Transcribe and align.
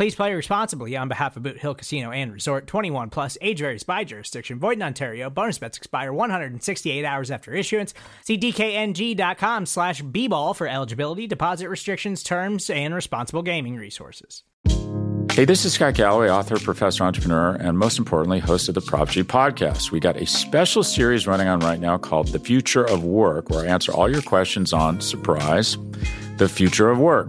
Please 0.00 0.14
play 0.14 0.32
responsibly 0.32 0.96
on 0.96 1.08
behalf 1.08 1.36
of 1.36 1.42
Boot 1.42 1.58
Hill 1.58 1.74
Casino 1.74 2.10
and 2.10 2.32
Resort 2.32 2.66
21 2.66 3.10
plus 3.10 3.36
age 3.42 3.58
varies 3.58 3.82
by 3.82 4.02
jurisdiction. 4.02 4.58
Void 4.58 4.78
in 4.78 4.82
Ontario. 4.82 5.28
Bonus 5.28 5.58
bets 5.58 5.76
expire 5.76 6.10
168 6.10 7.04
hours 7.04 7.30
after 7.30 7.52
issuance. 7.52 7.92
See 8.24 8.38
DKNG.com 8.38 9.66
slash 9.66 10.00
B 10.00 10.26
ball 10.26 10.54
for 10.54 10.66
eligibility, 10.66 11.26
deposit 11.26 11.68
restrictions, 11.68 12.22
terms, 12.22 12.70
and 12.70 12.94
responsible 12.94 13.42
gaming 13.42 13.76
resources. 13.76 14.42
Hey, 15.32 15.44
this 15.44 15.66
is 15.66 15.74
Scott 15.74 15.92
Galloway, 15.92 16.30
author, 16.30 16.58
professor, 16.58 17.04
entrepreneur, 17.04 17.56
and 17.56 17.76
most 17.76 17.98
importantly, 17.98 18.38
host 18.38 18.70
of 18.70 18.74
the 18.74 18.80
Prop 18.80 19.10
G 19.10 19.22
podcast. 19.22 19.90
We 19.90 20.00
got 20.00 20.16
a 20.16 20.24
special 20.24 20.82
series 20.82 21.26
running 21.26 21.48
on 21.48 21.60
right 21.60 21.78
now 21.78 21.98
called 21.98 22.28
The 22.28 22.38
Future 22.38 22.84
of 22.84 23.04
Work, 23.04 23.50
where 23.50 23.66
I 23.66 23.68
answer 23.68 23.92
all 23.92 24.10
your 24.10 24.22
questions 24.22 24.72
on 24.72 25.02
surprise, 25.02 25.76
the 26.38 26.48
future 26.48 26.88
of 26.88 26.98
work. 26.98 27.28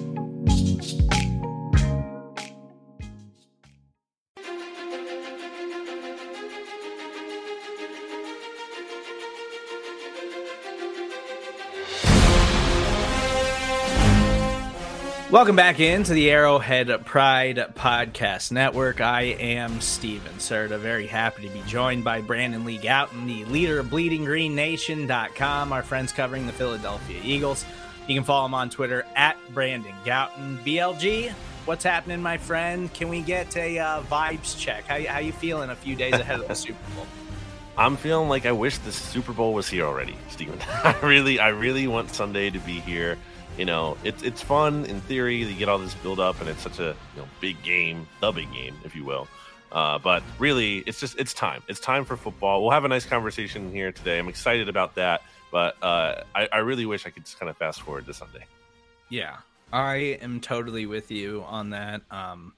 Welcome 15.31 15.55
back 15.55 15.79
into 15.79 16.13
the 16.13 16.29
Arrowhead 16.29 17.05
Pride 17.05 17.55
Podcast 17.73 18.51
Network. 18.51 18.99
I 18.99 19.21
am 19.21 19.79
Stephen 19.79 20.33
Serda, 20.33 20.77
very 20.77 21.07
happy 21.07 21.47
to 21.47 21.53
be 21.53 21.61
joined 21.61 22.03
by 22.03 22.19
Brandon 22.19 22.65
Lee 22.65 22.77
Gowton, 22.77 23.25
the 23.25 23.45
leader 23.45 23.79
of 23.79 23.85
BleedingGreenNation.com, 23.85 25.71
our 25.71 25.83
friends 25.83 26.11
covering 26.11 26.47
the 26.47 26.51
Philadelphia 26.51 27.21
Eagles. 27.23 27.63
You 28.09 28.15
can 28.15 28.25
follow 28.25 28.45
him 28.45 28.53
on 28.53 28.69
Twitter 28.69 29.05
at 29.15 29.37
Brandon 29.53 29.95
Gowton. 30.03 30.61
BLG, 30.65 31.31
what's 31.63 31.85
happening, 31.85 32.21
my 32.21 32.37
friend? 32.37 32.93
Can 32.93 33.07
we 33.07 33.21
get 33.21 33.55
a 33.55 33.79
uh, 33.79 34.03
vibes 34.03 34.59
check? 34.59 34.83
How, 34.83 35.01
how 35.01 35.19
you 35.19 35.31
feeling 35.31 35.69
a 35.69 35.77
few 35.77 35.95
days 35.95 36.13
ahead 36.13 36.41
of 36.41 36.49
the 36.49 36.55
Super 36.55 36.77
Bowl? 36.93 37.07
I'm 37.77 37.95
feeling 37.95 38.27
like 38.27 38.45
I 38.45 38.51
wish 38.51 38.79
the 38.79 38.91
Super 38.91 39.31
Bowl 39.31 39.53
was 39.53 39.69
here 39.69 39.85
already, 39.85 40.17
Steven. 40.27 40.59
I 40.83 40.99
really, 41.01 41.39
I 41.39 41.49
really 41.49 41.87
want 41.87 42.13
Sunday 42.13 42.49
to 42.49 42.59
be 42.59 42.81
here 42.81 43.17
you 43.57 43.65
know, 43.65 43.97
it's 44.03 44.23
it's 44.23 44.41
fun 44.41 44.85
in 44.85 45.01
theory. 45.01 45.37
You 45.37 45.53
get 45.53 45.69
all 45.69 45.77
this 45.77 45.93
build 45.95 46.19
up, 46.19 46.39
and 46.39 46.49
it's 46.49 46.61
such 46.61 46.79
a 46.79 46.95
you 47.15 47.21
know 47.21 47.27
big 47.39 47.61
game, 47.63 48.07
the 48.19 48.31
big 48.31 48.51
game, 48.53 48.75
if 48.83 48.95
you 48.95 49.05
will. 49.05 49.27
Uh, 49.71 49.97
but 49.99 50.23
really, 50.39 50.79
it's 50.79 50.99
just 50.99 51.17
it's 51.19 51.33
time. 51.33 51.61
It's 51.67 51.79
time 51.79 52.05
for 52.05 52.17
football. 52.17 52.61
We'll 52.61 52.71
have 52.71 52.85
a 52.85 52.89
nice 52.89 53.05
conversation 53.05 53.71
here 53.71 53.91
today. 53.91 54.19
I'm 54.19 54.27
excited 54.27 54.67
about 54.67 54.95
that, 54.95 55.21
but 55.51 55.75
uh, 55.81 56.23
I, 56.35 56.47
I 56.51 56.57
really 56.59 56.85
wish 56.85 57.05
I 57.05 57.09
could 57.09 57.25
just 57.25 57.39
kind 57.39 57.49
of 57.49 57.57
fast 57.57 57.81
forward 57.81 58.05
to 58.07 58.13
Sunday. 58.13 58.45
Yeah, 59.09 59.37
I 59.71 60.17
am 60.21 60.41
totally 60.41 60.85
with 60.85 61.11
you 61.11 61.43
on 61.47 61.71
that. 61.71 62.01
Um, 62.11 62.53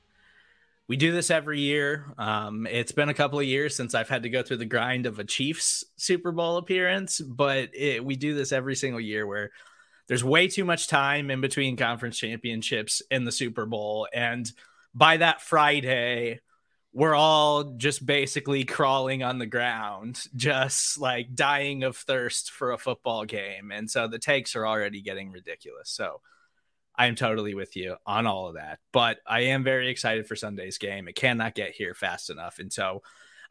we 0.88 0.98
do 0.98 1.12
this 1.12 1.32
every 1.32 1.60
year. 1.60 2.06
Um, 2.18 2.68
it's 2.70 2.92
been 2.92 3.10
a 3.10 3.14
couple 3.14 3.40
of 3.40 3.46
years 3.46 3.76
since 3.76 3.96
I've 3.96 4.10
had 4.10 4.24
to 4.24 4.30
go 4.30 4.44
through 4.44 4.58
the 4.58 4.66
grind 4.66 5.06
of 5.06 5.18
a 5.18 5.24
Chiefs 5.24 5.84
Super 5.96 6.32
Bowl 6.32 6.58
appearance, 6.58 7.20
but 7.20 7.70
it, 7.74 8.04
we 8.04 8.16
do 8.16 8.36
this 8.36 8.52
every 8.52 8.76
single 8.76 9.00
year 9.00 9.26
where 9.26 9.52
there's 10.14 10.24
way 10.24 10.48
too 10.48 10.64
much 10.64 10.86
time 10.86 11.32
in 11.32 11.42
between 11.42 11.76
conference 11.76 12.20
championships 12.20 13.02
and 13.10 13.26
the 13.26 13.32
Super 13.32 13.66
Bowl. 13.66 14.08
And 14.14 14.46
by 14.94 15.18
that 15.18 15.42
Friday, 15.42 16.40
we're 16.94 17.16
all 17.16 17.64
just 17.78 18.06
basically 18.06 18.64
crawling 18.64 19.24
on 19.24 19.40
the 19.40 19.48
ground, 19.48 20.22
just 20.36 21.00
like 21.00 21.34
dying 21.34 21.82
of 21.82 21.98
thirst 21.98 22.52
for 22.52 22.74
a 22.74 22.78
football 22.78 23.26
game. 23.26 23.72
And 23.72 23.90
so 23.90 24.08
the 24.08 24.20
takes 24.20 24.56
are 24.56 24.68
already 24.68 25.02
getting 25.02 25.32
ridiculous. 25.32 25.90
So 25.90 26.22
I 26.96 27.08
am 27.08 27.16
totally 27.16 27.56
with 27.56 27.76
you 27.76 27.96
on 28.06 28.28
all 28.28 28.50
of 28.50 28.54
that. 28.54 28.78
But 28.92 29.18
I 29.26 29.46
am 29.46 29.64
very 29.64 29.90
excited 29.90 30.28
for 30.28 30.36
Sunday's 30.36 30.78
game. 30.78 31.08
It 31.08 31.16
cannot 31.16 31.56
get 31.56 31.72
here 31.72 31.96
fast 31.96 32.30
enough. 32.30 32.60
And 32.60 32.72
so 32.72 33.02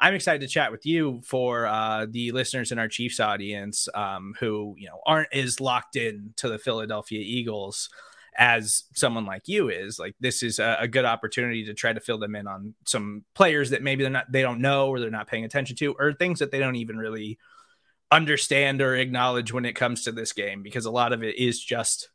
I'm 0.03 0.15
excited 0.15 0.41
to 0.41 0.49
chat 0.49 0.73
with 0.73 0.85
you 0.85 1.23
for 1.25 1.65
uh, 1.65 2.07
the 2.11 2.33
listeners 2.33 2.73
in 2.73 2.81
our 2.81 2.89
Chiefs 2.89 3.21
audience 3.21 3.89
um, 3.95 4.35
who 4.41 4.75
you 4.77 4.89
know 4.89 5.01
aren't 5.07 5.33
as 5.33 5.61
locked 5.61 5.95
in 5.95 6.35
to 6.39 6.49
the 6.49 6.59
Philadelphia 6.59 7.21
Eagles 7.21 7.89
as 8.37 8.83
someone 8.95 9.27
like 9.27 9.47
you 9.47 9.69
is. 9.69 10.01
Like 10.01 10.17
this 10.19 10.43
is 10.43 10.59
a, 10.59 10.79
a, 10.81 10.89
good 10.89 11.05
opportunity 11.05 11.67
to 11.67 11.75
try 11.75 11.93
to 11.93 12.01
fill 12.01 12.19
them 12.19 12.35
in 12.35 12.49
on 12.49 12.75
some 12.85 13.25
players 13.35 13.71
that 13.71 13.83
maybe 13.83 14.03
they're 14.03 14.11
not 14.11 14.31
they 14.33 14.43
don't 14.43 14.61
know 14.61 14.89
or 14.89 14.99
they're 14.99 15.09
not 15.09 15.29
paying 15.29 15.45
attention 15.45 15.77
to 15.77 15.95
or 15.97 16.13
things 16.13 16.41
that 16.41 16.51
they 16.51 16.59
don't 16.59 16.77
even 16.77 16.97
really 16.97 17.39
understand 18.11 18.83
or 18.83 18.97
acknowledge 18.97 19.53
when 19.53 19.65
it 19.65 19.77
comes 19.77 20.03
to 20.05 20.13
this 20.13 20.33
game 20.33 20.65
because 20.65 20.85
a 20.85 20.91
lot 20.91 21.13
of 21.13 21.23
it 21.23 21.37
is 21.39 21.63
just 21.63 22.09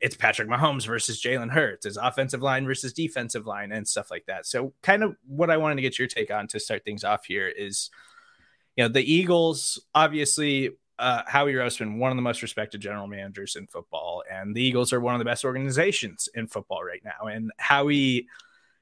it's 0.00 0.16
Patrick 0.16 0.48
Mahomes 0.48 0.86
versus 0.86 1.20
Jalen 1.20 1.50
Hurts, 1.50 1.86
it's 1.86 1.96
offensive 1.96 2.42
line 2.42 2.66
versus 2.66 2.92
defensive 2.92 3.46
line, 3.46 3.72
and 3.72 3.86
stuff 3.86 4.10
like 4.10 4.26
that. 4.26 4.46
So, 4.46 4.72
kind 4.82 5.02
of 5.02 5.16
what 5.26 5.50
I 5.50 5.56
wanted 5.56 5.76
to 5.76 5.82
get 5.82 5.98
your 5.98 6.08
take 6.08 6.30
on 6.30 6.46
to 6.48 6.60
start 6.60 6.84
things 6.84 7.04
off 7.04 7.24
here 7.24 7.48
is, 7.48 7.90
you 8.76 8.84
know, 8.84 8.88
the 8.88 9.02
Eagles, 9.02 9.80
obviously, 9.94 10.70
uh, 10.98 11.22
Howie 11.26 11.54
Roseman, 11.54 11.98
one 11.98 12.10
of 12.10 12.16
the 12.16 12.22
most 12.22 12.42
respected 12.42 12.80
general 12.80 13.06
managers 13.06 13.56
in 13.56 13.66
football, 13.66 14.22
and 14.30 14.54
the 14.54 14.62
Eagles 14.62 14.92
are 14.92 15.00
one 15.00 15.14
of 15.14 15.18
the 15.18 15.24
best 15.24 15.44
organizations 15.44 16.28
in 16.34 16.46
football 16.46 16.84
right 16.84 17.02
now. 17.04 17.26
And 17.26 17.50
Howie 17.58 18.26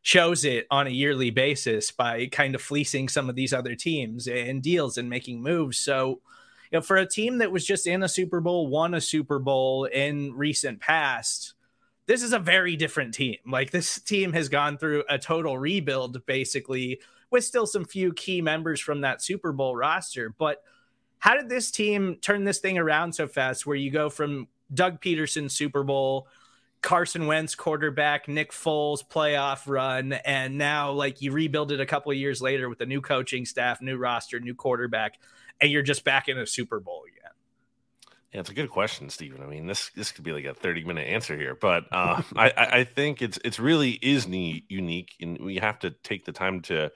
shows 0.03 0.45
it 0.45 0.67
on 0.71 0.87
a 0.87 0.91
yearly 0.91 1.31
basis 1.31 1.91
by 1.91 2.27
kind 2.27 2.55
of 2.55 2.63
fleecing 2.63 3.09
some 3.09 3.29
of 3.29 3.35
these 3.35 3.53
other 3.53 3.75
teams 3.75 4.29
and 4.29 4.63
deals 4.63 4.99
and 4.99 5.11
making 5.11 5.43
moves. 5.43 5.79
So, 5.79 6.21
you 6.71 6.79
know, 6.79 6.83
for 6.83 6.97
a 6.97 7.07
team 7.07 7.39
that 7.39 7.53
was 7.53 7.65
just 7.65 7.87
in 7.87 8.03
a 8.03 8.09
Super 8.09 8.41
Bowl, 8.41 8.67
won 8.67 8.95
a 8.95 9.01
Super 9.01 9.39
Bowl 9.39 9.85
in 9.85 10.33
recent 10.35 10.81
past, 10.81 11.55
this 12.07 12.23
is 12.23 12.33
a 12.33 12.39
very 12.39 12.77
different 12.77 13.15
team. 13.15 13.37
Like 13.47 13.71
this 13.71 14.01
team 14.01 14.33
has 14.33 14.49
gone 14.49 14.79
through 14.79 15.05
a 15.09 15.19
total 15.19 15.59
rebuild, 15.59 16.25
basically, 16.27 17.01
with 17.31 17.45
still 17.45 17.67
some 17.67 17.85
few 17.85 18.13
key 18.13 18.41
members 18.41 18.81
from 18.81 19.03
that 19.03 19.23
Super 19.23 19.53
Bowl 19.53 19.77
roster. 19.77 20.35
But 20.37 20.63
how 21.19 21.35
did 21.35 21.49
this 21.49 21.71
team 21.71 22.17
turn 22.21 22.45
this 22.45 22.59
thing 22.59 22.79
around 22.79 23.15
so 23.15 23.27
fast 23.27 23.67
where 23.67 23.77
you 23.77 23.91
go 23.91 24.09
from 24.11 24.49
Doug 24.73 25.01
Pederson 25.01 25.51
Super 25.51 25.83
Bowl, 25.83 26.29
Carson 26.83 27.27
Wentz 27.27 27.55
quarterback, 27.55 28.29
Nick 28.29 28.53
Foles 28.53 29.01
playoff 29.07 29.63
run, 29.67 30.13
and 30.13 30.59
now 30.59 30.93
like 30.93 31.23
you 31.23 31.33
rebuild 31.33 31.73
it 31.73 31.81
a 31.81 31.87
couple 31.87 32.13
of 32.13 32.19
years 32.19 32.41
later 32.41 32.69
with 32.69 32.81
a 32.81 32.87
new 32.87 33.01
coaching 33.01 33.45
staff, 33.45 33.81
new 33.81 33.97
roster, 33.97 34.39
new 34.39 34.55
quarterback 34.55 35.19
and 35.61 35.71
you're 35.71 35.83
just 35.83 36.05
back 36.05 36.29
in 36.29 36.39
a 36.39 36.47
Super 36.47 36.81
Bowl 36.81 37.05
again? 37.07 37.33
Yeah, 38.33 38.41
it's 38.41 38.51
a 38.51 38.55
good 38.55 38.71
question, 38.71 39.09
Stephen. 39.09 39.43
I 39.43 39.47
mean, 39.47 39.67
this 39.67 39.91
this 39.91 40.13
could 40.13 40.25
be 40.25 40.33
like 40.33 40.45
a 40.45 40.55
30 40.55 40.85
minute 40.85 41.07
answer 41.09 41.37
here, 41.37 41.55
but 41.55 41.85
uh, 41.91 42.23
I 42.37 42.53
I 42.57 42.85
think 42.85 43.23
it's 43.23 43.39
it's 43.45 43.59
really 43.59 43.93
is 43.93 44.27
unique, 44.27 45.15
and 45.21 45.39
we 45.39 45.57
have 45.57 45.79
to 45.81 45.91
take 45.91 46.25
the 46.25 46.33
time 46.33 46.61
to 46.63 46.91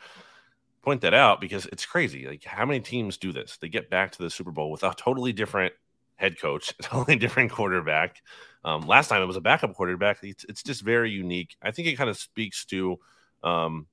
point 0.82 1.02
that 1.02 1.14
out 1.14 1.40
because 1.40 1.66
it's 1.66 1.86
crazy. 1.86 2.26
Like, 2.26 2.44
how 2.44 2.66
many 2.66 2.80
teams 2.80 3.16
do 3.16 3.32
this? 3.32 3.58
They 3.58 3.68
get 3.68 3.90
back 3.90 4.12
to 4.12 4.22
the 4.22 4.30
Super 4.30 4.50
Bowl 4.50 4.70
with 4.70 4.82
a 4.82 4.94
totally 4.96 5.32
different 5.32 5.74
head 6.16 6.38
coach, 6.38 6.76
totally 6.82 7.16
different 7.16 7.52
quarterback. 7.52 8.22
Um, 8.64 8.82
last 8.82 9.08
time 9.08 9.22
it 9.22 9.26
was 9.26 9.36
a 9.36 9.40
backup 9.40 9.74
quarterback. 9.74 10.18
It's, 10.22 10.44
it's 10.44 10.62
just 10.62 10.82
very 10.82 11.10
unique. 11.10 11.56
I 11.62 11.70
think 11.70 11.88
it 11.88 11.96
kind 11.96 12.10
of 12.10 12.18
speaks 12.18 12.64
to 12.66 12.98
um, 13.42 13.86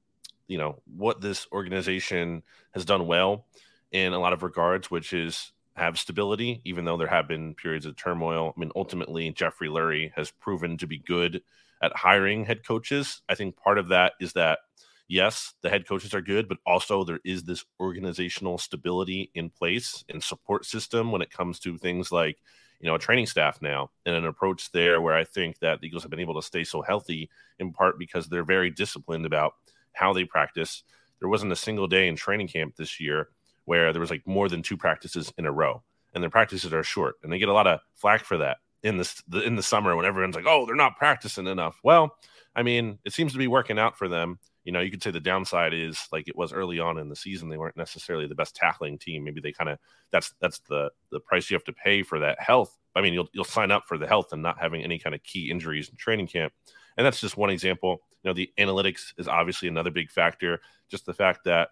you 0.47 0.57
know 0.57 0.81
what 0.85 1.21
this 1.21 1.47
organization 1.51 2.43
has 2.71 2.83
done 2.83 3.07
well 3.07 3.45
in 3.91 4.13
a 4.13 4.19
lot 4.19 4.33
of 4.33 4.43
regards, 4.43 4.91
which 4.91 5.13
is 5.13 5.51
have 5.75 5.99
stability, 5.99 6.61
even 6.65 6.85
though 6.85 6.97
there 6.97 7.07
have 7.07 7.27
been 7.27 7.53
periods 7.53 7.85
of 7.85 7.95
turmoil. 7.95 8.53
I 8.55 8.59
mean, 8.59 8.71
ultimately, 8.75 9.31
Jeffrey 9.31 9.69
Lurie 9.69 10.11
has 10.15 10.31
proven 10.31 10.77
to 10.77 10.87
be 10.87 10.97
good 10.97 11.41
at 11.81 11.95
hiring 11.95 12.45
head 12.45 12.65
coaches. 12.65 13.21
I 13.29 13.35
think 13.35 13.55
part 13.55 13.77
of 13.77 13.89
that 13.89 14.13
is 14.19 14.33
that 14.33 14.59
yes, 15.07 15.53
the 15.61 15.69
head 15.69 15.87
coaches 15.87 16.13
are 16.13 16.21
good, 16.21 16.47
but 16.47 16.57
also 16.65 17.03
there 17.03 17.19
is 17.23 17.43
this 17.43 17.63
organizational 17.79 18.57
stability 18.57 19.31
in 19.35 19.49
place 19.49 20.03
and 20.09 20.21
support 20.21 20.65
system 20.65 21.11
when 21.11 21.21
it 21.21 21.31
comes 21.31 21.59
to 21.59 21.77
things 21.77 22.11
like 22.11 22.37
you 22.79 22.87
know 22.87 22.95
a 22.95 22.99
training 22.99 23.25
staff 23.25 23.61
now 23.61 23.89
and 24.05 24.15
an 24.15 24.25
approach 24.25 24.71
there 24.71 24.99
where 25.01 25.15
I 25.15 25.23
think 25.23 25.59
that 25.59 25.79
the 25.79 25.87
Eagles 25.87 26.03
have 26.03 26.11
been 26.11 26.19
able 26.19 26.39
to 26.39 26.45
stay 26.45 26.63
so 26.63 26.81
healthy 26.81 27.29
in 27.59 27.71
part 27.71 27.99
because 27.99 28.27
they're 28.27 28.43
very 28.43 28.69
disciplined 28.69 29.25
about 29.25 29.53
how 29.93 30.13
they 30.13 30.25
practice. 30.25 30.83
There 31.19 31.29
wasn't 31.29 31.51
a 31.51 31.55
single 31.55 31.87
day 31.87 32.07
in 32.07 32.15
training 32.15 32.47
camp 32.47 32.75
this 32.75 32.99
year 32.99 33.29
where 33.67 33.93
there 33.93 33.99
was 33.99 34.09
like 34.09 34.25
more 34.25 34.49
than 34.49 34.63
two 34.63 34.77
practices 34.77 35.31
in 35.37 35.45
a 35.45 35.51
row, 35.51 35.83
and 36.13 36.23
their 36.23 36.29
practices 36.29 36.73
are 36.73 36.83
short, 36.83 37.15
and 37.21 37.31
they 37.31 37.39
get 37.39 37.49
a 37.49 37.53
lot 37.53 37.67
of 37.67 37.79
flack 37.93 38.23
for 38.23 38.37
that 38.37 38.57
in 38.83 38.97
this 38.97 39.21
in 39.45 39.55
the 39.55 39.63
summer 39.63 39.95
when 39.95 40.05
everyone's 40.05 40.35
like, 40.35 40.45
"Oh, 40.47 40.65
they're 40.65 40.75
not 40.75 40.97
practicing 40.97 41.47
enough." 41.47 41.79
Well, 41.83 42.15
I 42.55 42.63
mean, 42.63 42.99
it 43.05 43.13
seems 43.13 43.31
to 43.33 43.37
be 43.37 43.47
working 43.47 43.77
out 43.77 43.97
for 43.97 44.07
them 44.07 44.39
you 44.67 44.73
know, 44.73 44.81
you 44.81 44.91
could 44.91 45.01
say 45.01 45.11
the 45.11 45.21
downside 45.21 45.73
is 45.73 46.09
like 46.11 46.27
it 46.27 46.35
was 46.35 46.51
early 46.51 46.77
on 46.77 46.97
in 46.97 47.07
the 47.07 47.15
season. 47.15 47.47
They 47.47 47.55
weren't 47.55 47.77
necessarily 47.77 48.27
the 48.27 48.35
best 48.35 48.53
tackling 48.53 48.97
team. 48.97 49.23
Maybe 49.23 49.39
they 49.39 49.53
kind 49.53 49.69
of 49.69 49.79
that's 50.11 50.33
that's 50.41 50.59
the 50.59 50.91
the 51.09 51.21
price 51.21 51.49
you 51.49 51.55
have 51.55 51.63
to 51.63 51.73
pay 51.73 52.03
for 52.03 52.19
that 52.19 52.37
health. 52.41 52.77
I 52.93 53.01
mean, 53.01 53.13
you'll 53.13 53.29
you'll 53.31 53.45
sign 53.45 53.71
up 53.71 53.83
for 53.87 53.97
the 53.97 54.05
health 54.05 54.33
and 54.33 54.41
not 54.41 54.59
having 54.59 54.83
any 54.83 54.99
kind 54.99 55.15
of 55.15 55.23
key 55.23 55.49
injuries 55.49 55.87
in 55.87 55.95
training 55.95 56.27
camp. 56.27 56.51
And 56.97 57.05
that's 57.05 57.21
just 57.21 57.37
one 57.37 57.49
example. 57.49 58.01
You 58.23 58.29
know, 58.29 58.33
the 58.33 58.51
analytics 58.59 59.13
is 59.17 59.29
obviously 59.29 59.69
another 59.69 59.89
big 59.89 60.11
factor. 60.11 60.59
Just 60.91 61.05
the 61.05 61.13
fact 61.13 61.45
that 61.45 61.69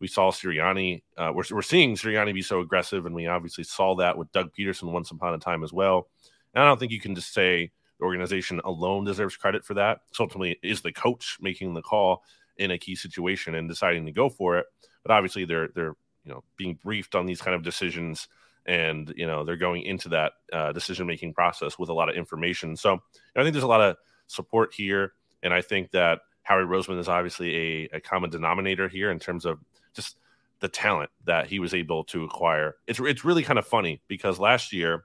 we 0.00 0.08
saw 0.08 0.30
Sirianni, 0.30 1.02
uh, 1.16 1.32
we're, 1.34 1.44
we're 1.50 1.62
seeing 1.62 1.96
Sirianni 1.96 2.34
be 2.34 2.42
so 2.42 2.60
aggressive, 2.60 3.06
and 3.06 3.14
we 3.14 3.26
obviously 3.26 3.64
saw 3.64 3.96
that 3.96 4.18
with 4.18 4.30
Doug 4.32 4.52
Pederson 4.52 4.92
once 4.92 5.10
upon 5.10 5.34
a 5.34 5.38
time 5.38 5.64
as 5.64 5.72
well. 5.72 6.08
And 6.54 6.62
I 6.62 6.66
don't 6.66 6.78
think 6.78 6.92
you 6.92 7.00
can 7.00 7.14
just 7.14 7.32
say 7.32 7.70
the 7.98 8.04
organization 8.04 8.60
alone 8.64 9.04
deserves 9.04 9.36
credit 9.36 9.64
for 9.64 9.74
that. 9.74 10.00
So 10.12 10.24
ultimately, 10.24 10.58
is 10.62 10.82
the 10.82 10.92
coach 10.92 11.38
making 11.40 11.74
the 11.74 11.82
call 11.82 12.24
in 12.58 12.70
a 12.70 12.78
key 12.78 12.94
situation 12.94 13.54
and 13.54 13.68
deciding 13.68 14.06
to 14.06 14.12
go 14.12 14.28
for 14.28 14.58
it. 14.58 14.66
But 15.02 15.12
obviously, 15.12 15.44
they're 15.44 15.68
they're 15.74 15.94
you 16.24 16.32
know 16.32 16.44
being 16.56 16.78
briefed 16.82 17.14
on 17.14 17.26
these 17.26 17.40
kind 17.40 17.54
of 17.54 17.62
decisions, 17.62 18.28
and 18.66 19.12
you 19.16 19.26
know 19.26 19.44
they're 19.44 19.56
going 19.56 19.82
into 19.82 20.08
that 20.10 20.32
uh, 20.52 20.72
decision 20.72 21.06
making 21.06 21.34
process 21.34 21.78
with 21.78 21.88
a 21.88 21.94
lot 21.94 22.08
of 22.08 22.16
information. 22.16 22.76
So 22.76 22.98
I 23.34 23.42
think 23.42 23.52
there's 23.52 23.62
a 23.62 23.68
lot 23.68 23.80
of 23.80 23.96
support 24.26 24.74
here, 24.74 25.12
and 25.42 25.54
I 25.54 25.62
think 25.62 25.90
that 25.92 26.20
Howie 26.42 26.64
Roseman 26.64 26.98
is 26.98 27.08
obviously 27.08 27.56
a, 27.56 27.96
a 27.96 28.00
common 28.00 28.30
denominator 28.30 28.88
here 28.88 29.10
in 29.10 29.18
terms 29.18 29.44
of 29.44 29.58
just 29.96 30.18
the 30.60 30.68
talent 30.68 31.10
that 31.24 31.48
he 31.48 31.58
was 31.58 31.74
able 31.74 32.04
to 32.04 32.24
acquire. 32.24 32.76
It's 32.86 33.00
it's 33.00 33.24
really 33.24 33.42
kind 33.42 33.58
of 33.58 33.66
funny 33.66 34.00
because 34.08 34.38
last 34.38 34.72
year 34.72 35.04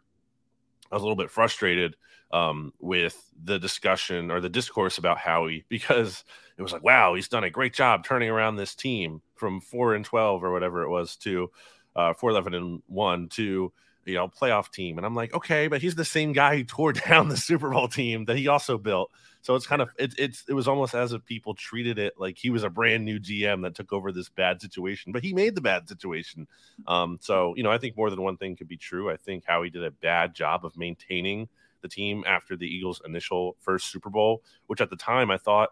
I 0.91 0.95
was 0.95 1.01
a 1.01 1.05
little 1.05 1.21
bit 1.21 1.31
frustrated 1.31 1.95
um, 2.31 2.73
with 2.79 3.21
the 3.43 3.59
discussion 3.59 4.31
or 4.31 4.39
the 4.39 4.49
discourse 4.49 4.97
about 4.97 5.17
Howie 5.17 5.65
because 5.69 6.23
it 6.57 6.61
was 6.61 6.71
like, 6.71 6.83
wow, 6.83 7.15
he's 7.15 7.27
done 7.27 7.43
a 7.43 7.49
great 7.49 7.73
job 7.73 8.05
turning 8.05 8.29
around 8.29 8.55
this 8.55 8.75
team 8.75 9.21
from 9.35 9.61
four 9.61 9.95
and 9.95 10.05
twelve 10.05 10.43
or 10.43 10.51
whatever 10.51 10.83
it 10.83 10.89
was 10.89 11.15
to 11.17 11.49
uh, 11.95 12.13
four 12.13 12.29
eleven 12.29 12.53
and 12.53 12.81
one 12.87 13.27
to 13.29 13.71
you 14.05 14.13
know 14.13 14.27
playoff 14.27 14.71
team, 14.71 14.97
and 14.97 15.05
I'm 15.05 15.15
like, 15.15 15.33
okay, 15.33 15.67
but 15.67 15.81
he's 15.81 15.95
the 15.95 16.05
same 16.05 16.33
guy 16.33 16.57
who 16.57 16.63
tore 16.63 16.93
down 17.09 17.29
the 17.29 17.37
Super 17.37 17.69
Bowl 17.69 17.87
team 17.87 18.25
that 18.25 18.37
he 18.37 18.47
also 18.47 18.77
built. 18.77 19.11
So 19.41 19.55
it's 19.55 19.65
kind 19.65 19.81
of 19.81 19.89
it, 19.97 20.13
it's 20.17 20.43
it 20.47 20.53
was 20.53 20.67
almost 20.67 20.93
as 20.93 21.13
if 21.13 21.25
people 21.25 21.53
treated 21.53 21.97
it 21.97 22.13
like 22.17 22.37
he 22.37 22.49
was 22.49 22.63
a 22.63 22.69
brand 22.69 23.05
new 23.05 23.19
GM 23.19 23.63
that 23.63 23.75
took 23.75 23.91
over 23.91 24.11
this 24.11 24.29
bad 24.29 24.61
situation, 24.61 25.11
but 25.11 25.23
he 25.23 25.33
made 25.33 25.55
the 25.55 25.61
bad 25.61 25.89
situation. 25.89 26.47
Um, 26.87 27.17
so 27.21 27.55
you 27.57 27.63
know, 27.63 27.71
I 27.71 27.77
think 27.77 27.97
more 27.97 28.09
than 28.09 28.21
one 28.21 28.37
thing 28.37 28.55
could 28.55 28.67
be 28.67 28.77
true. 28.77 29.09
I 29.09 29.17
think 29.17 29.43
Howie 29.45 29.69
did 29.69 29.83
a 29.83 29.91
bad 29.91 30.35
job 30.35 30.65
of 30.65 30.77
maintaining 30.77 31.47
the 31.81 31.87
team 31.87 32.23
after 32.27 32.55
the 32.55 32.67
Eagles' 32.67 33.01
initial 33.05 33.55
first 33.59 33.91
Super 33.91 34.09
Bowl, 34.09 34.43
which 34.67 34.81
at 34.81 34.89
the 34.89 34.95
time 34.95 35.31
I 35.31 35.37
thought 35.37 35.69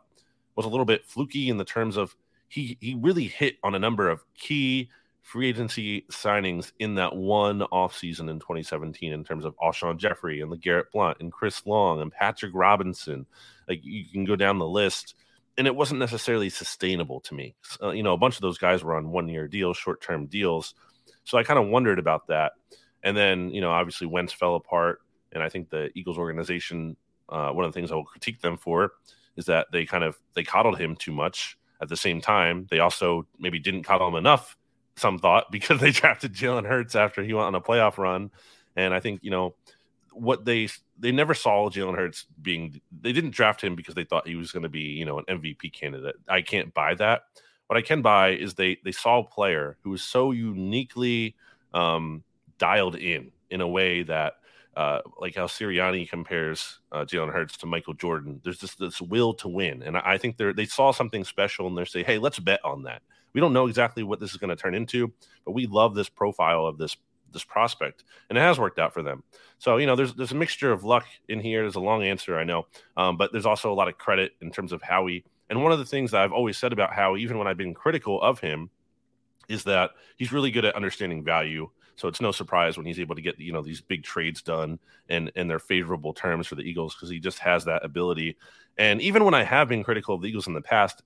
was 0.55 0.65
a 0.65 0.69
little 0.69 0.85
bit 0.85 1.05
fluky 1.05 1.49
in 1.49 1.57
the 1.57 1.65
terms 1.65 1.95
of 1.95 2.15
he 2.47 2.77
he 2.81 2.95
really 2.95 3.25
hit 3.25 3.57
on 3.63 3.75
a 3.75 3.79
number 3.79 4.09
of 4.09 4.23
key 4.33 4.89
free 5.29 5.47
agency 5.47 6.01
signings 6.11 6.71
in 6.79 6.95
that 6.95 7.15
one 7.15 7.59
offseason 7.71 8.31
in 8.31 8.39
2017 8.39 9.13
in 9.13 9.23
terms 9.23 9.45
of 9.45 9.55
Alshon 9.57 9.97
Jeffery 9.97 10.41
and 10.41 10.51
LeGarrette 10.51 10.89
Blunt 10.91 11.17
and 11.19 11.31
Chris 11.31 11.67
Long 11.67 12.01
and 12.01 12.11
Patrick 12.11 12.51
Robinson. 12.55 13.27
Like 13.67 13.81
you 13.83 14.05
can 14.11 14.25
go 14.25 14.35
down 14.35 14.57
the 14.57 14.67
list, 14.67 15.13
and 15.55 15.67
it 15.67 15.75
wasn't 15.75 15.99
necessarily 15.99 16.49
sustainable 16.49 17.19
to 17.21 17.35
me. 17.35 17.53
Uh, 17.81 17.91
you 17.91 18.01
know, 18.01 18.13
a 18.13 18.17
bunch 18.17 18.37
of 18.37 18.41
those 18.41 18.57
guys 18.57 18.83
were 18.83 18.95
on 18.95 19.11
one 19.11 19.27
year 19.27 19.47
deals, 19.47 19.77
short 19.77 20.01
term 20.01 20.25
deals. 20.25 20.73
So 21.25 21.37
I 21.37 21.43
kind 21.43 21.59
of 21.59 21.67
wondered 21.67 21.99
about 21.99 22.25
that. 22.27 22.53
And 23.03 23.15
then, 23.15 23.51
you 23.51 23.61
know, 23.61 23.69
obviously 23.69 24.07
Wentz 24.07 24.33
fell 24.33 24.55
apart. 24.55 24.99
And 25.31 25.43
I 25.43 25.49
think 25.49 25.69
the 25.69 25.91
Eagles 25.93 26.17
organization, 26.17 26.97
uh, 27.29 27.51
one 27.51 27.65
of 27.65 27.71
the 27.71 27.79
things 27.79 27.91
I 27.91 27.95
will 27.95 28.03
critique 28.03 28.41
them 28.41 28.57
for 28.57 28.93
is 29.37 29.45
that 29.45 29.67
they 29.71 29.85
kind 29.85 30.03
of 30.03 30.17
they 30.33 30.43
coddled 30.43 30.79
him 30.79 30.95
too 30.95 31.11
much. 31.11 31.55
At 31.81 31.87
the 31.87 31.95
same 31.95 32.19
time, 32.19 32.65
they 32.71 32.79
also 32.79 33.27
maybe 33.37 33.59
didn't 33.59 33.83
coddle 33.83 34.07
him 34.07 34.15
enough 34.15 34.57
some 34.99 35.19
thought 35.19 35.51
because 35.51 35.79
they 35.79 35.91
drafted 35.91 36.33
Jalen 36.33 36.67
Hurts 36.67 36.95
after 36.95 37.23
he 37.23 37.33
went 37.33 37.47
on 37.47 37.55
a 37.55 37.61
playoff 37.61 37.97
run. 37.97 38.31
And 38.75 38.93
I 38.93 38.99
think, 38.99 39.21
you 39.23 39.31
know, 39.31 39.55
what 40.13 40.45
they 40.45 40.69
they 40.97 41.11
never 41.11 41.33
saw 41.33 41.69
Jalen 41.69 41.95
Hurts 41.95 42.25
being 42.41 42.81
they 43.01 43.11
didn't 43.13 43.31
draft 43.31 43.61
him 43.61 43.75
because 43.75 43.95
they 43.95 44.03
thought 44.03 44.27
he 44.27 44.35
was 44.35 44.51
going 44.51 44.63
to 44.63 44.69
be, 44.69 44.81
you 44.81 45.05
know, 45.05 45.19
an 45.19 45.25
MVP 45.25 45.73
candidate. 45.73 46.15
I 46.27 46.41
can't 46.41 46.73
buy 46.73 46.95
that. 46.95 47.23
What 47.67 47.77
I 47.77 47.81
can 47.81 48.01
buy 48.01 48.29
is 48.29 48.53
they 48.53 48.77
they 48.83 48.91
saw 48.91 49.19
a 49.19 49.23
player 49.23 49.77
who 49.81 49.91
was 49.91 50.01
so 50.01 50.31
uniquely 50.31 51.35
um, 51.73 52.23
dialed 52.57 52.95
in 52.95 53.31
in 53.49 53.61
a 53.61 53.67
way 53.67 54.03
that 54.03 54.33
uh, 54.75 55.01
like 55.19 55.35
how 55.35 55.45
Sirianni 55.45 56.09
compares 56.09 56.79
uh, 56.91 57.03
Jalen 57.03 57.33
Hurts 57.33 57.57
to 57.57 57.65
Michael 57.65 57.93
Jordan. 57.93 58.39
There's 58.43 58.59
just 58.59 58.79
this 58.79 59.01
will 59.01 59.33
to 59.35 59.47
win, 59.47 59.83
and 59.83 59.97
I, 59.97 60.13
I 60.13 60.17
think 60.17 60.37
they 60.37 60.51
they 60.51 60.65
saw 60.65 60.91
something 60.91 61.23
special, 61.23 61.67
and 61.67 61.77
they 61.77 61.85
say, 61.85 62.03
"Hey, 62.03 62.17
let's 62.17 62.39
bet 62.39 62.63
on 62.63 62.83
that." 62.83 63.01
We 63.33 63.41
don't 63.41 63.53
know 63.53 63.67
exactly 63.67 64.03
what 64.03 64.19
this 64.19 64.31
is 64.31 64.37
going 64.37 64.49
to 64.49 64.55
turn 64.55 64.75
into, 64.75 65.11
but 65.45 65.51
we 65.51 65.67
love 65.67 65.95
this 65.95 66.09
profile 66.09 66.65
of 66.65 66.77
this 66.77 66.97
this 67.31 67.43
prospect, 67.43 68.03
and 68.29 68.37
it 68.37 68.41
has 68.41 68.59
worked 68.59 68.79
out 68.79 68.93
for 68.93 69.03
them. 69.03 69.23
So 69.57 69.77
you 69.77 69.85
know, 69.85 69.95
there's 69.95 70.13
there's 70.13 70.31
a 70.31 70.35
mixture 70.35 70.71
of 70.71 70.83
luck 70.83 71.05
in 71.27 71.39
here. 71.39 71.61
There's 71.61 71.75
a 71.75 71.79
long 71.79 72.03
answer, 72.03 72.37
I 72.37 72.43
know, 72.43 72.65
um, 72.97 73.17
but 73.17 73.31
there's 73.31 73.45
also 73.45 73.71
a 73.71 73.75
lot 73.75 73.87
of 73.87 73.97
credit 73.97 74.33
in 74.41 74.51
terms 74.51 74.71
of 74.71 74.81
how 74.81 75.05
he. 75.07 75.23
And 75.49 75.63
one 75.63 75.71
of 75.71 75.79
the 75.79 75.85
things 75.85 76.11
that 76.11 76.21
I've 76.21 76.31
always 76.31 76.57
said 76.57 76.73
about 76.73 76.93
how, 76.93 77.17
even 77.17 77.37
when 77.37 77.47
I've 77.47 77.57
been 77.57 77.73
critical 77.73 78.21
of 78.21 78.39
him, 78.39 78.69
is 79.47 79.63
that 79.63 79.91
he's 80.17 80.31
really 80.31 80.51
good 80.51 80.65
at 80.65 80.75
understanding 80.75 81.23
value. 81.23 81.69
So 81.95 82.07
it's 82.07 82.21
no 82.21 82.31
surprise 82.31 82.77
when 82.77 82.85
he's 82.85 82.99
able 82.99 83.15
to 83.15 83.21
get 83.21 83.39
you 83.39 83.51
know 83.51 83.61
these 83.61 83.81
big 83.81 84.03
trades 84.03 84.41
done 84.41 84.79
and 85.09 85.31
and 85.35 85.49
they're 85.49 85.59
favorable 85.59 86.13
terms 86.13 86.47
for 86.47 86.55
the 86.55 86.63
Eagles 86.63 86.95
because 86.95 87.09
he 87.09 87.19
just 87.19 87.39
has 87.39 87.65
that 87.65 87.83
ability. 87.83 88.37
And 88.77 89.01
even 89.01 89.25
when 89.25 89.33
I 89.33 89.43
have 89.43 89.67
been 89.67 89.83
critical 89.83 90.15
of 90.15 90.21
the 90.21 90.29
Eagles 90.29 90.47
in 90.47 90.53
the 90.53 90.61
past, 90.61 91.03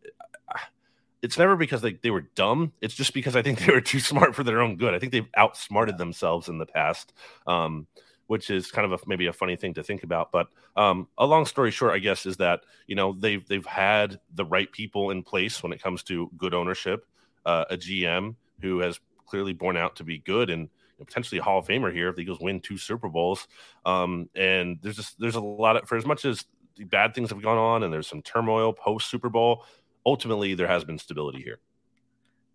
it's 1.24 1.38
never 1.38 1.56
because 1.56 1.82
they, 1.82 1.94
they 1.94 2.12
were 2.12 2.28
dumb. 2.36 2.74
It's 2.82 2.94
just 2.94 3.14
because 3.14 3.36
I 3.36 3.42
think 3.42 3.60
they 3.66 3.74
were 3.74 3.82
too 3.82 4.00
smart 4.00 4.36
for 4.36 4.44
their 4.44 4.62
own 4.62 4.76
good. 4.76 4.94
I 4.94 5.00
think 5.00 5.14
they've 5.14 5.30
outsmarted 5.36 5.98
themselves 5.98 6.50
in 6.50 6.60
the 6.60 6.66
past, 6.66 7.14
um, 7.48 7.88
which 8.28 8.50
is 8.50 8.70
kind 8.70 8.86
of 8.86 9.02
a, 9.02 9.04
maybe 9.08 9.28
a 9.28 9.34
funny 9.34 9.56
thing 9.56 9.74
to 9.76 9.84
think 9.84 10.04
about. 10.04 10.32
But 10.32 10.50
um, 10.76 11.08
a 11.18 11.26
long 11.26 11.46
story 11.46 11.72
short, 11.72 11.94
I 11.94 12.00
guess, 12.00 12.26
is 12.26 12.38
that 12.38 12.62
you 12.86 12.96
know 12.96 13.16
they've 13.18 13.48
they've 13.48 13.66
had 13.66 14.20
the 14.36 14.46
right 14.46 14.72
people 14.72 15.10
in 15.10 15.24
place 15.24 15.64
when 15.64 15.72
it 15.72 15.82
comes 15.82 16.04
to 16.04 16.30
good 16.38 16.54
ownership, 16.54 17.08
uh, 17.46 17.66
a 17.70 17.78
GM 17.78 18.36
who 18.62 18.80
has 18.80 19.00
clearly 19.26 19.54
borne 19.54 19.78
out 19.78 19.96
to 19.96 20.04
be 20.04 20.20
good 20.20 20.50
and 20.50 20.70
potentially 21.00 21.40
a 21.40 21.44
Hall 21.44 21.60
of 21.60 21.68
Famer 21.68 21.92
here 21.92 22.10
if 22.10 22.16
the 22.16 22.22
Eagles 22.22 22.40
win 22.40 22.60
two 22.60 22.78
Super 22.78 23.10
Bowls. 23.10 23.48
Um, 23.86 24.30
and 24.36 24.78
there's 24.82 24.98
just 24.98 25.20
there's 25.20 25.36
a 25.36 25.42
lot 25.42 25.78
of 25.78 25.88
for 25.88 25.98
as 25.98 26.06
much 26.06 26.26
as 26.26 26.46
the 26.76 26.84
bad 26.84 27.14
things 27.14 27.30
have 27.30 27.42
gone 27.42 27.58
on 27.58 27.84
and 27.84 27.94
there's 27.94 28.08
some 28.08 28.22
turmoil 28.22 28.74
post 28.74 29.10
Super 29.10 29.30
Bowl 29.30 29.66
ultimately 30.06 30.54
there 30.54 30.68
has 30.68 30.84
been 30.84 30.98
stability 30.98 31.42
here. 31.42 31.60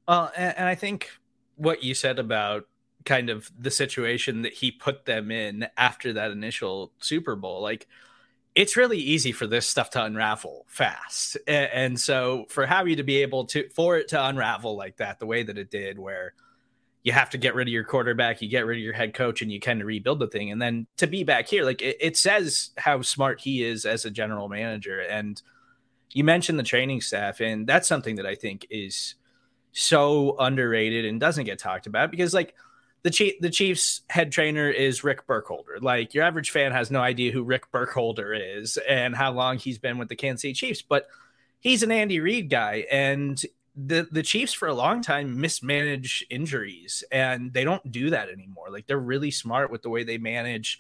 Well, 0.07 0.33
and, 0.37 0.57
and 0.59 0.69
I 0.69 0.75
think 0.75 1.11
what 1.57 1.83
you 1.83 1.95
said 1.95 2.19
about 2.19 2.67
kind 3.05 3.31
of 3.31 3.50
the 3.59 3.71
situation 3.71 4.43
that 4.43 4.52
he 4.52 4.71
put 4.71 5.05
them 5.05 5.31
in 5.31 5.67
after 5.76 6.12
that 6.12 6.31
initial 6.31 6.93
Super 6.99 7.37
Bowl, 7.37 7.62
like 7.62 7.87
it's 8.55 8.76
really 8.76 8.99
easy 8.99 9.33
for 9.33 9.47
this 9.47 9.69
stuff 9.69 9.90
to 9.90 10.02
unravel 10.02 10.67
fast. 10.69 11.37
And, 11.47 11.71
and 11.73 12.00
so 12.00 12.47
for 12.49 12.67
Howie 12.67 12.97
to 12.97 13.02
be 13.02 13.23
able 13.23 13.45
to 13.47 13.69
for 13.71 13.97
it 13.97 14.09
to 14.09 14.25
unravel 14.26 14.76
like 14.76 14.97
that, 14.97 15.19
the 15.21 15.26
way 15.26 15.43
that 15.43 15.59
it 15.59 15.71
did, 15.71 15.99
where 15.99 16.35
you 17.05 17.12
have 17.12 17.31
to 17.31 17.38
get 17.38 17.55
rid 17.55 17.69
of 17.69 17.73
your 17.73 17.85
quarterback, 17.85 18.43
you 18.43 18.49
get 18.49 18.67
rid 18.67 18.78
of 18.78 18.83
your 18.83 18.93
head 18.93 19.14
coach, 19.14 19.40
and 19.40 19.52
you 19.52 19.61
kind 19.61 19.81
of 19.81 19.87
rebuild 19.87 20.19
the 20.19 20.26
thing. 20.26 20.50
And 20.50 20.61
then 20.61 20.87
to 20.97 21.07
be 21.07 21.23
back 21.23 21.47
here, 21.47 21.64
like 21.64 21.81
it, 21.81 21.97
it 22.00 22.17
says 22.17 22.71
how 22.76 23.00
smart 23.02 23.40
he 23.40 23.62
is 23.62 23.87
as 23.87 24.05
a 24.05 24.11
general 24.11 24.49
manager. 24.49 25.00
And 25.00 25.40
you 26.12 26.24
mentioned 26.24 26.58
the 26.58 26.64
training 26.64 27.00
staff, 27.00 27.40
and 27.40 27.66
that's 27.66 27.88
something 27.88 28.16
that 28.16 28.26
I 28.26 28.34
think 28.34 28.66
is 28.70 29.14
so 29.72 30.36
underrated 30.38 31.04
and 31.04 31.20
doesn't 31.20 31.44
get 31.44 31.58
talked 31.58 31.86
about 31.86 32.10
because 32.10 32.34
like 32.34 32.54
the 33.02 33.10
chief 33.10 33.34
the 33.40 33.50
Chiefs 33.50 34.02
head 34.08 34.32
trainer 34.32 34.68
is 34.70 35.04
Rick 35.04 35.26
Burkholder. 35.26 35.78
Like 35.80 36.14
your 36.14 36.24
average 36.24 36.50
fan 36.50 36.72
has 36.72 36.90
no 36.90 37.00
idea 37.00 37.32
who 37.32 37.44
Rick 37.44 37.70
Burkholder 37.70 38.34
is 38.34 38.78
and 38.88 39.14
how 39.14 39.32
long 39.32 39.58
he's 39.58 39.78
been 39.78 39.98
with 39.98 40.08
the 40.08 40.16
Kansas 40.16 40.42
City 40.42 40.54
Chiefs, 40.54 40.82
but 40.82 41.08
he's 41.60 41.82
an 41.82 41.92
Andy 41.92 42.20
Reid 42.20 42.50
guy 42.50 42.86
and 42.90 43.40
the 43.76 44.08
the 44.10 44.22
Chiefs 44.22 44.52
for 44.52 44.66
a 44.66 44.74
long 44.74 45.02
time 45.02 45.40
mismanage 45.40 46.26
injuries, 46.30 47.04
and 47.12 47.52
they 47.52 47.64
don't 47.64 47.92
do 47.92 48.10
that 48.10 48.28
anymore. 48.28 48.70
Like 48.70 48.86
they're 48.86 48.98
really 48.98 49.30
smart 49.30 49.70
with 49.70 49.82
the 49.82 49.90
way 49.90 50.02
they 50.02 50.18
manage 50.18 50.78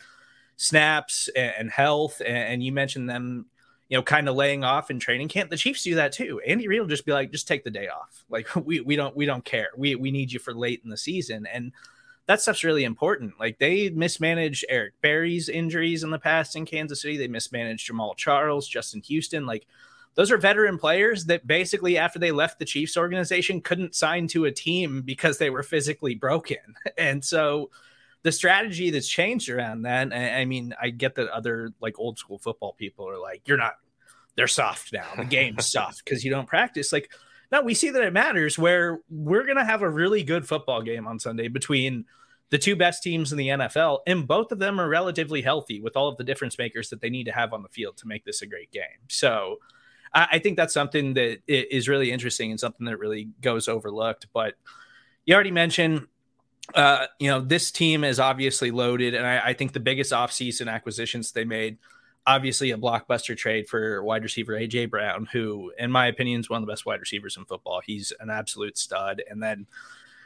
snaps 0.58 1.28
and, 1.34 1.70
health. 1.70 2.20
And, 2.24 2.62
you 2.62 2.72
mentioned 2.72 3.08
them, 3.08 3.46
you 3.88 3.96
know, 3.96 4.02
kind 4.02 4.28
of 4.28 4.36
laying 4.36 4.64
off 4.64 4.90
in 4.90 4.98
training 4.98 5.28
camp. 5.28 5.50
The 5.50 5.56
Chiefs 5.56 5.82
do 5.82 5.94
that 5.94 6.12
too. 6.12 6.40
Andy 6.40 6.68
Reid 6.68 6.80
will 6.80 6.88
just 6.88 7.06
be 7.06 7.12
like, 7.12 7.30
just 7.30 7.48
take 7.48 7.64
the 7.64 7.70
day 7.70 7.88
off. 7.88 8.24
Like 8.28 8.54
we 8.66 8.80
we 8.80 8.96
don't 8.96 9.16
we 9.16 9.26
don't 9.26 9.44
care. 9.44 9.68
We 9.76 9.94
we 9.94 10.10
need 10.10 10.32
you 10.32 10.38
for 10.38 10.54
late 10.54 10.82
in 10.84 10.90
the 10.90 10.96
season, 10.96 11.46
and 11.46 11.72
that 12.26 12.40
stuff's 12.40 12.64
really 12.64 12.84
important. 12.84 13.40
Like 13.40 13.58
they 13.58 13.88
mismanaged 13.90 14.64
Eric 14.68 14.94
Berry's 15.00 15.48
injuries 15.48 16.02
in 16.02 16.10
the 16.10 16.18
past 16.18 16.56
in 16.56 16.66
Kansas 16.66 17.00
City. 17.00 17.16
They 17.16 17.28
mismanaged 17.28 17.90
Jamaal 17.90 18.16
Charles, 18.16 18.68
Justin 18.68 19.00
Houston, 19.02 19.46
like 19.46 19.66
those 20.18 20.32
are 20.32 20.36
veteran 20.36 20.78
players 20.78 21.26
that 21.26 21.46
basically 21.46 21.96
after 21.96 22.18
they 22.18 22.32
left 22.32 22.58
the 22.58 22.64
Chiefs 22.64 22.96
organization 22.96 23.60
couldn't 23.60 23.94
sign 23.94 24.26
to 24.26 24.46
a 24.46 24.50
team 24.50 25.00
because 25.02 25.38
they 25.38 25.48
were 25.48 25.62
physically 25.62 26.16
broken. 26.16 26.58
And 26.98 27.24
so 27.24 27.70
the 28.22 28.32
strategy 28.32 28.90
that's 28.90 29.08
changed 29.08 29.48
around 29.48 29.82
that, 29.82 30.12
I 30.12 30.44
mean, 30.44 30.74
I 30.80 30.90
get 30.90 31.14
that 31.16 31.28
other 31.28 31.72
like 31.80 31.98
old 31.98 32.18
school 32.18 32.38
football 32.38 32.72
people 32.72 33.08
are 33.08 33.18
like, 33.18 33.42
you're 33.46 33.56
not, 33.56 33.74
they're 34.36 34.46
soft 34.46 34.92
now. 34.92 35.06
The 35.16 35.24
game's 35.24 35.66
soft 35.72 36.04
because 36.04 36.24
you 36.24 36.30
don't 36.30 36.48
practice. 36.48 36.92
Like, 36.92 37.10
no, 37.50 37.62
we 37.62 37.74
see 37.74 37.90
that 37.90 38.02
it 38.02 38.12
matters 38.12 38.58
where 38.58 39.00
we're 39.08 39.44
going 39.44 39.56
to 39.56 39.64
have 39.64 39.82
a 39.82 39.88
really 39.88 40.22
good 40.22 40.46
football 40.46 40.82
game 40.82 41.06
on 41.06 41.18
Sunday 41.18 41.48
between 41.48 42.04
the 42.50 42.58
two 42.58 42.76
best 42.76 43.02
teams 43.02 43.30
in 43.30 43.38
the 43.38 43.48
NFL, 43.48 44.00
and 44.06 44.26
both 44.26 44.52
of 44.52 44.58
them 44.58 44.80
are 44.80 44.88
relatively 44.88 45.42
healthy 45.42 45.80
with 45.80 45.96
all 45.96 46.08
of 46.08 46.16
the 46.16 46.24
difference 46.24 46.56
makers 46.56 46.88
that 46.88 47.00
they 47.00 47.10
need 47.10 47.24
to 47.24 47.32
have 47.32 47.52
on 47.52 47.62
the 47.62 47.68
field 47.68 47.98
to 47.98 48.06
make 48.06 48.24
this 48.24 48.40
a 48.42 48.46
great 48.46 48.70
game. 48.72 48.84
So, 49.08 49.58
I, 50.14 50.28
I 50.32 50.38
think 50.38 50.56
that's 50.56 50.74
something 50.74 51.14
that 51.14 51.40
is 51.46 51.88
really 51.88 52.10
interesting 52.10 52.50
and 52.50 52.60
something 52.60 52.86
that 52.86 52.98
really 52.98 53.30
goes 53.40 53.68
overlooked. 53.68 54.28
But 54.32 54.54
you 55.24 55.34
already 55.34 55.50
mentioned 55.50 56.06
uh, 56.74 57.06
you 57.18 57.28
know, 57.28 57.40
this 57.40 57.70
team 57.70 58.04
is 58.04 58.20
obviously 58.20 58.70
loaded, 58.70 59.14
and 59.14 59.26
I, 59.26 59.48
I, 59.48 59.52
think 59.54 59.72
the 59.72 59.80
biggest 59.80 60.12
offseason 60.12 60.70
acquisitions 60.70 61.32
they 61.32 61.44
made, 61.44 61.78
obviously 62.26 62.70
a 62.72 62.76
blockbuster 62.76 63.36
trade 63.36 63.68
for 63.68 64.02
wide 64.02 64.22
receiver 64.22 64.52
AJ 64.52 64.90
Brown, 64.90 65.26
who, 65.32 65.72
in 65.78 65.90
my 65.90 66.06
opinion, 66.06 66.40
is 66.40 66.50
one 66.50 66.62
of 66.62 66.66
the 66.66 66.70
best 66.70 66.84
wide 66.84 67.00
receivers 67.00 67.36
in 67.38 67.46
football. 67.46 67.80
He's 67.84 68.12
an 68.20 68.28
absolute 68.28 68.76
stud. 68.76 69.22
And 69.30 69.42
then 69.42 69.66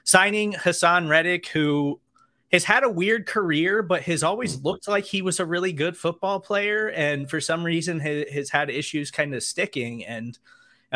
signing 0.03 0.55
Haason 0.55 1.09
Reddick, 1.09 1.47
who 1.49 2.01
has 2.51 2.65
had 2.65 2.83
a 2.83 2.91
weird 2.91 3.27
career, 3.27 3.83
but 3.83 4.03
has 4.03 4.25
always 4.25 4.57
mm-hmm. 4.57 4.67
looked 4.67 4.89
like 4.89 5.05
he 5.05 5.23
was 5.23 5.39
a 5.39 5.47
really 5.47 5.73
good 5.73 5.97
football 5.97 6.41
player, 6.41 6.89
and 6.89 7.31
for 7.31 7.41
some 7.41 7.65
reason 7.65 8.01
has, 8.01 8.29
has 8.31 8.51
had 8.51 8.69
issues 8.69 9.13
kind 9.13 9.33
of 9.33 9.45
sticking. 9.45 10.05
And 10.05 10.37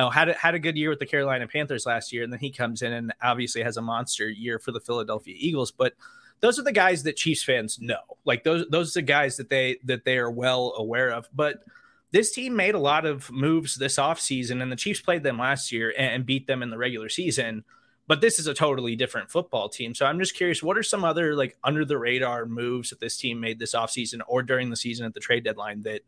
know, 0.02 0.10
had 0.10 0.28
a, 0.28 0.34
had 0.34 0.54
a 0.54 0.58
good 0.58 0.76
year 0.76 0.90
with 0.90 0.98
the 0.98 1.06
Carolina 1.06 1.46
Panthers 1.46 1.86
last 1.86 2.12
year, 2.12 2.22
and 2.22 2.32
then 2.32 2.40
he 2.40 2.50
comes 2.50 2.82
in 2.82 2.92
and 2.92 3.12
obviously 3.22 3.62
has 3.62 3.76
a 3.76 3.82
monster 3.82 4.28
year 4.28 4.58
for 4.58 4.72
the 4.72 4.80
Philadelphia 4.80 5.34
Eagles. 5.38 5.70
But 5.70 5.94
those 6.40 6.58
are 6.58 6.62
the 6.62 6.72
guys 6.72 7.02
that 7.04 7.16
Chiefs 7.16 7.42
fans 7.42 7.78
know. 7.80 8.00
Like 8.24 8.44
those 8.44 8.66
those 8.68 8.96
are 8.96 9.00
the 9.00 9.06
guys 9.06 9.36
that 9.38 9.48
they 9.48 9.78
that 9.84 10.04
they 10.04 10.18
are 10.18 10.30
well 10.30 10.74
aware 10.76 11.10
of. 11.10 11.28
But 11.34 11.64
this 12.12 12.32
team 12.32 12.54
made 12.56 12.74
a 12.74 12.78
lot 12.80 13.04
of 13.06 13.30
moves 13.30 13.76
this 13.76 13.96
offseason, 13.96 14.62
and 14.62 14.70
the 14.70 14.76
Chiefs 14.76 15.00
played 15.00 15.22
them 15.22 15.38
last 15.38 15.72
year 15.72 15.92
and, 15.96 16.14
and 16.14 16.26
beat 16.26 16.46
them 16.46 16.62
in 16.62 16.70
the 16.70 16.78
regular 16.78 17.08
season 17.08 17.64
but 18.08 18.20
this 18.20 18.38
is 18.38 18.46
a 18.46 18.54
totally 18.54 18.94
different 18.96 19.30
football 19.30 19.68
team. 19.68 19.94
So 19.94 20.06
I'm 20.06 20.18
just 20.18 20.36
curious, 20.36 20.62
what 20.62 20.78
are 20.78 20.82
some 20.82 21.04
other 21.04 21.34
like 21.34 21.56
under 21.64 21.84
the 21.84 21.98
radar 21.98 22.46
moves 22.46 22.90
that 22.90 23.00
this 23.00 23.16
team 23.16 23.40
made 23.40 23.58
this 23.58 23.74
offseason 23.74 24.20
or 24.28 24.42
during 24.42 24.70
the 24.70 24.76
season 24.76 25.06
at 25.06 25.14
the 25.14 25.20
trade 25.20 25.44
deadline 25.44 25.82
that 25.82 26.02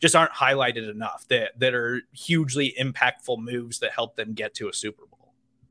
just 0.00 0.14
aren't 0.14 0.32
highlighted 0.32 0.90
enough 0.90 1.26
that 1.28 1.58
that 1.58 1.74
are 1.74 2.02
hugely 2.12 2.74
impactful 2.78 3.38
moves 3.38 3.78
that 3.80 3.92
help 3.92 4.16
them 4.16 4.34
get 4.34 4.54
to 4.54 4.68
a 4.68 4.72
Super 4.72 5.06
Bowl? 5.06 5.15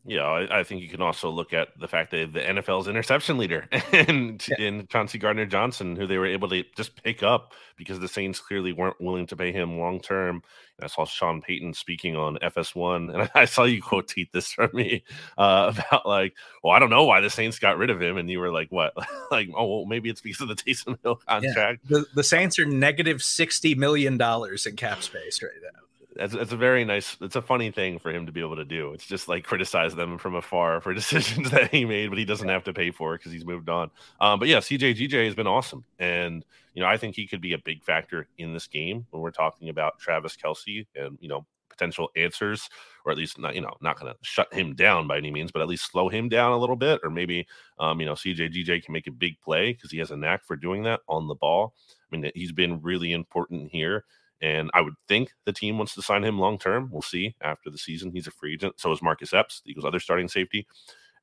Yeah, 0.08 0.22
I, 0.22 0.60
I, 0.60 0.64
think 0.64 0.84
you 0.84 0.88
can 0.88 1.02
also 1.02 1.32
look 1.32 1.52
at 1.52 1.70
the 1.80 1.88
fact 1.88 2.12
that 2.12 2.32
the 2.32 2.40
NFL's 2.40 2.88
interception 2.88 3.40
leader 3.40 3.68
and 3.92 4.46
yeah. 4.48 4.68
in 4.68 4.86
Chauncey 4.86 5.18
Gardner 5.18 5.48
Johnson, 5.48 5.96
who 5.96 6.06
they 6.06 6.20
were 6.20 6.28
able 6.28 6.48
to 6.50 6.64
just 6.78 7.02
pick 7.04 7.24
up 7.24 7.54
because 7.76 8.00
the 8.00 8.08
Saints 8.08 8.40
clearly 8.40 8.72
weren't 8.72 9.02
willing 9.02 9.26
to 9.28 9.36
pay 9.36 9.52
him 9.52 9.80
long 9.80 10.00
term. 10.00 10.44
I 10.80 10.88
saw 10.88 11.06
Sean 11.06 11.42
Payton 11.42 11.74
speaking 11.74 12.16
on 12.16 12.38
FS1, 12.38 13.14
and 13.16 13.32
I 13.36 13.46
saw 13.46 13.64
you 13.64 13.82
quote 13.82 14.08
tweet 14.08 14.32
this 14.32 14.52
from 14.52 14.70
me 14.74 15.04
uh, 15.40 15.74
about 15.90 16.06
like, 16.06 16.36
well, 16.64 16.74
I 16.74 16.80
don't 16.80 16.92
know 16.92 17.06
why 17.06 17.20
the 17.20 17.32
Saints 17.32 17.58
got 17.58 17.80
rid 17.80 17.90
of 17.90 18.00
him, 18.00 18.18
and 18.18 18.30
you 18.30 18.40
were 18.40 18.52
like, 18.52 18.72
what? 18.72 18.94
like, 19.32 19.50
oh, 19.56 19.66
well, 19.78 19.86
maybe 19.86 20.12
it's 20.12 20.22
because 20.22 20.42
of 20.42 20.50
the 20.50 20.56
Taysom 20.56 21.00
Hill 21.02 21.16
contract. 21.28 21.82
Yeah. 21.90 21.98
The, 21.98 22.06
the 22.14 22.24
Saints 22.24 22.60
are 22.60 22.66
negative 22.66 23.24
sixty 23.24 23.74
million 23.74 24.18
dollars 24.18 24.68
in 24.68 24.76
cap 24.76 25.02
space 25.02 25.42
right 25.42 25.52
now 25.64 25.85
it's, 26.18 26.34
it's 26.34 26.52
a 26.52 26.58
very 26.58 26.86
nice 26.86 27.18
it's 27.22 27.36
a 27.36 27.42
funny 27.42 27.72
thing 27.72 28.00
for 28.00 28.12
him 28.12 28.26
to 28.26 28.32
be 28.32 28.42
able 28.42 28.56
to 28.56 28.66
do. 28.66 28.94
It's 28.94 29.06
just 29.06 29.28
like 29.28 29.44
criticize 29.44 29.96
them 29.96 30.18
from 30.18 30.36
afar 30.36 30.82
for 30.82 30.94
decisions 31.02 31.52
that 31.52 31.72
he 31.72 31.86
made 31.86 32.10
but 32.10 32.18
he 32.18 32.26
doesn't 32.26 32.48
have 32.48 32.64
to 32.66 32.74
pay 32.74 32.92
for 32.92 33.16
it 33.16 33.20
because 33.20 33.32
he's 33.32 33.46
moved 33.46 33.70
on. 33.70 33.92
Um, 34.20 34.40
but 34.40 34.48
yeah 34.48 34.58
cj 34.58 34.96
gj 34.96 35.26
has 35.26 35.36
been 35.36 35.48
awesome 35.48 35.84
and 36.00 36.46
you 36.74 36.82
know 36.82 36.88
i 36.88 36.98
think 36.98 37.16
he 37.16 37.28
could 37.28 37.42
be 37.42 37.54
a 37.54 37.58
big 37.58 37.84
factor 37.84 38.28
in 38.38 38.54
this 38.54 38.68
game 38.68 39.06
when 39.12 39.22
we're 39.22 39.32
talking 39.32 39.70
about 39.70 40.00
travis 40.00 40.36
kelce 40.36 40.86
and 40.96 41.18
you 41.20 41.28
know 41.28 41.46
potential 41.70 42.10
answers 42.16 42.70
or 43.06 43.12
at 43.12 43.18
least 43.18 43.38
not 43.38 43.54
you 43.54 43.62
know 43.62 43.74
not 43.82 44.00
going 44.00 44.12
to 44.12 44.18
shut 44.22 44.52
him 44.54 44.74
down 44.76 45.08
by 45.08 45.18
any 45.18 45.32
means 45.32 45.52
but 45.52 45.62
at 45.62 45.68
least 45.68 45.92
slow 45.92 46.08
him 46.10 46.30
down 46.30 46.52
a 46.52 46.58
little 46.58 46.76
bit 46.76 47.00
or 47.04 47.10
maybe 47.10 47.46
um, 47.80 48.00
you 48.00 48.06
know 48.06 48.14
cj 48.14 48.52
gj 48.52 48.84
can 48.84 48.94
make 48.94 49.08
a 49.08 49.12
big 49.12 49.40
play 49.42 49.74
because 49.74 49.92
he 49.92 49.98
has 49.98 50.12
a 50.12 50.18
knack 50.18 50.46
for 50.46 50.56
doing 50.56 50.84
that 50.84 51.02
on 51.08 51.28
the 51.28 51.36
ball. 51.36 51.74
I 52.12 52.16
mean 52.16 52.32
he's 52.36 52.52
been 52.52 52.82
really 52.82 53.12
important 53.12 53.70
here 53.72 54.06
and 54.42 54.70
I 54.74 54.82
would 54.82 54.96
think 55.08 55.32
the 55.46 55.54
team 55.54 55.77
wants 55.77 55.96
to 55.96 56.01
sign 56.01 56.24
him 56.24 56.39
long 56.39 56.58
term. 56.58 56.89
We'll 56.92 57.01
see 57.01 57.36
after 57.42 57.70
the 57.70 57.77
season. 57.77 58.12
He's 58.12 58.27
a 58.27 58.32
free 58.32 58.54
agent. 58.54 58.80
So 58.80 58.92
is 58.92 59.01
Marcus 59.01 59.34
Epps, 59.34 59.62
the 59.63 59.72
Eagles' 59.72 59.86
other 59.86 60.00
starting 60.00 60.27
safety. 60.27 60.68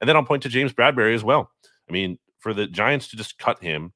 And 0.00 0.08
then 0.08 0.16
I'll 0.16 0.24
point 0.24 0.42
to 0.44 0.48
James 0.48 0.72
Bradberry 0.72 1.14
as 1.14 1.24
well. 1.24 1.50
I 1.88 1.92
mean, 1.92 2.18
for 2.38 2.52
the 2.52 2.66
Giants 2.66 3.08
to 3.08 3.16
just 3.16 3.38
cut 3.38 3.62
him 3.62 3.92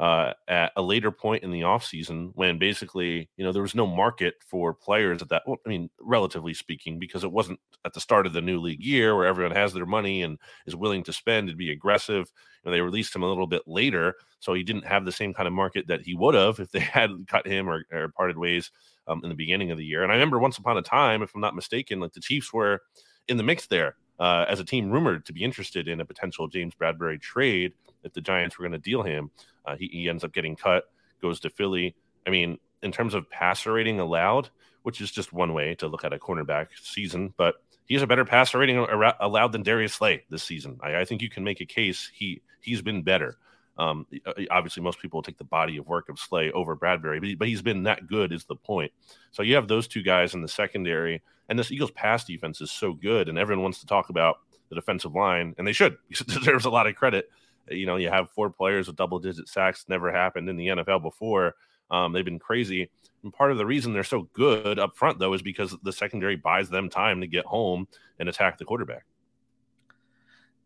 uh, 0.00 0.32
at 0.46 0.72
a 0.76 0.82
later 0.82 1.10
point 1.10 1.42
in 1.42 1.50
the 1.50 1.62
offseason 1.62 2.30
when 2.34 2.58
basically, 2.58 3.28
you 3.36 3.44
know, 3.44 3.50
there 3.50 3.62
was 3.62 3.74
no 3.74 3.86
market 3.86 4.34
for 4.40 4.72
players 4.72 5.22
at 5.22 5.28
that. 5.28 5.42
Well, 5.46 5.58
I 5.66 5.68
mean, 5.68 5.90
relatively 6.00 6.54
speaking, 6.54 7.00
because 7.00 7.24
it 7.24 7.32
wasn't 7.32 7.58
at 7.84 7.94
the 7.94 8.00
start 8.00 8.26
of 8.26 8.32
the 8.32 8.40
new 8.40 8.60
league 8.60 8.82
year 8.82 9.16
where 9.16 9.26
everyone 9.26 9.56
has 9.56 9.72
their 9.72 9.86
money 9.86 10.22
and 10.22 10.38
is 10.66 10.76
willing 10.76 11.02
to 11.04 11.12
spend 11.12 11.48
and 11.48 11.58
be 11.58 11.72
aggressive. 11.72 12.30
You 12.62 12.70
know, 12.70 12.72
they 12.72 12.80
released 12.80 13.14
him 13.14 13.24
a 13.24 13.28
little 13.28 13.48
bit 13.48 13.62
later, 13.66 14.14
so 14.38 14.54
he 14.54 14.62
didn't 14.62 14.86
have 14.86 15.04
the 15.04 15.12
same 15.12 15.34
kind 15.34 15.48
of 15.48 15.52
market 15.52 15.88
that 15.88 16.02
he 16.02 16.14
would 16.14 16.34
have 16.34 16.60
if 16.60 16.70
they 16.70 16.80
had 16.80 17.10
cut 17.26 17.46
him 17.46 17.68
or, 17.68 17.84
or 17.92 18.08
parted 18.10 18.38
ways 18.38 18.70
um, 19.08 19.20
in 19.24 19.30
the 19.30 19.34
beginning 19.34 19.72
of 19.72 19.78
the 19.78 19.84
year. 19.84 20.04
And 20.04 20.12
I 20.12 20.14
remember 20.14 20.38
once 20.38 20.58
upon 20.58 20.78
a 20.78 20.82
time, 20.82 21.22
if 21.22 21.34
I'm 21.34 21.40
not 21.40 21.56
mistaken, 21.56 21.98
like 21.98 22.12
the 22.12 22.20
Chiefs 22.20 22.52
were 22.52 22.82
in 23.26 23.36
the 23.36 23.42
mix 23.42 23.66
there 23.66 23.96
uh, 24.18 24.44
as 24.48 24.60
a 24.60 24.64
team 24.64 24.90
rumored 24.90 25.24
to 25.26 25.32
be 25.32 25.44
interested 25.44 25.88
in 25.88 26.00
a 26.00 26.04
potential 26.04 26.48
James 26.48 26.74
Bradberry 26.74 27.20
trade 27.20 27.72
if 28.04 28.12
the 28.12 28.20
Giants 28.20 28.58
were 28.58 28.62
going 28.62 28.72
to 28.72 28.78
deal 28.78 29.02
him. 29.02 29.30
Uh, 29.68 29.76
he, 29.76 29.88
he 29.88 30.08
ends 30.08 30.24
up 30.24 30.32
getting 30.32 30.56
cut, 30.56 30.84
goes 31.20 31.40
to 31.40 31.50
Philly. 31.50 31.94
I 32.26 32.30
mean, 32.30 32.58
in 32.82 32.92
terms 32.92 33.14
of 33.14 33.28
passer 33.30 33.72
rating 33.72 34.00
allowed, 34.00 34.48
which 34.82 35.00
is 35.00 35.10
just 35.10 35.32
one 35.32 35.52
way 35.52 35.74
to 35.76 35.88
look 35.88 36.04
at 36.04 36.12
a 36.12 36.18
cornerback 36.18 36.68
season, 36.82 37.34
but 37.36 37.56
he's 37.84 38.02
a 38.02 38.06
better 38.06 38.24
passer 38.24 38.58
rating 38.58 38.78
allowed 39.20 39.52
than 39.52 39.62
Darius 39.62 39.94
Slay 39.94 40.24
this 40.30 40.42
season. 40.42 40.78
I, 40.82 40.96
I, 41.00 41.04
think 41.04 41.20
you 41.20 41.28
can 41.28 41.44
make 41.44 41.60
a 41.60 41.66
case 41.66 42.10
he 42.14 42.40
he's 42.60 42.80
been 42.80 43.02
better. 43.02 43.36
Um, 43.76 44.06
obviously, 44.50 44.82
most 44.82 45.00
people 45.00 45.22
take 45.22 45.38
the 45.38 45.44
body 45.44 45.76
of 45.76 45.86
work 45.86 46.08
of 46.08 46.18
Slay 46.18 46.50
over 46.50 46.76
Bradberry, 46.76 47.20
but, 47.20 47.38
but 47.38 47.48
he's 47.48 47.62
been 47.62 47.84
that 47.84 48.06
good. 48.06 48.32
Is 48.32 48.44
the 48.44 48.56
point? 48.56 48.92
So 49.30 49.42
you 49.42 49.56
have 49.56 49.68
those 49.68 49.86
two 49.86 50.02
guys 50.02 50.34
in 50.34 50.42
the 50.42 50.48
secondary, 50.48 51.22
and 51.48 51.58
this 51.58 51.70
Eagles 51.70 51.90
pass 51.90 52.24
defense 52.24 52.60
is 52.60 52.70
so 52.70 52.92
good, 52.92 53.28
and 53.28 53.38
everyone 53.38 53.62
wants 53.62 53.80
to 53.80 53.86
talk 53.86 54.08
about 54.08 54.38
the 54.68 54.74
defensive 54.74 55.14
line, 55.14 55.54
and 55.58 55.66
they 55.66 55.72
should. 55.72 55.96
It 56.10 56.26
deserves 56.26 56.64
a 56.64 56.70
lot 56.70 56.86
of 56.86 56.96
credit 56.96 57.30
you 57.70 57.86
know, 57.86 57.96
you 57.96 58.08
have 58.10 58.30
four 58.30 58.50
players 58.50 58.86
with 58.86 58.96
double 58.96 59.18
digit 59.18 59.48
sacks, 59.48 59.84
never 59.88 60.12
happened 60.12 60.48
in 60.48 60.56
the 60.56 60.68
NFL 60.68 61.02
before. 61.02 61.54
Um, 61.90 62.12
they've 62.12 62.24
been 62.24 62.38
crazy. 62.38 62.90
And 63.22 63.32
part 63.32 63.50
of 63.50 63.58
the 63.58 63.66
reason 63.66 63.92
they're 63.92 64.04
so 64.04 64.28
good 64.32 64.78
up 64.78 64.96
front, 64.96 65.18
though, 65.18 65.32
is 65.34 65.42
because 65.42 65.76
the 65.82 65.92
secondary 65.92 66.36
buys 66.36 66.68
them 66.68 66.88
time 66.88 67.20
to 67.20 67.26
get 67.26 67.44
home 67.44 67.88
and 68.18 68.28
attack 68.28 68.58
the 68.58 68.64
quarterback. 68.64 69.04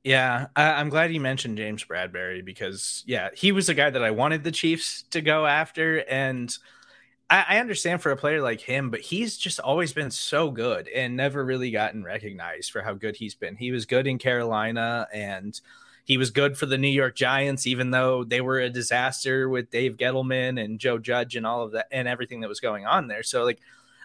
Yeah, 0.04 0.48
I, 0.56 0.80
am 0.80 0.88
glad 0.88 1.12
you 1.12 1.20
mentioned 1.20 1.56
James 1.56 1.84
Bradberry 1.84 2.44
because, 2.44 3.04
yeah, 3.06 3.28
he 3.34 3.52
was 3.52 3.68
the 3.68 3.74
guy 3.74 3.88
that 3.88 4.02
I 4.02 4.10
wanted 4.10 4.42
the 4.42 4.50
Chiefs 4.50 5.04
to 5.10 5.20
go 5.20 5.46
after. 5.46 5.98
And 5.98 6.52
I 7.30 7.60
understand 7.60 8.02
for 8.02 8.10
a 8.10 8.16
player 8.16 8.42
like 8.42 8.60
him, 8.60 8.90
but 8.90 9.00
he's 9.00 9.38
just 9.38 9.58
always 9.58 9.94
been 9.94 10.10
so 10.10 10.50
good 10.50 10.86
and 10.88 11.16
never 11.16 11.42
really 11.42 11.70
gotten 11.70 12.04
recognized 12.04 12.70
for 12.70 12.82
how 12.82 12.92
good 12.92 13.16
he's 13.16 13.34
been. 13.34 13.56
He 13.56 13.72
was 13.72 13.86
good 13.86 14.06
in 14.06 14.18
Carolina 14.18 15.08
and 15.14 15.58
he 16.04 16.16
was 16.16 16.30
good 16.30 16.58
for 16.58 16.66
the 16.66 16.78
New 16.78 16.88
York 16.88 17.14
Giants, 17.14 17.66
even 17.66 17.90
though 17.90 18.24
they 18.24 18.40
were 18.40 18.58
a 18.58 18.70
disaster 18.70 19.48
with 19.48 19.70
Dave 19.70 19.96
Gettleman 19.96 20.62
and 20.62 20.78
Joe 20.78 20.98
Judge 20.98 21.36
and 21.36 21.46
all 21.46 21.62
of 21.62 21.72
that 21.72 21.86
and 21.92 22.08
everything 22.08 22.40
that 22.40 22.48
was 22.48 22.60
going 22.60 22.86
on 22.86 23.06
there. 23.06 23.22
So, 23.22 23.44
like, 23.44 23.60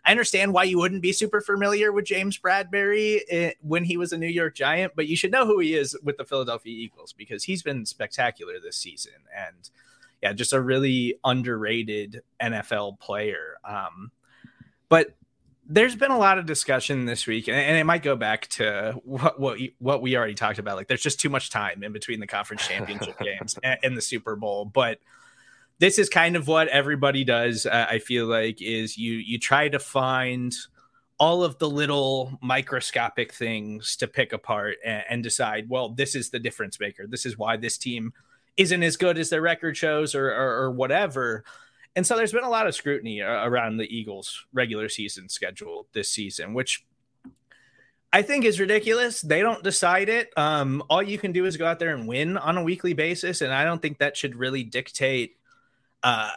I 0.06 0.12
understand 0.12 0.54
why 0.54 0.64
you 0.64 0.78
wouldn't 0.78 1.02
be 1.02 1.12
super 1.12 1.42
familiar 1.42 1.92
with 1.92 2.06
James 2.06 2.38
Bradberry 2.38 3.22
eh, 3.30 3.52
when 3.62 3.84
he 3.84 3.98
was 3.98 4.14
a 4.14 4.18
New 4.18 4.28
York 4.28 4.56
Giant, 4.56 4.94
but 4.96 5.08
you 5.08 5.18
should 5.18 5.32
know 5.32 5.46
who 5.46 5.60
he 5.60 5.74
is 5.74 5.98
with 6.04 6.18
the 6.18 6.24
Philadelphia 6.24 6.74
Eagles 6.74 7.14
because 7.14 7.44
he's 7.44 7.64
been 7.64 7.86
spectacular 7.86 8.54
this 8.60 8.78
season 8.78 9.14
and 9.36 9.70
yeah, 10.22 10.34
just 10.34 10.54
a 10.54 10.62
really 10.62 11.16
underrated 11.24 12.22
NFL 12.42 13.00
player. 13.00 13.58
Um, 13.64 14.12
but 14.90 15.16
there's 15.70 15.96
been 15.96 16.12
a 16.12 16.18
lot 16.18 16.38
of 16.38 16.46
discussion 16.46 17.06
this 17.06 17.28
week, 17.28 17.48
and, 17.50 17.78
it 17.78 17.86
might 17.86 18.04
go 18.04 18.16
back 18.16 18.48
to 18.48 19.00
what 19.04 19.40
what, 19.40 19.60
what 19.80 20.02
we 20.02 20.16
already 20.16 20.34
talked 20.34 20.60
about. 20.60 20.78
Like, 20.78 20.88
there's 20.88 21.02
just 21.02 21.20
too 21.20 21.30
much 21.30 21.50
time 21.50 21.84
in 21.84 21.92
between 21.92 22.20
the 22.20 22.28
conference 22.28 22.66
championship 22.66 23.20
games 23.24 23.58
and, 23.62 23.78
and, 23.84 23.98
the 23.98 24.02
Super 24.02 24.36
Bowl. 24.36 24.66
But 24.66 25.00
this 25.80 26.00
is 26.00 26.10
kind 26.10 26.36
of 26.36 26.48
what 26.48 26.70
everybody 26.70 27.24
does. 27.24 27.66
Uh, 27.66 27.86
I 27.90 28.00
feel 28.00 28.26
like 28.26 28.62
is 28.62 28.98
you 28.98 29.14
you 29.14 29.40
try 29.40 29.68
to 29.68 29.80
find 29.80 30.54
all 31.20 31.44
of 31.44 31.58
the 31.58 31.70
little 31.70 32.38
microscopic 32.42 33.34
things 33.34 33.96
to 33.98 34.08
pick 34.08 34.34
apart 34.34 34.78
and, 34.86 35.04
and 35.10 35.24
decide. 35.24 35.68
Well, 35.68 35.90
this 35.90 36.16
is 36.16 36.30
the 36.30 36.40
difference 36.40 36.80
maker. 36.80 37.08
This 37.08 37.26
is 37.26 37.38
why 37.38 37.58
this 37.58 37.78
team 37.78 38.14
isn't 38.56 38.84
as 38.84 38.98
good 38.98 39.18
as 39.18 39.30
their 39.30 39.42
record 39.42 39.76
shows, 39.76 40.16
or, 40.16 40.30
or, 40.30 40.64
or 40.64 40.72
whatever 40.72 41.44
and 41.98 42.06
so 42.06 42.16
there's 42.16 42.32
been 42.32 42.44
a 42.44 42.50
lot 42.50 42.68
of 42.68 42.76
scrutiny 42.76 43.24
uh, 43.24 43.44
around 43.44 43.78
the 43.78 43.98
Eagles' 43.98 44.46
regular 44.54 44.88
season 44.88 45.28
schedule 45.28 45.88
this 45.94 46.10
season, 46.10 46.54
which 46.54 46.86
I 48.14 48.22
think 48.22 48.46
is 48.46 48.60
ridiculous. 48.60 49.20
They 49.20 49.42
don't 49.42 49.64
decide 49.64 50.08
it. 50.08 50.32
Um, 50.38 50.84
all 50.92 51.02
you 51.02 51.18
can 51.18 51.32
do 51.32 51.46
is 51.46 51.58
go 51.58 51.66
out 51.66 51.80
there 51.80 51.96
and 51.96 52.08
win 52.08 52.38
on 52.38 52.56
a 52.56 52.62
weekly 52.62 52.94
basis, 52.94 53.42
and 53.42 53.52
I 53.52 53.64
don't 53.64 53.82
think 53.82 53.98
that 53.98 54.16
should 54.16 54.36
really 54.36 54.62
dictate 54.62 55.38
uh, 56.04 56.30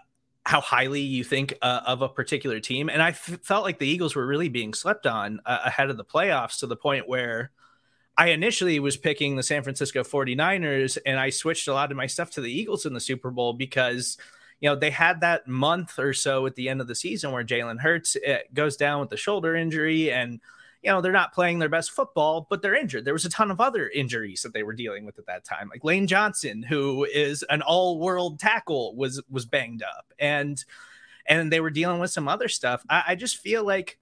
how 0.47 0.63
highly 0.63 1.03
you 1.03 1.25
think 1.25 1.53
uh, 1.61 1.83
of 1.87 2.01
a 2.01 2.09
particular 2.09 2.59
team. 2.59 2.89
And 2.89 3.03
I 3.03 3.11
f- 3.11 3.41
felt 3.43 3.63
like 3.63 3.79
the 3.79 3.87
Eagles 3.87 4.17
were 4.17 4.27
really 4.27 4.49
being 4.49 4.73
slept 4.73 5.07
on 5.07 5.41
uh, 5.45 5.59
ahead 5.67 5.91
of 5.91 5.99
the 5.99 6.07
playoffs 6.07 6.61
to 6.61 6.69
the 6.69 6.77
point 6.77 7.07
where 7.07 7.51
I 8.17 8.29
initially 8.29 8.81
was 8.81 8.97
picking 8.97 9.37
the 9.37 9.43
San 9.43 9.63
Francisco 9.63 10.05
49ers, 10.05 10.97
and 11.05 11.21
I 11.21 11.29
switched 11.29 11.69
a 11.69 11.75
lot 11.75 11.91
of 11.91 11.99
my 11.99 12.07
stuff 12.07 12.31
to 12.31 12.41
the 12.41 12.51
Eagles 12.51 12.87
in 12.87 12.95
the 12.95 13.01
Super 13.01 13.31
Bowl 13.31 13.53
because– 13.53 14.17
you 14.61 14.69
know, 14.69 14.77
they 14.77 14.91
had 14.91 15.21
that 15.21 15.49
month 15.49 15.99
or 15.99 16.13
so 16.13 16.47
at 16.47 16.55
the 16.55 16.69
end 16.69 16.81
of 16.81 16.87
the 16.87 16.95
season 16.95 17.33
where 17.33 17.45
Jalen 17.45 17.81
Hurts 17.81 18.17
eh, 18.25 18.41
goes 18.53 18.77
down 18.77 19.01
with 19.01 19.11
the 19.11 19.17
shoulder 19.17 19.57
injury 19.57 20.13
and 20.13 20.41
you 20.83 20.91
know, 20.91 21.01
they're 21.01 21.13
not 21.13 21.35
playing 21.35 21.59
their 21.59 21.69
best 21.69 21.91
football, 21.91 22.47
but 22.49 22.63
they're 22.63 22.75
injured. 22.75 23.05
There 23.05 23.13
was 23.13 23.27
a 23.27 23.31
ton 23.31 23.51
of 23.51 23.61
other 23.61 23.89
injuries 23.89 24.41
that 24.43 24.55
they 24.55 24.63
were 24.63 24.73
dealing 24.73 25.05
with 25.05 25.19
at 25.19 25.27
that 25.27 25.45
time. 25.45 25.69
Like 25.69 25.85
Lane 25.85 26.07
Johnson, 26.07 26.63
who 26.63 27.05
is 27.05 27.45
an 27.51 27.61
all-world 27.61 28.39
tackle, 28.39 28.97
was 28.97 29.23
was 29.29 29.45
banged 29.45 29.83
up. 29.83 30.07
And 30.19 30.65
and 31.27 31.53
they 31.53 31.61
were 31.61 31.71
dealing 31.71 32.01
with 32.01 32.11
some 32.11 32.29
other 32.29 32.49
stuff. 32.49 32.83
I, 32.89 33.05
I 33.09 33.15
just 33.15 33.39
feel 33.39 33.65
like 33.65 33.99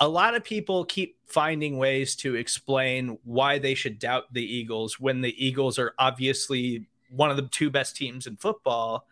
a 0.00 0.08
lot 0.08 0.34
of 0.34 0.42
people 0.42 0.84
keep 0.86 1.16
finding 1.26 1.76
ways 1.76 2.16
to 2.16 2.34
explain 2.34 3.18
why 3.24 3.58
they 3.58 3.74
should 3.74 3.98
doubt 3.98 4.32
the 4.32 4.42
Eagles 4.42 4.98
when 4.98 5.20
the 5.20 5.44
Eagles 5.44 5.78
are 5.78 5.94
obviously 5.98 6.86
one 7.10 7.30
of 7.30 7.36
the 7.36 7.48
two 7.48 7.70
best 7.70 7.94
teams 7.94 8.26
in 8.26 8.36
football. 8.36 9.06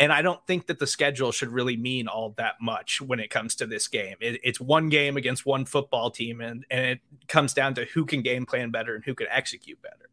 And 0.00 0.14
I 0.14 0.22
don't 0.22 0.44
think 0.46 0.66
that 0.68 0.78
the 0.78 0.86
schedule 0.86 1.30
should 1.30 1.50
really 1.50 1.76
mean 1.76 2.08
all 2.08 2.30
that 2.38 2.54
much 2.58 3.02
when 3.02 3.20
it 3.20 3.28
comes 3.28 3.54
to 3.56 3.66
this 3.66 3.86
game. 3.86 4.16
It, 4.18 4.40
it's 4.42 4.58
one 4.58 4.88
game 4.88 5.18
against 5.18 5.44
one 5.44 5.66
football 5.66 6.10
team, 6.10 6.40
and, 6.40 6.64
and 6.70 6.86
it 6.86 7.00
comes 7.28 7.52
down 7.52 7.74
to 7.74 7.84
who 7.84 8.06
can 8.06 8.22
game 8.22 8.46
plan 8.46 8.70
better 8.70 8.94
and 8.94 9.04
who 9.04 9.14
can 9.14 9.26
execute 9.30 9.80
better. 9.82 10.08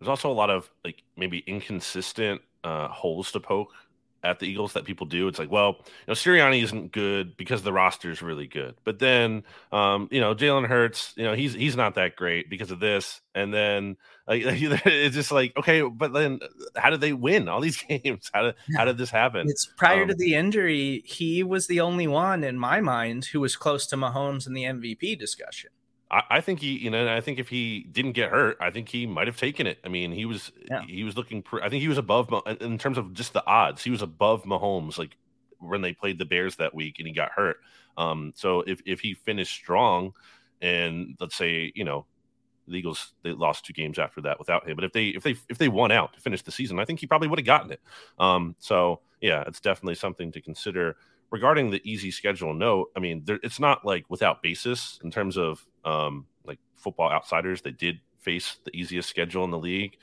There's 0.00 0.08
also 0.08 0.30
a 0.30 0.34
lot 0.34 0.50
of 0.50 0.68
like 0.84 1.04
maybe 1.16 1.44
inconsistent 1.46 2.42
uh, 2.64 2.88
holes 2.88 3.30
to 3.32 3.40
poke 3.40 3.72
at 4.24 4.40
the 4.40 4.46
Eagles 4.46 4.72
that 4.72 4.84
people 4.84 5.06
do. 5.06 5.28
It's 5.28 5.38
like, 5.38 5.50
well, 5.50 5.76
you 5.78 5.84
know, 6.08 6.14
Sirianni 6.14 6.62
isn't 6.62 6.92
good 6.92 7.36
because 7.36 7.62
the 7.62 7.72
roster 7.72 8.10
is 8.10 8.22
really 8.22 8.46
good. 8.46 8.74
But 8.84 8.98
then, 8.98 9.44
um, 9.72 10.08
you 10.10 10.20
know, 10.20 10.34
Jalen 10.34 10.66
Hurts, 10.66 11.14
you 11.16 11.24
know, 11.24 11.34
he's 11.34 11.54
he's 11.54 11.76
not 11.76 11.94
that 11.94 12.16
great 12.16 12.50
because 12.50 12.70
of 12.70 12.80
this. 12.80 13.20
And 13.34 13.54
then 13.54 13.96
like, 14.26 14.42
it's 14.46 15.14
just 15.14 15.30
like, 15.30 15.56
okay, 15.56 15.82
but 15.82 16.12
then 16.12 16.40
how 16.76 16.90
did 16.90 17.00
they 17.00 17.12
win 17.12 17.48
all 17.48 17.60
these 17.60 17.82
games? 17.88 18.30
How 18.32 18.42
did 18.42 18.54
how 18.76 18.84
did 18.84 18.98
this 18.98 19.10
happen? 19.10 19.48
It's 19.48 19.66
prior 19.76 20.02
um, 20.02 20.08
to 20.08 20.14
the 20.14 20.34
injury, 20.34 21.02
he 21.06 21.42
was 21.42 21.66
the 21.66 21.80
only 21.80 22.06
one 22.06 22.44
in 22.44 22.58
my 22.58 22.80
mind 22.80 23.26
who 23.26 23.40
was 23.40 23.56
close 23.56 23.86
to 23.88 23.96
Mahomes 23.96 24.46
in 24.46 24.52
the 24.52 24.64
MVP 24.64 25.18
discussion. 25.18 25.70
I, 26.10 26.22
I, 26.30 26.40
think 26.40 26.60
he, 26.60 26.78
you 26.78 26.90
know, 26.90 27.14
I 27.14 27.20
think 27.20 27.38
if 27.38 27.48
he 27.48 27.80
didn't 27.90 28.12
get 28.12 28.30
hurt, 28.30 28.56
I 28.60 28.70
think 28.70 28.88
he 28.88 29.06
might 29.06 29.26
have 29.26 29.36
taken 29.36 29.66
it. 29.66 29.78
I 29.84 29.88
mean, 29.88 30.12
he 30.12 30.24
was, 30.24 30.52
yeah. 30.70 30.82
he 30.86 31.04
was 31.04 31.16
looking. 31.16 31.42
Pre- 31.42 31.62
I 31.62 31.68
think 31.68 31.82
he 31.82 31.88
was 31.88 31.98
above 31.98 32.32
in 32.60 32.78
terms 32.78 32.98
of 32.98 33.12
just 33.14 33.32
the 33.32 33.44
odds. 33.46 33.82
He 33.82 33.90
was 33.90 34.02
above 34.02 34.44
Mahomes, 34.44 34.98
like 34.98 35.16
when 35.58 35.82
they 35.82 35.92
played 35.92 36.18
the 36.18 36.24
Bears 36.24 36.56
that 36.56 36.74
week, 36.74 36.96
and 36.98 37.06
he 37.06 37.12
got 37.12 37.32
hurt. 37.32 37.58
Um, 37.96 38.32
so 38.36 38.60
if 38.66 38.80
if 38.86 39.00
he 39.00 39.14
finished 39.14 39.52
strong, 39.52 40.12
and 40.62 41.16
let's 41.20 41.36
say 41.36 41.72
you 41.74 41.84
know, 41.84 42.06
the 42.66 42.76
Eagles 42.76 43.12
they 43.22 43.32
lost 43.32 43.66
two 43.66 43.72
games 43.72 43.98
after 43.98 44.20
that 44.22 44.38
without 44.38 44.68
him, 44.68 44.76
but 44.76 44.84
if 44.84 44.92
they 44.92 45.08
if 45.08 45.22
they 45.22 45.36
if 45.48 45.58
they 45.58 45.68
won 45.68 45.90
out 45.92 46.14
to 46.14 46.20
finish 46.20 46.42
the 46.42 46.52
season, 46.52 46.78
I 46.78 46.84
think 46.84 47.00
he 47.00 47.06
probably 47.06 47.28
would 47.28 47.38
have 47.38 47.46
gotten 47.46 47.72
it. 47.72 47.80
Um, 48.18 48.56
so 48.58 49.00
yeah, 49.20 49.44
it's 49.46 49.60
definitely 49.60 49.96
something 49.96 50.32
to 50.32 50.40
consider 50.40 50.96
regarding 51.30 51.70
the 51.70 51.80
easy 51.84 52.10
schedule 52.10 52.54
note, 52.54 52.90
I 52.96 53.00
mean, 53.00 53.22
there, 53.24 53.38
it's 53.42 53.60
not 53.60 53.84
like 53.84 54.04
without 54.08 54.42
basis 54.42 54.98
in 55.02 55.10
terms 55.10 55.36
of 55.36 55.66
um, 55.88 56.26
like 56.44 56.58
football 56.76 57.10
outsiders 57.10 57.62
that 57.62 57.78
did 57.78 58.00
face 58.20 58.56
the 58.64 58.76
easiest 58.76 59.08
schedule 59.08 59.44
in 59.44 59.50
the 59.50 59.58
league. 59.58 59.96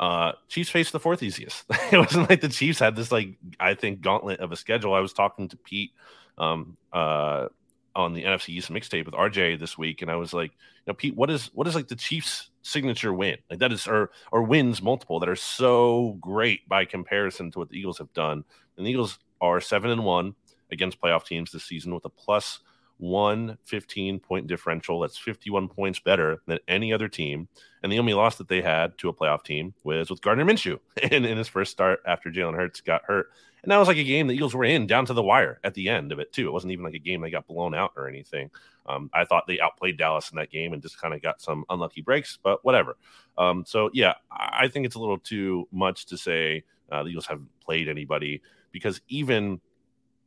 Uh, 0.00 0.32
Chiefs 0.48 0.70
faced 0.70 0.92
the 0.92 1.00
fourth 1.00 1.22
easiest. 1.22 1.64
it 1.92 1.98
wasn't 1.98 2.30
like 2.30 2.40
the 2.40 2.48
Chiefs 2.48 2.78
had 2.78 2.96
this 2.96 3.12
like 3.12 3.36
I 3.60 3.74
think 3.74 4.00
gauntlet 4.00 4.40
of 4.40 4.52
a 4.52 4.56
schedule. 4.56 4.94
I 4.94 5.00
was 5.00 5.12
talking 5.12 5.48
to 5.48 5.56
Pete 5.56 5.90
um, 6.38 6.76
uh, 6.92 7.48
on 7.96 8.14
the 8.14 8.22
NFC 8.22 8.50
East 8.50 8.70
mixtape 8.70 9.04
with 9.04 9.14
RJ 9.14 9.58
this 9.58 9.76
week, 9.76 10.02
and 10.02 10.10
I 10.10 10.14
was 10.14 10.32
like, 10.32 10.52
you 10.52 10.92
know, 10.92 10.94
Pete, 10.94 11.16
what 11.16 11.30
is 11.30 11.50
what 11.52 11.66
is 11.66 11.74
like 11.74 11.88
the 11.88 11.96
Chiefs' 11.96 12.50
signature 12.62 13.12
win? 13.12 13.38
Like 13.50 13.58
that 13.58 13.72
is 13.72 13.86
or 13.88 14.10
or 14.30 14.44
wins 14.44 14.80
multiple 14.80 15.18
that 15.20 15.28
are 15.28 15.36
so 15.36 16.16
great 16.20 16.66
by 16.68 16.84
comparison 16.84 17.50
to 17.50 17.58
what 17.58 17.68
the 17.68 17.78
Eagles 17.78 17.98
have 17.98 18.12
done. 18.12 18.44
And 18.76 18.86
the 18.86 18.90
Eagles 18.90 19.18
are 19.40 19.60
seven 19.60 19.90
and 19.90 20.04
one 20.04 20.34
against 20.70 21.00
playoff 21.00 21.24
teams 21.24 21.50
this 21.50 21.64
season 21.64 21.92
with 21.92 22.04
a 22.04 22.10
plus 22.10 22.60
115 22.98 24.18
point 24.20 24.46
differential. 24.46 25.00
That's 25.00 25.16
51 25.16 25.68
points 25.68 26.00
better 26.00 26.42
than 26.46 26.58
any 26.68 26.92
other 26.92 27.08
team. 27.08 27.48
And 27.82 27.90
the 27.90 27.98
only 27.98 28.14
loss 28.14 28.36
that 28.36 28.48
they 28.48 28.60
had 28.60 28.98
to 28.98 29.08
a 29.08 29.14
playoff 29.14 29.44
team 29.44 29.74
was 29.84 30.10
with 30.10 30.20
Gardner 30.20 30.44
Minshew 30.44 30.78
in, 31.10 31.24
in 31.24 31.38
his 31.38 31.48
first 31.48 31.70
start 31.70 32.00
after 32.06 32.30
Jalen 32.30 32.56
Hurts 32.56 32.80
got 32.80 33.04
hurt. 33.04 33.28
And 33.62 33.72
that 33.72 33.78
was 33.78 33.88
like 33.88 33.96
a 33.96 34.04
game 34.04 34.26
the 34.26 34.34
Eagles 34.34 34.54
were 34.54 34.64
in 34.64 34.86
down 34.86 35.06
to 35.06 35.12
the 35.12 35.22
wire 35.22 35.58
at 35.64 35.74
the 35.74 35.88
end 35.88 36.12
of 36.12 36.20
it, 36.20 36.32
too. 36.32 36.46
It 36.46 36.52
wasn't 36.52 36.72
even 36.72 36.84
like 36.84 36.94
a 36.94 37.00
game 37.00 37.20
they 37.20 37.30
got 37.30 37.48
blown 37.48 37.74
out 37.74 37.92
or 37.96 38.08
anything. 38.08 38.50
Um, 38.86 39.10
I 39.12 39.24
thought 39.24 39.46
they 39.46 39.60
outplayed 39.60 39.98
Dallas 39.98 40.30
in 40.30 40.36
that 40.36 40.50
game 40.50 40.72
and 40.72 40.80
just 40.80 41.00
kind 41.00 41.12
of 41.12 41.20
got 41.20 41.40
some 41.40 41.64
unlucky 41.68 42.00
breaks, 42.00 42.38
but 42.42 42.64
whatever. 42.64 42.96
Um, 43.36 43.64
so, 43.66 43.90
yeah, 43.92 44.14
I 44.30 44.68
think 44.68 44.86
it's 44.86 44.94
a 44.94 45.00
little 45.00 45.18
too 45.18 45.68
much 45.72 46.06
to 46.06 46.16
say 46.16 46.64
uh, 46.90 47.02
the 47.02 47.10
Eagles 47.10 47.26
haven't 47.26 47.48
played 47.60 47.88
anybody 47.88 48.40
because 48.72 49.00
even 49.08 49.60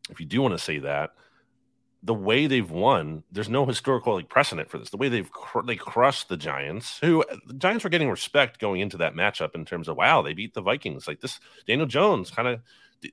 if 0.10 0.20
you 0.20 0.26
do 0.26 0.42
want 0.42 0.54
to 0.54 0.64
say 0.64 0.80
that, 0.80 1.12
the 2.04 2.14
way 2.14 2.48
they've 2.48 2.70
won, 2.70 3.24
there's 3.32 3.50
no 3.50 3.66
historical 3.66 4.16
like 4.16 4.30
precedent 4.30 4.70
for 4.70 4.78
this. 4.78 4.90
The 4.90 4.98
way 4.98 5.10
they've 5.10 5.32
cr- 5.32 5.62
they 5.62 5.76
crushed 5.76 6.30
the 6.30 6.38
Giants, 6.38 6.98
who 7.00 7.24
the 7.46 7.54
Giants 7.54 7.84
were 7.84 7.90
getting 7.90 8.10
respect 8.10 8.60
going 8.60 8.82
into 8.82 8.98
that 8.98 9.14
matchup 9.14 9.54
in 9.54 9.66
terms 9.66 9.88
of 9.88 9.98
wow, 9.98 10.22
they 10.22 10.34
beat 10.34 10.54
the 10.54 10.62
Vikings. 10.62 11.08
Like 11.08 11.22
this, 11.22 11.40
Daniel 11.68 11.88
Jones, 11.88 12.32
kind 12.32 12.48
of 12.48 12.62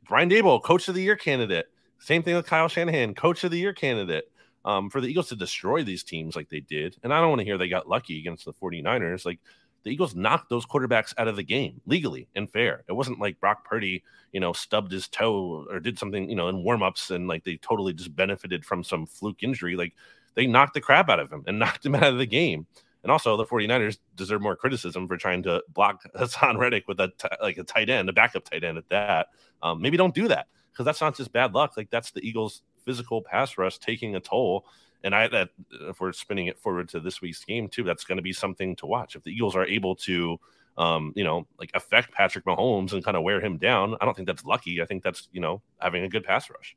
Brian 0.06 0.30
Daboll, 0.30 0.62
coach 0.62 0.88
of 0.88 0.94
the 0.94 1.02
year 1.02 1.16
candidate. 1.16 1.66
Same 1.98 2.22
thing 2.22 2.36
with 2.36 2.46
Kyle 2.46 2.68
Shanahan, 2.68 3.14
coach 3.14 3.44
of 3.44 3.50
the 3.50 3.58
year 3.58 3.72
candidate. 3.72 4.24
Um, 4.64 4.90
for 4.90 5.00
the 5.00 5.06
Eagles 5.06 5.28
to 5.28 5.36
destroy 5.36 5.82
these 5.82 6.02
teams 6.02 6.36
like 6.36 6.50
they 6.50 6.60
did, 6.60 6.96
and 7.02 7.14
I 7.14 7.20
don't 7.20 7.30
want 7.30 7.38
to 7.38 7.44
hear 7.44 7.56
they 7.56 7.68
got 7.68 7.88
lucky 7.88 8.18
against 8.18 8.44
the 8.44 8.52
49ers. 8.52 9.24
Like 9.24 9.38
the 9.84 9.90
Eagles 9.90 10.14
knocked 10.14 10.50
those 10.50 10.66
quarterbacks 10.66 11.14
out 11.18 11.28
of 11.28 11.36
the 11.36 11.42
game 11.42 11.80
legally 11.86 12.28
and 12.34 12.50
fair. 12.50 12.84
It 12.88 12.92
wasn't 12.92 13.20
like 13.20 13.40
Brock 13.40 13.64
Purdy, 13.64 14.02
you 14.32 14.40
know, 14.40 14.52
stubbed 14.52 14.92
his 14.92 15.08
toe 15.08 15.66
or 15.70 15.80
did 15.80 15.98
something, 15.98 16.28
you 16.28 16.36
know, 16.36 16.48
in 16.48 16.64
warmups 16.64 17.10
and 17.10 17.28
like 17.28 17.44
they 17.44 17.56
totally 17.56 17.92
just 17.92 18.14
benefited 18.14 18.64
from 18.64 18.84
some 18.84 19.06
fluke 19.06 19.42
injury. 19.42 19.76
Like 19.76 19.94
they 20.34 20.46
knocked 20.46 20.74
the 20.74 20.80
crap 20.80 21.08
out 21.08 21.20
of 21.20 21.32
him 21.32 21.44
and 21.46 21.58
knocked 21.60 21.86
him 21.86 21.94
out 21.94 22.04
of 22.04 22.18
the 22.18 22.26
game. 22.26 22.66
And 23.04 23.12
also, 23.12 23.36
the 23.36 23.46
49ers 23.46 23.98
deserve 24.16 24.42
more 24.42 24.56
criticism 24.56 25.06
for 25.06 25.16
trying 25.16 25.42
to 25.44 25.62
block 25.72 26.02
Haason 26.16 26.58
Reddick 26.58 26.88
with 26.88 26.98
a 27.00 27.08
t- 27.16 27.28
like 27.40 27.56
a 27.56 27.64
tight 27.64 27.88
end, 27.88 28.08
a 28.08 28.12
backup 28.12 28.44
tight 28.44 28.64
end 28.64 28.76
at 28.76 28.88
that. 28.88 29.28
Um, 29.62 29.80
maybe 29.80 29.96
don't 29.96 30.14
do 30.14 30.28
that 30.28 30.48
because 30.72 30.84
that's 30.84 31.00
not 31.00 31.16
just 31.16 31.32
bad 31.32 31.54
luck. 31.54 31.76
Like 31.76 31.90
that's 31.90 32.10
the 32.10 32.26
Eagles' 32.26 32.62
physical 32.84 33.22
pass 33.22 33.56
rush 33.56 33.78
taking 33.78 34.16
a 34.16 34.20
toll 34.20 34.66
and 35.04 35.14
I 35.14 35.28
that 35.28 35.50
if 35.70 36.00
we're 36.00 36.12
spinning 36.12 36.46
it 36.46 36.58
forward 36.58 36.88
to 36.90 37.00
this 37.00 37.20
week's 37.20 37.44
game 37.44 37.68
too, 37.68 37.84
that's 37.84 38.04
going 38.04 38.16
to 38.16 38.22
be 38.22 38.32
something 38.32 38.76
to 38.76 38.86
watch. 38.86 39.16
If 39.16 39.22
the 39.22 39.30
Eagles 39.30 39.56
are 39.56 39.64
able 39.64 39.94
to, 39.96 40.38
um, 40.76 41.12
you 41.14 41.24
know, 41.24 41.46
like 41.58 41.70
affect 41.74 42.12
Patrick 42.12 42.44
Mahomes 42.44 42.92
and 42.92 43.04
kind 43.04 43.16
of 43.16 43.22
wear 43.22 43.40
him 43.40 43.58
down, 43.58 43.96
I 44.00 44.04
don't 44.04 44.14
think 44.14 44.26
that's 44.26 44.44
lucky. 44.44 44.82
I 44.82 44.86
think 44.86 45.02
that's 45.02 45.28
you 45.32 45.40
know 45.40 45.62
having 45.78 46.04
a 46.04 46.08
good 46.08 46.24
pass 46.24 46.50
rush. 46.50 46.76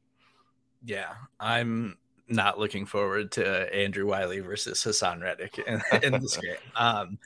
Yeah, 0.84 1.14
I'm 1.40 1.98
not 2.28 2.60
looking 2.60 2.86
forward 2.86 3.32
to 3.34 3.76
Andrew 3.76 4.08
Wylie 4.08 4.40
versus 4.40 4.84
Haason 4.84 5.22
Reddick 5.22 5.60
in, 5.60 5.82
in 6.04 6.14
this 6.22 6.38
game. 6.38 6.56
Um, 6.76 7.20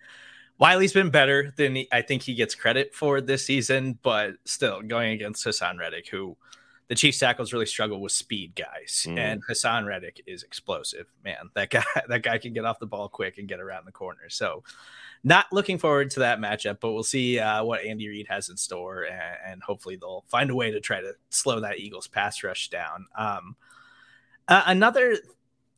Wylie's 0.60 0.94
been 0.94 1.10
better 1.10 1.54
than 1.58 1.76
he, 1.76 1.88
I 1.92 2.02
think 2.02 2.22
he 2.22 2.34
gets 2.34 2.56
credit 2.56 2.94
for 2.94 3.20
this 3.22 3.46
season, 3.46 4.00
but 4.02 4.36
still 4.46 4.82
going 4.82 5.12
against 5.12 5.46
Haason 5.46 5.78
Reddick, 5.78 6.08
who 6.10 6.38
the 6.88 6.96
Chiefs 6.96 7.20
tackles 7.20 7.52
really 7.52 7.66
struggle 7.66 8.00
with 8.00 8.12
speed 8.12 8.54
guys, 8.56 9.08
mm. 9.10 9.18
and 9.18 9.42
Haason 9.46 9.86
Reddick 9.86 10.22
is 10.28 10.44
explosive. 10.44 11.08
Man, 11.24 11.50
that 11.56 11.70
guy 11.72 11.84
that 12.08 12.24
guy 12.24 12.38
can 12.38 12.54
get 12.54 12.66
off 12.66 12.80
the 12.80 12.86
ball 12.86 13.10
quick 13.10 13.38
and 13.38 13.48
get 13.48 13.60
around 13.60 13.86
the 13.86 13.92
corner. 13.92 14.30
So, 14.30 14.64
not 15.24 15.48
looking 15.52 15.78
forward 15.78 16.12
to 16.12 16.20
that 16.22 16.40
matchup, 16.40 16.80
but 16.80 16.94
we'll 16.94 17.04
see 17.04 17.40
uh, 17.40 17.64
what 17.64 17.84
Andy 17.84 18.08
Reid 18.08 18.28
has 18.30 18.50
in 18.50 18.58
store, 18.58 19.04
and, 19.04 19.38
and, 19.46 19.64
hopefully 19.64 19.96
they'll 19.96 20.26
find 20.28 20.50
a 20.52 20.56
way 20.56 20.70
to 20.72 20.80
try 20.80 21.02
to 21.02 21.14
slow 21.30 21.60
that 21.62 21.80
Eagles 21.80 22.08
pass 22.08 22.44
rush 22.44 22.70
down. 22.70 23.08
Um, 23.18 23.56
uh, 24.48 24.64
another 24.68 25.18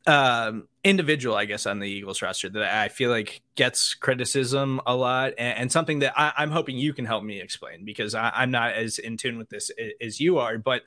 um, 0.08 0.66
individual, 0.82 1.36
I 1.36 1.44
guess, 1.44 1.66
on 1.66 1.80
the 1.80 1.88
Eagles 1.88 2.22
roster 2.22 2.48
that 2.48 2.74
I 2.74 2.88
feel 2.88 3.10
like 3.10 3.42
gets 3.56 3.92
criticism 3.92 4.80
a 4.86 4.96
lot, 4.96 5.34
and, 5.36 5.58
and 5.58 5.72
something 5.72 5.98
that 5.98 6.14
I, 6.18 6.42
am 6.42 6.50
hoping 6.50 6.78
you 6.78 6.94
can 6.94 7.04
help 7.04 7.22
me 7.22 7.40
explain 7.40 7.84
because 7.84 8.14
I, 8.14 8.32
I'm 8.34 8.50
not 8.50 8.72
as 8.72 8.98
in 8.98 9.18
tune 9.18 9.36
with 9.36 9.50
this 9.50 9.70
as 10.00 10.18
you 10.18 10.38
are. 10.38 10.56
But 10.56 10.82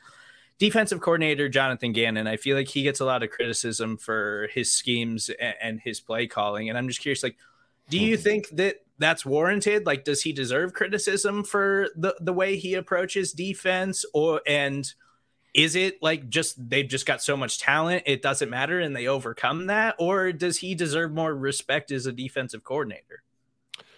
defensive 0.58 1.02
coordinator 1.02 1.50
Jonathan 1.50 1.94
Gannon, 1.94 2.26
I 2.26 2.38
feel 2.38 2.58
like 2.58 2.68
he 2.68 2.82
gets 2.82 3.00
a 3.00 3.06
lot 3.06 3.22
of 3.22 3.30
criticism 3.30 3.98
for 3.98 4.50
his 4.54 4.72
schemes 4.72 5.30
and, 5.40 5.56
and 5.62 5.80
his 5.80 6.00
play 6.00 6.26
calling, 6.26 6.68
and 6.68 6.78
I'm 6.78 6.88
just 6.88 7.02
curious, 7.02 7.22
like, 7.22 7.38
do 7.90 8.00
you 8.00 8.16
mm-hmm. 8.16 8.24
think 8.24 8.50
that 8.50 8.78
that's 8.98 9.24
warranted? 9.24 9.86
Like, 9.86 10.04
does 10.04 10.24
he 10.24 10.34
deserve 10.34 10.74
criticism 10.74 11.44
for 11.44 11.90
the 11.96 12.16
the 12.20 12.34
way 12.34 12.58
he 12.58 12.74
approaches 12.74 13.34
defense, 13.34 14.04
or 14.16 14.42
and 14.48 14.92
is 15.54 15.76
it 15.76 16.02
like 16.02 16.30
just 16.30 16.70
they've 16.70 16.88
just 16.88 17.06
got 17.06 17.22
so 17.22 17.36
much 17.36 17.60
talent 17.60 18.04
it 18.06 18.22
doesn't 18.22 18.50
matter 18.50 18.80
and 18.80 18.96
they 18.96 19.08
overcome 19.08 19.68
that? 19.68 19.96
Or 20.00 20.32
does 20.32 20.58
he 20.58 20.76
deserve 20.76 21.12
more 21.12 21.34
respect 21.34 21.92
as 21.92 22.06
a 22.06 22.12
defensive 22.12 22.64
coordinator? 22.64 23.24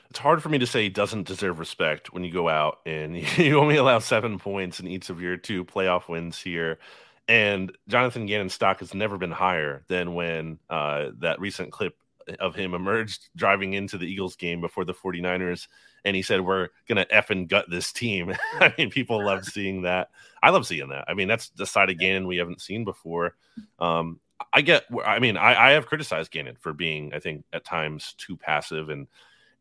It's 0.09 0.19
hard 0.19 0.43
for 0.43 0.49
me 0.49 0.59
to 0.59 0.67
say 0.67 0.83
he 0.83 0.89
doesn't 0.89 1.27
deserve 1.27 1.59
respect 1.59 2.13
when 2.13 2.23
you 2.23 2.31
go 2.31 2.47
out 2.47 2.79
and 2.85 3.17
you 3.37 3.59
only 3.59 3.77
allow 3.77 3.99
seven 3.99 4.39
points 4.39 4.79
in 4.79 4.87
each 4.87 5.09
of 5.09 5.21
your 5.21 5.37
two 5.37 5.65
playoff 5.65 6.07
wins 6.07 6.39
here. 6.39 6.79
And 7.27 7.71
jonathan 7.87 8.25
gannon's 8.25 8.53
stock 8.53 8.79
has 8.79 8.93
never 8.93 9.17
been 9.17 9.31
higher 9.31 9.85
than 9.87 10.13
when 10.13 10.59
uh, 10.69 11.11
that 11.19 11.39
recent 11.39 11.71
clip 11.71 11.95
of 12.39 12.55
him 12.55 12.73
emerged 12.73 13.29
driving 13.36 13.73
into 13.73 13.97
the 13.97 14.05
eagles 14.05 14.36
game 14.36 14.62
before 14.62 14.86
the 14.86 14.93
49ers 14.93 15.67
and 16.05 16.15
he 16.15 16.21
said 16.21 16.41
we're 16.41 16.69
gonna 16.88 17.05
f 17.09 17.29
and 17.29 17.47
gut 17.47 17.65
this 17.69 17.91
team. 17.91 18.33
I 18.59 18.73
mean, 18.77 18.89
people 18.89 19.23
love 19.23 19.45
seeing 19.53 19.83
that. 19.83 20.09
I 20.41 20.49
love 20.49 20.67
seeing 20.67 20.89
that. 20.89 21.05
I 21.07 21.13
mean, 21.13 21.27
that's 21.27 21.49
the 21.49 21.65
side 21.65 21.89
of 21.89 21.97
Gannon 21.97 22.27
we 22.27 22.38
haven't 22.38 22.62
seen 22.62 22.83
before. 22.83 23.36
Um, 23.79 24.19
I 24.51 24.62
get. 24.62 24.86
I 25.05 25.19
mean, 25.19 25.38
I, 25.38 25.69
I 25.69 25.71
have 25.71 25.86
criticized 25.86 26.31
Gannon 26.31 26.57
for 26.59 26.73
being, 26.73 27.13
I 27.13 27.19
think, 27.19 27.45
at 27.53 27.63
times 27.63 28.13
too 28.17 28.36
passive, 28.36 28.89
and 28.89 29.07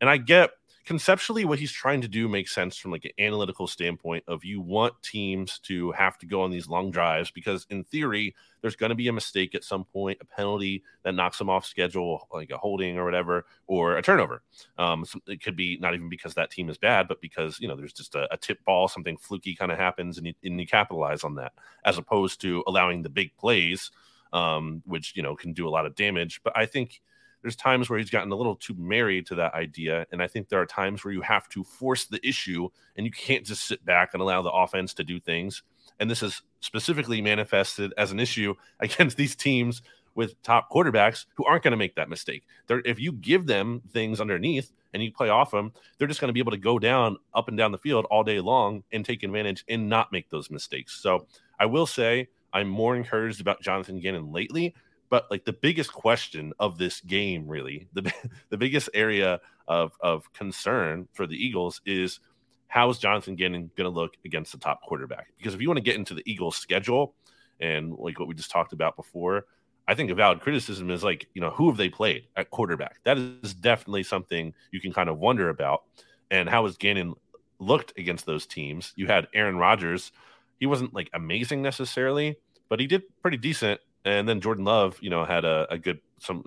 and 0.01 0.09
I 0.09 0.17
get 0.17 0.51
conceptually 0.85 1.45
what 1.45 1.59
he's 1.59 1.71
trying 1.71 2.01
to 2.01 2.07
do 2.07 2.27
makes 2.27 2.53
sense 2.53 2.77
from 2.77 2.91
like 2.91 3.05
an 3.05 3.11
analytical 3.17 3.67
standpoint 3.67 4.23
of 4.27 4.43
you 4.43 4.59
want 4.59 4.93
teams 5.01 5.59
to 5.59 5.91
have 5.93 6.17
to 6.17 6.25
go 6.25 6.41
on 6.41 6.51
these 6.51 6.67
long 6.67 6.91
drives 6.91 7.31
because 7.31 7.65
in 7.69 7.83
theory 7.85 8.35
there's 8.61 8.75
going 8.75 8.89
to 8.89 8.95
be 8.95 9.07
a 9.07 9.13
mistake 9.13 9.55
at 9.55 9.63
some 9.63 9.85
point 9.85 10.17
a 10.21 10.25
penalty 10.25 10.83
that 11.03 11.15
knocks 11.15 11.37
them 11.37 11.49
off 11.49 11.65
schedule 11.65 12.27
like 12.33 12.51
a 12.51 12.57
holding 12.57 12.97
or 12.97 13.05
whatever 13.05 13.45
or 13.67 13.97
a 13.97 14.01
turnover. 14.01 14.41
Um, 14.77 15.05
it 15.27 15.41
could 15.41 15.55
be 15.55 15.77
not 15.79 15.93
even 15.93 16.09
because 16.09 16.33
that 16.33 16.51
team 16.51 16.69
is 16.69 16.77
bad 16.77 17.07
but 17.07 17.21
because 17.21 17.59
you 17.59 17.67
know 17.67 17.75
there's 17.75 17.93
just 17.93 18.15
a, 18.15 18.31
a 18.33 18.37
tip 18.37 18.63
ball 18.65 18.87
something 18.87 19.17
fluky 19.17 19.55
kind 19.55 19.71
of 19.71 19.77
happens 19.77 20.17
and 20.17 20.27
you, 20.27 20.33
and 20.43 20.59
you 20.59 20.67
capitalize 20.67 21.23
on 21.23 21.35
that 21.35 21.53
as 21.85 21.97
opposed 21.97 22.41
to 22.41 22.63
allowing 22.67 23.01
the 23.01 23.09
big 23.09 23.35
plays 23.37 23.91
um, 24.33 24.81
which 24.85 25.15
you 25.15 25.23
know 25.23 25.35
can 25.35 25.53
do 25.53 25.67
a 25.67 25.69
lot 25.69 25.85
of 25.85 25.95
damage. 25.95 26.41
But 26.43 26.57
i 26.57 26.65
think 26.65 27.01
there's 27.43 27.55
times 27.57 27.89
where 27.89 27.99
he's 27.99 28.09
gotten 28.09 28.31
a 28.31 28.35
little 28.35 28.55
too 28.55 28.73
married 28.75 29.27
to 29.27 29.35
that 29.35 29.53
idea. 29.53 30.07
And 30.11 30.23
I 30.23 30.27
think 30.27 30.47
there 30.47 30.61
are 30.61 30.65
times 30.65 31.03
where 31.03 31.13
you 31.13 31.21
have 31.21 31.47
to 31.49 31.63
force 31.63 32.05
the 32.05 32.25
issue 32.27 32.69
and 32.95 33.05
you 33.05 33.11
can't 33.11 33.45
just 33.45 33.67
sit 33.67 33.85
back 33.85 34.11
and 34.13 34.21
allow 34.21 34.41
the 34.41 34.49
offense 34.49 34.93
to 34.95 35.03
do 35.03 35.19
things. 35.19 35.61
And 35.99 36.09
this 36.09 36.23
is 36.23 36.41
specifically 36.61 37.21
manifested 37.21 37.93
as 37.97 38.11
an 38.11 38.19
issue 38.19 38.55
against 38.79 39.17
these 39.17 39.35
teams 39.35 39.83
with 40.15 40.41
top 40.41 40.71
quarterbacks 40.71 41.25
who 41.35 41.43
aren't 41.45 41.63
going 41.63 41.71
to 41.71 41.77
make 41.77 41.95
that 41.95 42.09
mistake. 42.09 42.43
They're, 42.67 42.81
if 42.85 42.99
you 42.99 43.11
give 43.11 43.45
them 43.45 43.81
things 43.91 44.21
underneath 44.21 44.71
and 44.93 45.03
you 45.03 45.11
play 45.11 45.29
off 45.29 45.51
them, 45.51 45.73
they're 45.97 46.07
just 46.07 46.21
going 46.21 46.29
to 46.29 46.33
be 46.33 46.39
able 46.39 46.51
to 46.51 46.57
go 46.57 46.79
down 46.79 47.17
up 47.33 47.49
and 47.49 47.57
down 47.57 47.71
the 47.71 47.77
field 47.77 48.05
all 48.05 48.23
day 48.23 48.39
long 48.39 48.83
and 48.93 49.03
take 49.03 49.23
advantage 49.23 49.65
and 49.67 49.89
not 49.89 50.11
make 50.11 50.29
those 50.29 50.49
mistakes. 50.49 51.01
So 51.01 51.27
I 51.59 51.65
will 51.65 51.87
say 51.87 52.27
I'm 52.53 52.69
more 52.69 52.95
encouraged 52.95 53.41
about 53.41 53.61
Jonathan 53.61 53.99
Gannon 53.99 54.31
lately 54.31 54.75
but 55.13 55.29
like 55.29 55.45
the 55.45 55.53
biggest 55.53 55.93
question 55.93 56.53
of 56.57 56.79
this 56.79 56.99
game, 57.01 57.47
really, 57.47 57.87
the 57.93 58.11
the 58.49 58.57
biggest 58.57 58.89
area 58.95 59.39
of 59.67 59.91
of 59.99 60.33
concern 60.33 61.07
for 61.13 61.27
the 61.27 61.35
Eagles 61.35 61.81
is 61.85 62.19
how 62.67 62.89
is 62.89 62.97
Jonathan 62.97 63.35
Gannon 63.35 63.69
going 63.77 63.85
to 63.85 63.95
look 63.95 64.13
against 64.25 64.53
the 64.53 64.57
top 64.57 64.81
quarterback? 64.81 65.27
Because 65.37 65.53
if 65.53 65.61
you 65.61 65.67
want 65.67 65.77
to 65.77 65.83
get 65.83 65.97
into 65.97 66.15
the 66.15 66.23
Eagles' 66.25 66.57
schedule 66.57 67.13
and 67.59 67.93
like 67.93 68.17
what 68.17 68.27
we 68.27 68.33
just 68.33 68.49
talked 68.49 68.73
about 68.73 68.95
before, 68.95 69.45
I 69.87 69.93
think 69.93 70.09
a 70.09 70.15
valid 70.15 70.39
criticism 70.41 70.89
is 70.89 71.03
like, 71.03 71.27
you 71.35 71.41
know, 71.41 71.51
who 71.51 71.67
have 71.67 71.77
they 71.77 71.89
played 71.89 72.23
at 72.35 72.49
quarterback? 72.49 72.95
That 73.03 73.19
is 73.19 73.53
definitely 73.53 74.01
something 74.01 74.51
you 74.71 74.81
can 74.81 74.91
kind 74.91 75.09
of 75.09 75.19
wonder 75.19 75.49
about. 75.49 75.83
And 76.31 76.49
how 76.49 76.65
has 76.65 76.75
Gannon 76.75 77.13
looked 77.59 77.93
against 77.99 78.25
those 78.25 78.47
teams? 78.47 78.93
You 78.95 79.05
had 79.05 79.27
Aaron 79.35 79.59
Rodgers. 79.59 80.11
He 80.59 80.65
wasn't 80.65 80.95
like 80.95 81.11
amazing 81.13 81.61
necessarily, 81.61 82.37
but 82.67 82.79
he 82.79 82.87
did 82.87 83.03
pretty 83.21 83.37
decent 83.37 83.79
and 84.05 84.27
then 84.27 84.41
Jordan 84.41 84.65
Love, 84.65 84.97
you 85.01 85.09
know, 85.09 85.25
had 85.25 85.45
a, 85.45 85.67
a 85.69 85.77
good 85.77 85.99
some 86.19 86.43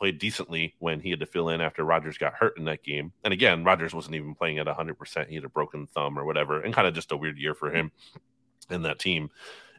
played 0.00 0.18
decently 0.18 0.74
when 0.78 0.98
he 0.98 1.10
had 1.10 1.20
to 1.20 1.26
fill 1.26 1.50
in 1.50 1.60
after 1.60 1.84
Rodgers 1.84 2.16
got 2.16 2.34
hurt 2.34 2.56
in 2.56 2.64
that 2.64 2.82
game. 2.82 3.12
And 3.22 3.34
again, 3.34 3.64
Rodgers 3.64 3.94
wasn't 3.94 4.14
even 4.14 4.34
playing 4.34 4.58
at 4.58 4.66
100%. 4.66 5.28
He 5.28 5.34
had 5.34 5.44
a 5.44 5.48
broken 5.48 5.86
thumb 5.86 6.18
or 6.18 6.24
whatever, 6.24 6.60
and 6.62 6.72
kind 6.74 6.88
of 6.88 6.94
just 6.94 7.12
a 7.12 7.16
weird 7.16 7.36
year 7.36 7.54
for 7.54 7.70
him 7.70 7.92
in 8.70 8.82
that 8.82 8.98
team. 8.98 9.28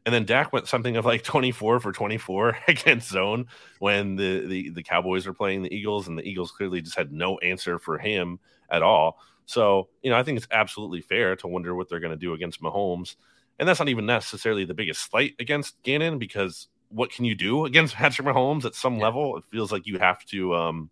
And 0.06 0.14
then 0.14 0.26
Dak 0.26 0.54
went 0.54 0.68
something 0.68 0.96
of 0.96 1.06
like 1.06 1.24
24 1.24 1.80
for 1.80 1.92
24 1.92 2.58
against 2.68 3.10
zone 3.10 3.48
when 3.80 4.16
the, 4.16 4.46
the, 4.46 4.70
the 4.70 4.84
Cowboys 4.84 5.26
were 5.26 5.34
playing 5.34 5.64
the 5.64 5.74
Eagles, 5.74 6.08
and 6.08 6.18
the 6.18 6.28
Eagles 6.28 6.52
clearly 6.52 6.82
just 6.82 6.98
had 6.98 7.12
no 7.12 7.38
answer 7.40 7.80
for 7.80 7.98
him 7.98 8.40
at 8.70 8.84
all. 8.84 9.18
So, 9.46 9.90
you 10.04 10.12
know, 10.12 10.18
I 10.18 10.24
think 10.24 10.38
it's 10.38 10.48
absolutely 10.52 11.02
fair 11.02 11.36
to 11.38 11.48
wonder 11.48 11.76
what 11.76 11.90
they're 11.90 12.00
going 12.00 12.12
to 12.12 12.18
do 12.18 12.34
against 12.34 12.62
Mahomes. 12.62 13.16
And 13.60 13.68
that's 13.68 13.80
not 13.80 13.90
even 13.90 14.06
necessarily 14.06 14.66
the 14.66 14.74
biggest 14.74 15.10
slight 15.10 15.34
against 15.40 15.82
Gannon 15.84 16.20
because 16.20 16.68
what 16.92 17.12
can 17.12 17.26
you 17.26 17.36
do 17.36 17.66
against 17.66 17.96
Patrick 17.96 18.28
Mahomes 18.28 18.66
at 18.66 18.76
some 18.76 18.98
yeah. 18.98 19.04
level? 19.04 19.38
It 19.38 19.44
feels 19.46 19.72
like 19.72 19.88
you 19.88 20.00
have 20.00 20.24
to, 20.26 20.56
um, 20.56 20.90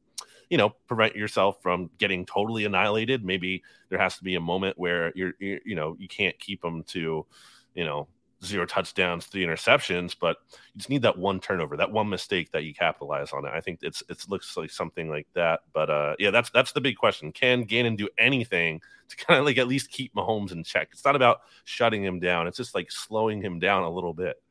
you 0.49 0.57
know, 0.57 0.69
prevent 0.88 1.15
yourself 1.15 1.62
from 1.62 1.89
getting 1.97 2.25
totally 2.25 2.65
annihilated. 2.65 3.23
Maybe 3.23 3.63
there 3.89 3.99
has 3.99 4.17
to 4.17 4.23
be 4.23 4.35
a 4.35 4.41
moment 4.41 4.77
where 4.77 5.12
you're, 5.15 5.33
you're 5.39 5.59
you 5.65 5.75
know, 5.75 5.95
you 5.99 6.07
can't 6.07 6.38
keep 6.39 6.62
them 6.62 6.83
to, 6.83 7.25
you 7.75 7.85
know, 7.85 8.07
zero 8.43 8.65
touchdowns, 8.65 9.25
three 9.25 9.45
interceptions, 9.45 10.15
but 10.19 10.38
you 10.73 10.77
just 10.77 10.89
need 10.89 11.01
that 11.01 11.17
one 11.17 11.39
turnover, 11.39 11.75
that 11.77 11.91
one 11.91 12.09
mistake 12.09 12.51
that 12.51 12.63
you 12.63 12.73
capitalize 12.73 13.31
on 13.31 13.45
it. 13.45 13.51
I 13.53 13.62
think 13.62 13.79
it's 13.81 14.01
it 14.09 14.23
looks 14.29 14.55
like 14.55 14.71
something 14.71 15.09
like 15.09 15.27
that. 15.33 15.62
But 15.73 15.89
uh 15.89 16.15
yeah, 16.19 16.31
that's 16.31 16.49
that's 16.49 16.71
the 16.71 16.81
big 16.81 16.95
question. 16.97 17.31
Can 17.31 17.63
Gannon 17.63 17.95
do 17.95 18.09
anything 18.17 18.81
to 19.09 19.15
kind 19.25 19.39
of 19.39 19.45
like 19.45 19.57
at 19.57 19.67
least 19.67 19.91
keep 19.91 20.13
Mahomes 20.13 20.51
in 20.51 20.63
check? 20.63 20.89
It's 20.91 21.05
not 21.05 21.15
about 21.15 21.41
shutting 21.65 22.03
him 22.03 22.19
down. 22.19 22.47
It's 22.47 22.57
just 22.57 22.75
like 22.75 22.91
slowing 22.91 23.41
him 23.41 23.59
down 23.59 23.83
a 23.83 23.89
little 23.89 24.13
bit. 24.13 24.41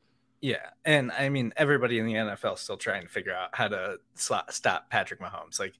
Yeah, 0.40 0.70
and 0.84 1.10
I 1.10 1.28
mean 1.30 1.52
everybody 1.56 1.98
in 1.98 2.06
the 2.06 2.14
NFL 2.14 2.54
is 2.54 2.60
still 2.60 2.76
trying 2.76 3.02
to 3.02 3.08
figure 3.08 3.34
out 3.34 3.50
how 3.52 3.68
to 3.68 3.98
stop 4.14 4.90
Patrick 4.90 5.20
Mahomes. 5.20 5.58
Like 5.58 5.74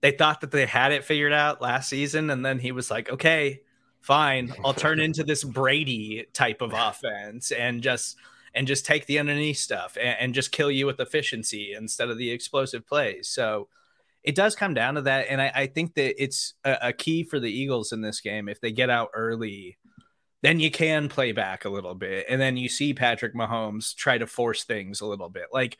they 0.00 0.12
thought 0.12 0.40
that 0.42 0.52
they 0.52 0.66
had 0.66 0.92
it 0.92 1.04
figured 1.04 1.32
out 1.32 1.60
last 1.60 1.88
season, 1.88 2.30
and 2.30 2.44
then 2.44 2.58
he 2.60 2.70
was 2.70 2.90
like, 2.90 3.10
"Okay, 3.10 3.62
fine, 4.00 4.54
I'll 4.64 4.74
turn 4.74 5.00
into 5.00 5.24
this 5.24 5.42
Brady 5.42 6.26
type 6.32 6.62
of 6.62 6.72
offense 6.72 7.50
and 7.50 7.82
just 7.82 8.16
and 8.54 8.66
just 8.66 8.86
take 8.86 9.06
the 9.06 9.18
underneath 9.18 9.58
stuff 9.58 9.96
and, 10.00 10.16
and 10.20 10.34
just 10.34 10.52
kill 10.52 10.70
you 10.70 10.86
with 10.86 11.00
efficiency 11.00 11.74
instead 11.76 12.10
of 12.10 12.18
the 12.18 12.30
explosive 12.30 12.86
plays." 12.86 13.28
So 13.28 13.68
it 14.22 14.36
does 14.36 14.54
come 14.54 14.74
down 14.74 14.94
to 14.94 15.02
that, 15.02 15.26
and 15.28 15.42
I, 15.42 15.50
I 15.52 15.66
think 15.66 15.94
that 15.94 16.22
it's 16.22 16.54
a, 16.64 16.76
a 16.82 16.92
key 16.92 17.24
for 17.24 17.40
the 17.40 17.50
Eagles 17.50 17.90
in 17.90 18.02
this 18.02 18.20
game 18.20 18.48
if 18.48 18.60
they 18.60 18.70
get 18.70 18.88
out 18.88 19.10
early 19.14 19.78
then 20.42 20.60
you 20.60 20.70
can 20.70 21.08
play 21.08 21.32
back 21.32 21.64
a 21.64 21.70
little 21.70 21.94
bit. 21.94 22.26
And 22.28 22.40
then 22.40 22.56
you 22.56 22.68
see 22.68 22.94
Patrick 22.94 23.34
Mahomes 23.34 23.94
try 23.94 24.18
to 24.18 24.26
force 24.26 24.64
things 24.64 25.00
a 25.00 25.06
little 25.06 25.28
bit. 25.28 25.46
Like, 25.52 25.76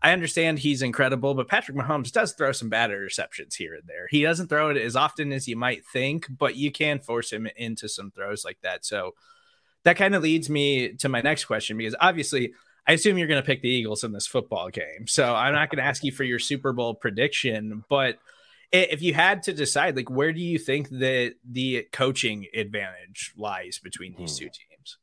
I 0.00 0.12
understand 0.12 0.58
he's 0.58 0.82
incredible, 0.82 1.34
but 1.34 1.48
Patrick 1.48 1.76
Mahomes 1.76 2.12
does 2.12 2.32
throw 2.32 2.52
some 2.52 2.68
bad 2.68 2.90
interceptions 2.90 3.54
here 3.54 3.74
and 3.74 3.82
there. 3.86 4.06
He 4.08 4.22
doesn't 4.22 4.46
throw 4.46 4.70
it 4.70 4.76
as 4.76 4.94
often 4.94 5.32
as 5.32 5.48
you 5.48 5.56
might 5.56 5.84
think, 5.84 6.26
but 6.30 6.54
you 6.54 6.70
can 6.70 7.00
force 7.00 7.32
him 7.32 7.48
into 7.56 7.88
some 7.88 8.12
throws 8.12 8.44
like 8.44 8.58
that. 8.62 8.84
So 8.84 9.14
that 9.82 9.96
kind 9.96 10.14
of 10.14 10.22
leads 10.22 10.48
me 10.48 10.92
to 10.94 11.08
my 11.08 11.20
next 11.20 11.46
question 11.46 11.76
because 11.76 11.96
obviously, 12.00 12.52
I 12.86 12.92
assume 12.92 13.18
you're 13.18 13.28
going 13.28 13.42
to 13.42 13.46
pick 13.46 13.60
the 13.60 13.68
Eagles 13.68 14.04
in 14.04 14.12
this 14.12 14.26
football 14.26 14.70
game. 14.70 15.06
So 15.06 15.34
I'm 15.34 15.52
not 15.52 15.68
going 15.68 15.82
to 15.82 15.88
ask 15.88 16.02
you 16.04 16.12
for 16.12 16.24
your 16.24 16.38
Super 16.38 16.72
Bowl 16.72 16.94
prediction, 16.94 17.84
but 17.88 18.18
if 18.72 19.02
you 19.02 19.14
had 19.14 19.42
to 19.44 19.52
decide, 19.52 19.96
like, 19.96 20.10
where 20.10 20.32
do 20.32 20.40
you 20.40 20.58
think 20.58 20.88
that 20.90 21.34
the 21.48 21.86
coaching 21.92 22.46
advantage 22.54 23.32
lies 23.36 23.78
between 23.82 24.14
these 24.16 24.38
hmm. 24.38 24.44
two 24.44 24.50
teams? 24.50 24.98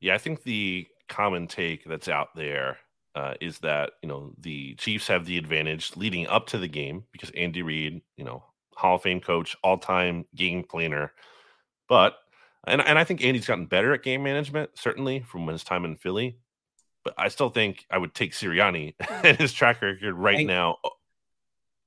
Yeah, 0.00 0.14
I 0.14 0.18
think 0.18 0.42
the 0.42 0.86
common 1.08 1.46
take 1.46 1.84
that's 1.84 2.08
out 2.08 2.34
there 2.34 2.78
uh, 3.14 3.34
is 3.40 3.58
that 3.58 3.92
you 4.02 4.08
know 4.08 4.32
the 4.38 4.74
Chiefs 4.74 5.08
have 5.08 5.24
the 5.24 5.38
advantage 5.38 5.96
leading 5.96 6.26
up 6.28 6.46
to 6.48 6.58
the 6.58 6.68
game 6.68 7.04
because 7.12 7.30
Andy 7.30 7.62
Reid, 7.62 8.00
you 8.16 8.24
know, 8.24 8.44
Hall 8.76 8.96
of 8.96 9.02
Fame 9.02 9.20
coach, 9.20 9.56
all 9.64 9.78
time 9.78 10.24
game 10.34 10.62
planner, 10.62 11.12
but 11.88 12.16
and 12.66 12.80
and 12.80 12.98
I 12.98 13.04
think 13.04 13.24
Andy's 13.24 13.46
gotten 13.46 13.66
better 13.66 13.92
at 13.92 14.02
game 14.02 14.22
management 14.22 14.70
certainly 14.74 15.20
from 15.20 15.46
his 15.48 15.64
time 15.64 15.84
in 15.84 15.96
Philly. 15.96 16.38
But 17.04 17.14
I 17.16 17.28
still 17.28 17.48
think 17.48 17.86
I 17.90 17.98
would 17.98 18.14
take 18.14 18.32
Sirianni 18.32 18.94
and 19.24 19.36
his 19.36 19.52
track 19.52 19.82
record 19.82 20.14
right 20.14 20.38
and, 20.38 20.46
now 20.46 20.78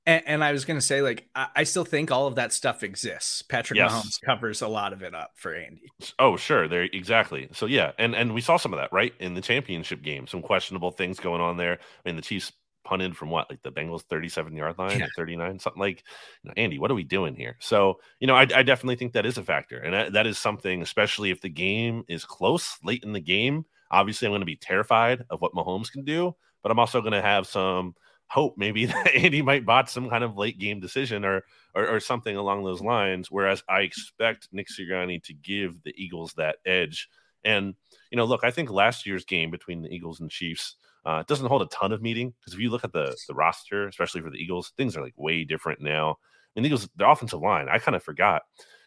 and, 0.06 0.22
and, 0.26 0.44
I 0.44 0.52
was 0.52 0.64
going 0.64 0.78
to 0.78 0.84
say, 0.84 1.02
like, 1.02 1.28
I, 1.34 1.48
I, 1.56 1.62
still 1.64 1.84
think 1.84 2.10
all 2.10 2.26
of 2.26 2.34
that 2.36 2.52
stuff 2.52 2.82
exists. 2.82 3.42
Patrick 3.42 3.78
yes. 3.78 3.92
Mahomes 3.92 4.20
covers 4.24 4.62
a 4.62 4.68
lot 4.68 4.92
of 4.92 5.02
it 5.02 5.14
up 5.14 5.32
for 5.36 5.54
Andy. 5.54 5.90
Oh, 6.18 6.36
sure, 6.36 6.68
there 6.68 6.82
exactly. 6.84 7.48
So 7.52 7.66
yeah, 7.66 7.92
and 7.98 8.14
and 8.14 8.34
we 8.34 8.40
saw 8.40 8.56
some 8.56 8.72
of 8.72 8.80
that 8.80 8.92
right 8.92 9.14
in 9.20 9.34
the 9.34 9.40
championship 9.40 10.02
game. 10.02 10.26
Some 10.26 10.42
questionable 10.42 10.90
things 10.90 11.20
going 11.20 11.40
on 11.40 11.56
there. 11.56 11.74
I 11.74 12.08
mean, 12.08 12.16
the 12.16 12.22
Chiefs 12.22 12.52
punted 12.84 13.16
from 13.16 13.30
what, 13.30 13.48
like 13.48 13.62
the 13.62 13.72
Bengals 13.72 14.02
37 14.02 14.56
yard 14.56 14.78
line 14.78 14.98
yeah. 14.98 15.06
39, 15.16 15.58
something 15.58 15.80
like, 15.80 16.02
you 16.42 16.48
know, 16.48 16.54
Andy, 16.56 16.78
what 16.78 16.90
are 16.90 16.94
we 16.94 17.04
doing 17.04 17.34
here? 17.34 17.56
So, 17.60 18.00
you 18.18 18.26
know, 18.26 18.34
I, 18.34 18.42
I 18.42 18.62
definitely 18.62 18.96
think 18.96 19.12
that 19.12 19.26
is 19.26 19.38
a 19.38 19.42
factor. 19.42 19.78
And 19.78 19.94
that, 19.94 20.12
that 20.14 20.26
is 20.26 20.38
something, 20.38 20.82
especially 20.82 21.30
if 21.30 21.40
the 21.40 21.48
game 21.48 22.04
is 22.08 22.24
close 22.24 22.78
late 22.82 23.04
in 23.04 23.12
the 23.12 23.20
game. 23.20 23.64
Obviously, 23.90 24.26
I'm 24.26 24.32
going 24.32 24.40
to 24.40 24.46
be 24.46 24.56
terrified 24.56 25.24
of 25.30 25.40
what 25.40 25.54
Mahomes 25.54 25.92
can 25.92 26.04
do, 26.04 26.34
but 26.62 26.72
I'm 26.72 26.78
also 26.78 27.00
going 27.00 27.12
to 27.12 27.22
have 27.22 27.46
some 27.46 27.94
hope 28.28 28.54
maybe 28.56 28.86
that 28.86 29.14
Andy 29.14 29.42
might 29.42 29.66
bot 29.66 29.90
some 29.90 30.08
kind 30.08 30.24
of 30.24 30.36
late 30.36 30.58
game 30.58 30.80
decision 30.80 31.24
or, 31.24 31.44
or, 31.74 31.86
or 31.86 32.00
something 32.00 32.36
along 32.36 32.64
those 32.64 32.80
lines. 32.80 33.30
Whereas 33.30 33.62
I 33.68 33.80
expect 33.80 34.48
Nick 34.52 34.68
Sirianni 34.68 35.22
to 35.24 35.34
give 35.34 35.82
the 35.82 35.94
Eagles 35.96 36.34
that 36.34 36.56
edge. 36.66 37.08
And 37.44 37.74
you 38.10 38.16
know, 38.16 38.24
look, 38.24 38.44
I 38.44 38.50
think 38.50 38.70
last 38.70 39.06
year's 39.06 39.24
game 39.24 39.50
between 39.50 39.82
the 39.82 39.90
Eagles 39.90 40.20
and 40.20 40.30
Chiefs 40.30 40.76
uh, 41.04 41.24
doesn't 41.26 41.46
hold 41.46 41.62
a 41.62 41.66
ton 41.66 41.92
of 41.92 42.02
meaning 42.02 42.32
because 42.38 42.54
if 42.54 42.60
you 42.60 42.70
look 42.70 42.84
at 42.84 42.92
the 42.92 43.16
the 43.26 43.34
roster, 43.34 43.88
especially 43.88 44.20
for 44.20 44.30
the 44.30 44.38
Eagles, 44.38 44.72
things 44.76 44.96
are 44.96 45.02
like 45.02 45.14
way 45.16 45.44
different 45.44 45.80
now. 45.80 46.16
And 46.54 46.64
the 46.64 46.68
Eagles, 46.68 46.88
the 46.96 47.08
offensive 47.08 47.40
line, 47.40 47.68
I 47.68 47.78
kind 47.78 47.96
of 47.96 48.02
forgot. 48.02 48.42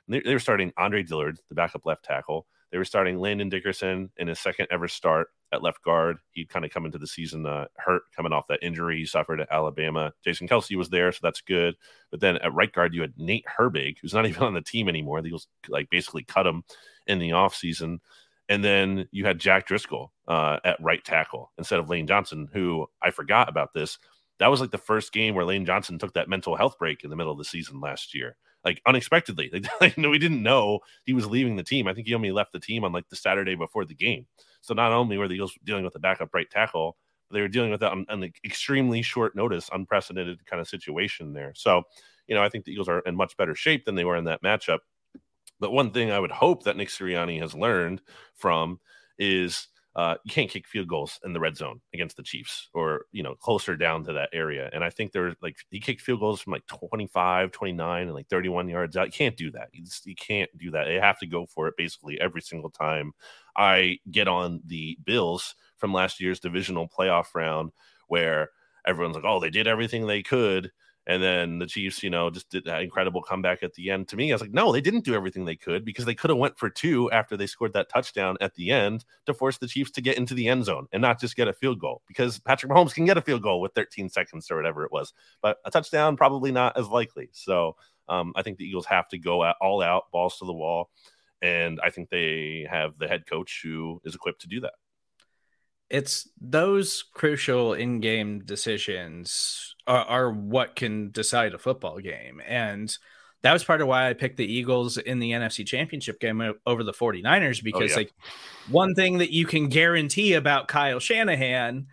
They, 0.07 0.19
they 0.19 0.33
were 0.33 0.39
starting 0.39 0.71
Andre 0.77 1.03
Dillard, 1.03 1.39
the 1.49 1.55
backup 1.55 1.85
left 1.85 2.05
tackle. 2.05 2.45
They 2.71 2.77
were 2.77 2.85
starting 2.85 3.19
Landon 3.19 3.49
Dickerson 3.49 4.09
in 4.17 4.27
his 4.27 4.39
second 4.39 4.67
ever 4.71 4.87
start 4.87 5.27
at 5.51 5.63
left 5.63 5.83
guard. 5.83 6.17
He'd 6.31 6.49
kind 6.49 6.65
of 6.65 6.71
come 6.71 6.85
into 6.85 6.97
the 6.97 7.07
season 7.07 7.45
uh, 7.45 7.65
hurt, 7.77 8.03
coming 8.15 8.33
off 8.33 8.47
that 8.47 8.63
injury 8.63 8.97
he 8.99 9.05
suffered 9.05 9.39
at 9.39 9.51
Alabama. 9.51 10.13
Jason 10.23 10.47
Kelce 10.47 10.75
was 10.75 10.89
there, 10.89 11.11
so 11.11 11.19
that's 11.21 11.41
good. 11.41 11.75
But 12.11 12.19
then 12.19 12.37
at 12.37 12.53
right 12.53 12.71
guard, 12.71 12.93
you 12.93 13.01
had 13.01 13.13
Nate 13.17 13.45
Herbig, 13.57 13.97
who's 14.01 14.13
not 14.13 14.25
even 14.27 14.43
on 14.43 14.53
the 14.53 14.61
team 14.61 14.89
anymore. 14.89 15.21
The 15.21 15.27
Eagles 15.27 15.47
like 15.69 15.89
basically 15.89 16.23
cut 16.23 16.47
him 16.47 16.63
in 17.07 17.19
the 17.19 17.31
offseason. 17.31 17.99
And 18.47 18.63
then 18.63 19.07
you 19.11 19.25
had 19.25 19.39
Jack 19.39 19.65
Driscoll 19.65 20.11
uh, 20.27 20.59
at 20.63 20.77
right 20.79 21.03
tackle 21.03 21.51
instead 21.57 21.79
of 21.79 21.89
Lane 21.89 22.05
Johnson, 22.05 22.47
who 22.53 22.85
I 23.01 23.11
forgot 23.11 23.49
about 23.49 23.73
this. 23.73 23.97
That 24.37 24.51
was 24.51 24.59
like 24.59 24.71
the 24.71 24.77
first 24.77 25.13
game 25.13 25.33
where 25.33 25.45
Lane 25.45 25.65
Johnson 25.65 25.97
took 25.97 26.13
that 26.13 26.29
mental 26.29 26.55
health 26.55 26.77
break 26.77 27.03
in 27.03 27.09
the 27.09 27.15
middle 27.15 27.31
of 27.31 27.37
the 27.37 27.45
season 27.45 27.79
last 27.79 28.13
year 28.13 28.35
like 28.65 28.81
unexpectedly. 28.85 29.51
Like, 29.81 29.95
we 29.97 30.17
didn't 30.17 30.43
know 30.43 30.79
he 31.05 31.13
was 31.13 31.27
leaving 31.27 31.55
the 31.55 31.63
team. 31.63 31.87
I 31.87 31.93
think 31.93 32.07
he 32.07 32.15
only 32.15 32.31
left 32.31 32.51
the 32.51 32.59
team 32.59 32.83
on 32.83 32.91
like 32.91 33.07
the 33.09 33.15
Saturday 33.15 33.55
before 33.55 33.85
the 33.85 33.93
game. 33.93 34.25
So 34.61 34.73
not 34.73 34.91
only 34.91 35.17
were 35.17 35.27
the 35.27 35.35
Eagles 35.35 35.57
dealing 35.63 35.83
with 35.83 35.93
the 35.93 35.99
backup 35.99 36.33
right 36.33 36.49
tackle, 36.49 36.97
but 37.29 37.35
they 37.35 37.41
were 37.41 37.47
dealing 37.47 37.71
with 37.71 37.81
that 37.81 37.91
on, 37.91 38.05
an 38.09 38.31
extremely 38.43 39.01
short 39.01 39.35
notice, 39.35 39.69
unprecedented 39.71 40.45
kind 40.45 40.59
of 40.59 40.67
situation 40.67 41.33
there. 41.33 41.53
So, 41.55 41.83
you 42.27 42.35
know, 42.35 42.43
I 42.43 42.49
think 42.49 42.65
the 42.65 42.71
Eagles 42.71 42.89
are 42.89 42.99
in 42.99 43.15
much 43.15 43.37
better 43.37 43.55
shape 43.55 43.85
than 43.85 43.95
they 43.95 44.05
were 44.05 44.15
in 44.15 44.25
that 44.25 44.41
matchup. 44.41 44.79
But 45.59 45.71
one 45.71 45.91
thing 45.91 46.11
I 46.11 46.19
would 46.19 46.31
hope 46.31 46.63
that 46.63 46.77
Nick 46.77 46.89
Sirianni 46.89 47.39
has 47.39 47.53
learned 47.53 48.01
from 48.33 48.79
is 49.17 49.67
uh, 49.95 50.15
you 50.25 50.31
can't 50.31 50.49
kick 50.49 50.67
field 50.67 50.89
goals 50.89 51.19
in 51.23 51.31
the 51.31 51.39
red 51.39 51.55
zone 51.55 51.79
against 51.93 52.17
the 52.17 52.23
Chiefs 52.23 52.67
or, 52.73 53.05
you 53.13 53.23
know, 53.23 53.33
closer 53.35 53.77
down 53.77 54.03
to 54.03 54.11
that 54.13 54.29
area. 54.33 54.69
And 54.73 54.83
I 54.83 54.89
think 54.89 55.13
there 55.13 55.33
like 55.41 55.55
he 55.69 55.79
kicked 55.79 56.01
field 56.01 56.19
goals 56.19 56.41
from 56.41 56.51
like 56.51 56.67
25, 56.67 57.51
29, 57.51 58.03
and 58.07 58.13
like 58.13 58.27
31 58.27 58.67
yards 58.67 58.97
out. 58.97 59.07
You 59.07 59.13
can't 59.13 59.37
do 59.37 59.51
that. 59.51 59.69
You, 59.71 59.85
just, 59.85 60.05
you 60.05 60.15
can't 60.15 60.49
do 60.57 60.71
that. 60.71 60.85
They 60.85 60.95
have 60.95 61.19
to 61.19 61.27
go 61.27 61.45
for 61.45 61.69
it 61.69 61.75
basically 61.77 62.19
every 62.19 62.41
single 62.41 62.69
time 62.69 63.13
I 63.55 63.99
get 64.11 64.27
on 64.27 64.61
the 64.65 64.97
Bills 65.05 65.55
from 65.77 65.93
last 65.93 66.19
year's 66.19 66.41
divisional 66.41 66.89
playoff 66.89 67.33
round 67.33 67.71
where 68.07 68.49
everyone's 68.85 69.15
like, 69.15 69.25
oh, 69.25 69.39
they 69.39 69.49
did 69.49 69.65
everything 69.65 70.07
they 70.07 70.23
could 70.23 70.71
and 71.07 71.21
then 71.21 71.59
the 71.59 71.67
Chiefs, 71.67 72.01
you 72.01 72.09
know, 72.09 72.29
just 72.29 72.49
did 72.49 72.65
that 72.65 72.81
incredible 72.81 73.21
comeback 73.21 73.61
at 73.61 73.73
the 73.75 73.91
end. 73.91 74.07
To 74.07 74.15
me, 74.15 74.31
I 74.31 74.35
was 74.35 74.41
like, 74.41 74.53
no, 74.53 74.71
they 74.71 74.81
didn't 74.81 75.05
do 75.05 75.13
everything 75.13 75.45
they 75.45 75.55
could 75.55 75.85
because 75.85 76.05
they 76.05 76.15
could 76.15 76.31
have 76.31 76.39
went 76.39 76.57
for 76.57 76.69
two 76.69 77.11
after 77.11 77.37
they 77.37 77.45
scored 77.45 77.73
that 77.73 77.89
touchdown 77.89 78.37
at 78.41 78.55
the 78.55 78.71
end 78.71 79.05
to 79.27 79.33
force 79.33 79.57
the 79.57 79.67
Chiefs 79.67 79.91
to 79.91 80.01
get 80.01 80.17
into 80.17 80.33
the 80.33 80.47
end 80.47 80.65
zone 80.65 80.87
and 80.91 81.01
not 81.01 81.19
just 81.19 81.35
get 81.35 81.47
a 81.47 81.53
field 81.53 81.79
goal 81.79 82.01
because 82.07 82.39
Patrick 82.39 82.71
Mahomes 82.71 82.93
can 82.93 83.05
get 83.05 83.17
a 83.17 83.21
field 83.21 83.43
goal 83.43 83.61
with 83.61 83.73
13 83.75 84.09
seconds 84.09 84.49
or 84.49 84.55
whatever 84.55 84.83
it 84.83 84.91
was, 84.91 85.13
but 85.41 85.57
a 85.65 85.71
touchdown 85.71 86.17
probably 86.17 86.51
not 86.51 86.75
as 86.77 86.87
likely. 86.87 87.29
So 87.33 87.75
um, 88.09 88.33
I 88.35 88.41
think 88.41 88.57
the 88.57 88.65
Eagles 88.65 88.87
have 88.87 89.07
to 89.09 89.19
go 89.19 89.43
all 89.61 89.81
out, 89.81 90.11
balls 90.11 90.39
to 90.39 90.45
the 90.45 90.53
wall, 90.53 90.89
and 91.41 91.79
I 91.83 91.91
think 91.91 92.09
they 92.09 92.65
have 92.69 92.97
the 92.97 93.07
head 93.07 93.27
coach 93.27 93.61
who 93.63 94.01
is 94.05 94.15
equipped 94.15 94.41
to 94.41 94.47
do 94.47 94.59
that 94.61 94.73
it's 95.89 96.27
those 96.41 97.03
crucial 97.13 97.73
in-game 97.73 98.39
decisions 98.43 99.75
are, 99.87 100.05
are, 100.05 100.31
what 100.31 100.75
can 100.75 101.11
decide 101.11 101.53
a 101.53 101.59
football 101.59 101.99
game 101.99 102.41
and 102.47 102.97
that 103.43 103.53
was 103.53 103.63
part 103.63 103.81
of 103.81 103.87
why 103.87 104.09
i 104.09 104.13
picked 104.13 104.37
the 104.37 104.51
eagles 104.51 104.97
in 104.97 105.19
the 105.19 105.31
nfc 105.31 105.65
championship 105.65 106.19
game 106.19 106.41
over 106.65 106.83
the 106.83 106.93
49ers 106.93 107.63
because 107.63 107.91
oh, 107.91 107.93
yeah. 107.93 107.97
like 107.97 108.13
one 108.69 108.95
thing 108.95 109.19
that 109.19 109.31
you 109.31 109.45
can 109.45 109.69
guarantee 109.69 110.33
about 110.33 110.67
kyle 110.67 110.99
shanahan 110.99 111.87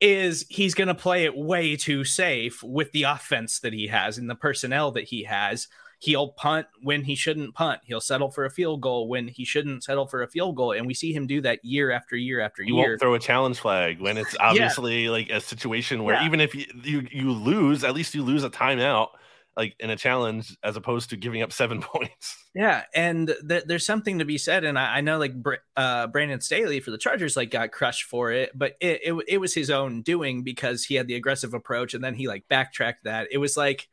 is 0.00 0.44
he's 0.48 0.74
going 0.74 0.88
to 0.88 0.94
play 0.94 1.24
it 1.24 1.36
way 1.36 1.76
too 1.76 2.04
safe 2.04 2.62
with 2.62 2.92
the 2.92 3.04
offense 3.04 3.60
that 3.60 3.72
he 3.72 3.86
has 3.86 4.18
and 4.18 4.28
the 4.28 4.34
personnel 4.34 4.92
that 4.92 5.04
he 5.04 5.24
has 5.24 5.68
He'll 6.06 6.28
punt 6.28 6.68
when 6.82 7.02
he 7.02 7.16
shouldn't 7.16 7.56
punt. 7.56 7.80
He'll 7.84 8.00
settle 8.00 8.30
for 8.30 8.44
a 8.44 8.50
field 8.50 8.80
goal 8.80 9.08
when 9.08 9.26
he 9.26 9.44
shouldn't 9.44 9.82
settle 9.82 10.06
for 10.06 10.22
a 10.22 10.28
field 10.28 10.54
goal. 10.54 10.70
And 10.70 10.86
we 10.86 10.94
see 10.94 11.12
him 11.12 11.26
do 11.26 11.40
that 11.40 11.64
year 11.64 11.90
after 11.90 12.14
year 12.14 12.38
after 12.38 12.62
you 12.62 12.76
year. 12.76 12.90
Won't 12.90 13.00
throw 13.00 13.14
a 13.14 13.18
challenge 13.18 13.58
flag 13.58 14.00
when 14.00 14.16
it's 14.16 14.36
obviously 14.40 15.06
yeah. 15.06 15.10
like 15.10 15.30
a 15.30 15.40
situation 15.40 16.04
where 16.04 16.14
yeah. 16.14 16.24
even 16.24 16.40
if 16.40 16.54
you, 16.54 16.64
you 16.84 17.08
you 17.10 17.32
lose, 17.32 17.82
at 17.82 17.92
least 17.92 18.14
you 18.14 18.22
lose 18.22 18.44
a 18.44 18.50
timeout 18.50 19.08
like 19.56 19.74
in 19.80 19.90
a 19.90 19.96
challenge 19.96 20.56
as 20.62 20.76
opposed 20.76 21.10
to 21.10 21.16
giving 21.16 21.42
up 21.42 21.52
seven 21.52 21.80
points. 21.82 22.36
Yeah, 22.54 22.84
and 22.94 23.34
th- 23.48 23.64
there's 23.66 23.84
something 23.84 24.20
to 24.20 24.24
be 24.24 24.38
said, 24.38 24.62
and 24.62 24.78
I, 24.78 24.98
I 24.98 25.00
know 25.00 25.18
like 25.18 25.34
Br- 25.34 25.54
uh, 25.76 26.06
Brandon 26.06 26.40
Staley 26.40 26.78
for 26.78 26.92
the 26.92 26.98
Chargers 26.98 27.36
like 27.36 27.50
got 27.50 27.72
crushed 27.72 28.04
for 28.04 28.30
it, 28.30 28.52
but 28.54 28.76
it, 28.80 29.00
it 29.02 29.24
it 29.26 29.38
was 29.38 29.54
his 29.54 29.70
own 29.70 30.02
doing 30.02 30.44
because 30.44 30.84
he 30.84 30.94
had 30.94 31.08
the 31.08 31.16
aggressive 31.16 31.52
approach, 31.52 31.94
and 31.94 32.04
then 32.04 32.14
he 32.14 32.28
like 32.28 32.46
backtracked 32.48 33.02
that. 33.02 33.26
It 33.32 33.38
was 33.38 33.56
like 33.56 33.88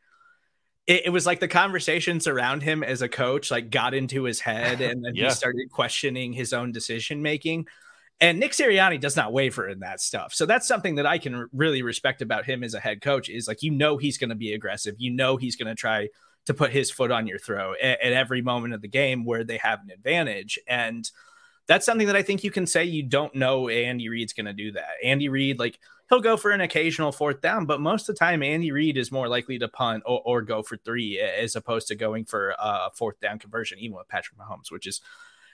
it, 0.88 1.04
it, 1.06 1.10
was 1.10 1.26
like 1.26 1.40
the 1.40 1.48
conversations 1.48 2.28
around 2.28 2.62
him 2.64 2.84
as 2.84 3.02
a 3.02 3.10
coach 3.10 3.52
like 3.52 3.70
got 3.70 3.94
into 3.94 4.24
his 4.24 4.40
head 4.40 4.82
and 4.82 5.04
then 5.04 5.16
yeah. 5.16 5.26
he 5.26 5.32
started 5.32 5.70
questioning 5.72 6.34
his 6.34 6.54
own 6.54 6.72
decision 6.72 7.22
making 7.22 7.68
and 8.22 8.40
Nick 8.40 8.52
Sirianni 8.52 9.00
does 9.00 9.18
not 9.18 9.34
waver 9.34 9.68
in 9.68 9.80
that 9.80 10.00
stuff. 10.00 10.34
So 10.34 10.46
that's 10.46 10.68
something 10.68 10.96
that 10.96 11.06
I 11.06 11.18
can 11.18 11.50
really 11.52 11.82
respect 11.82 12.22
about 12.22 12.46
him 12.46 12.64
as 12.64 12.74
a 12.74 12.80
head 12.80 13.02
coach 13.02 13.28
is 13.28 13.48
like 13.48 13.64
you 13.64 13.72
know 13.72 13.98
he's 13.98 14.18
going 14.18 14.30
to 14.30 14.36
be 14.36 14.54
aggressive. 14.54 14.96
You 14.98 15.12
know 15.12 15.36
he's 15.36 15.56
going 15.56 15.68
to 15.68 15.76
try 15.76 16.10
to 16.46 16.54
put 16.54 16.72
his 16.72 16.92
foot 16.92 17.12
on 17.12 17.28
your 17.28 17.40
throat 17.40 17.78
at, 17.82 18.00
at 18.02 18.14
every 18.14 18.42
moment 18.42 18.74
of 18.74 18.82
the 18.82 18.88
game 18.88 19.26
where 19.26 19.44
they 19.44 19.58
have 19.58 19.80
an 19.82 19.92
advantage 19.92 20.60
and 20.68 21.10
that's 21.68 21.86
something 21.86 22.08
that 22.08 22.16
I 22.16 22.24
think 22.24 22.44
you 22.44 22.52
can 22.52 22.68
say 22.68 22.84
you 22.84 23.04
don't 23.04 23.34
know 23.36 23.70
Andy 23.70 24.10
Reid's 24.10 24.34
going 24.34 24.48
to 24.48 24.54
do 24.54 24.74
that. 24.74 24.96
Andy 25.04 25.30
Reid, 25.30 25.60
like 25.60 25.80
he'll 26.10 26.22
go 26.22 26.38
for 26.38 26.52
an 26.52 26.62
occasional 26.62 27.12
fourth 27.12 27.42
down, 27.42 27.66
but 27.66 27.82
most 27.82 28.08
of 28.08 28.16
the 28.16 28.20
time 28.20 28.44
Andy 28.44 28.72
Reid 28.72 28.98
is 28.98 29.12
more 29.12 29.28
likely 29.28 29.58
to 29.60 29.68
punt 29.68 30.04
or, 30.06 30.22
or 30.26 30.42
go 30.42 30.62
for 30.62 30.78
three 30.78 31.20
as 31.20 31.56
opposed 31.56 31.88
to 31.88 31.96
going 31.96 32.26
for 32.26 32.56
a 32.60 32.90
fourth 32.94 33.20
down 33.20 33.40
conversion, 33.40 33.80
even 33.80 33.98
with 33.98 34.08
Patrick 34.08 34.38
Mahomes, 34.38 34.72
which 34.72 34.88
is 34.88 35.02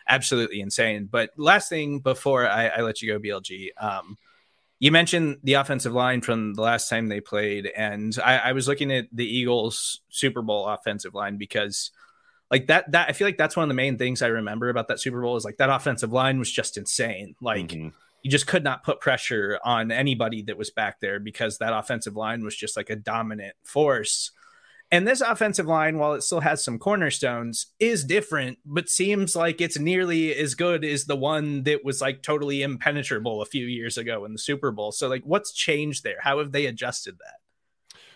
absolutely 0.07 0.59
insane. 0.59 1.07
But 1.09 1.31
last 1.37 1.69
thing 1.69 1.99
before 1.99 2.47
I, 2.47 2.67
I 2.67 2.81
let 2.81 3.01
you 3.01 3.11
go, 3.11 3.19
BLG, 3.19 3.69
um, 3.77 4.17
you 4.79 4.91
mentioned 4.91 5.37
the 5.43 5.53
offensive 5.53 5.93
line 5.93 6.21
from 6.21 6.53
the 6.53 6.61
last 6.61 6.89
time 6.89 7.09
they 7.09 7.19
played, 7.19 7.69
and 7.75 8.17
I, 8.23 8.37
I 8.37 8.51
was 8.53 8.67
looking 8.67 8.91
at 8.93 9.07
the 9.11 9.25
Eagles 9.25 10.01
Super 10.09 10.41
Bowl 10.41 10.67
offensive 10.67 11.13
line 11.13 11.37
because 11.37 11.91
like 12.49 12.67
that 12.67 12.91
that 12.93 13.09
I 13.09 13.11
feel 13.11 13.27
like 13.27 13.37
that's 13.37 13.57
one 13.57 13.63
of 13.63 13.67
the 13.67 13.75
main 13.75 13.97
things 13.97 14.21
I 14.21 14.27
remember 14.27 14.69
about 14.69 14.87
that 14.87 15.01
Super 15.01 15.21
Bowl 15.21 15.35
is 15.35 15.43
like 15.43 15.57
that 15.57 15.69
offensive 15.69 16.13
line 16.13 16.39
was 16.39 16.51
just 16.51 16.77
insane. 16.77 17.35
Like 17.41 17.67
mm-hmm. 17.67 17.89
You 18.23 18.31
just 18.31 18.47
could 18.47 18.63
not 18.63 18.83
put 18.83 18.99
pressure 18.99 19.59
on 19.63 19.91
anybody 19.91 20.41
that 20.43 20.57
was 20.57 20.69
back 20.69 20.99
there 20.99 21.19
because 21.19 21.57
that 21.57 21.73
offensive 21.73 22.15
line 22.15 22.43
was 22.43 22.55
just 22.55 22.75
like 22.75 22.89
a 22.89 22.95
dominant 22.95 23.55
force. 23.63 24.31
And 24.91 25.07
this 25.07 25.21
offensive 25.21 25.67
line, 25.67 25.99
while 25.99 26.13
it 26.13 26.23
still 26.23 26.39
has 26.39 26.63
some 26.63 26.79
cornerstones, 26.79 27.67
is 27.79 28.03
different, 28.03 28.57
but 28.65 28.89
seems 28.89 29.35
like 29.35 29.61
it's 29.61 29.77
nearly 29.77 30.35
as 30.35 30.55
good 30.55 30.83
as 30.83 31.05
the 31.05 31.15
one 31.15 31.63
that 31.63 31.85
was 31.85 32.01
like 32.01 32.23
totally 32.23 32.63
impenetrable 32.63 33.41
a 33.41 33.45
few 33.45 33.67
years 33.67 33.99
ago 33.99 34.25
in 34.25 34.33
the 34.33 34.39
Super 34.39 34.71
Bowl. 34.71 34.91
So, 34.91 35.07
like, 35.07 35.23
what's 35.25 35.53
changed 35.53 36.03
there? 36.03 36.17
How 36.21 36.39
have 36.39 36.51
they 36.51 36.65
adjusted 36.65 37.17
that? 37.19 37.35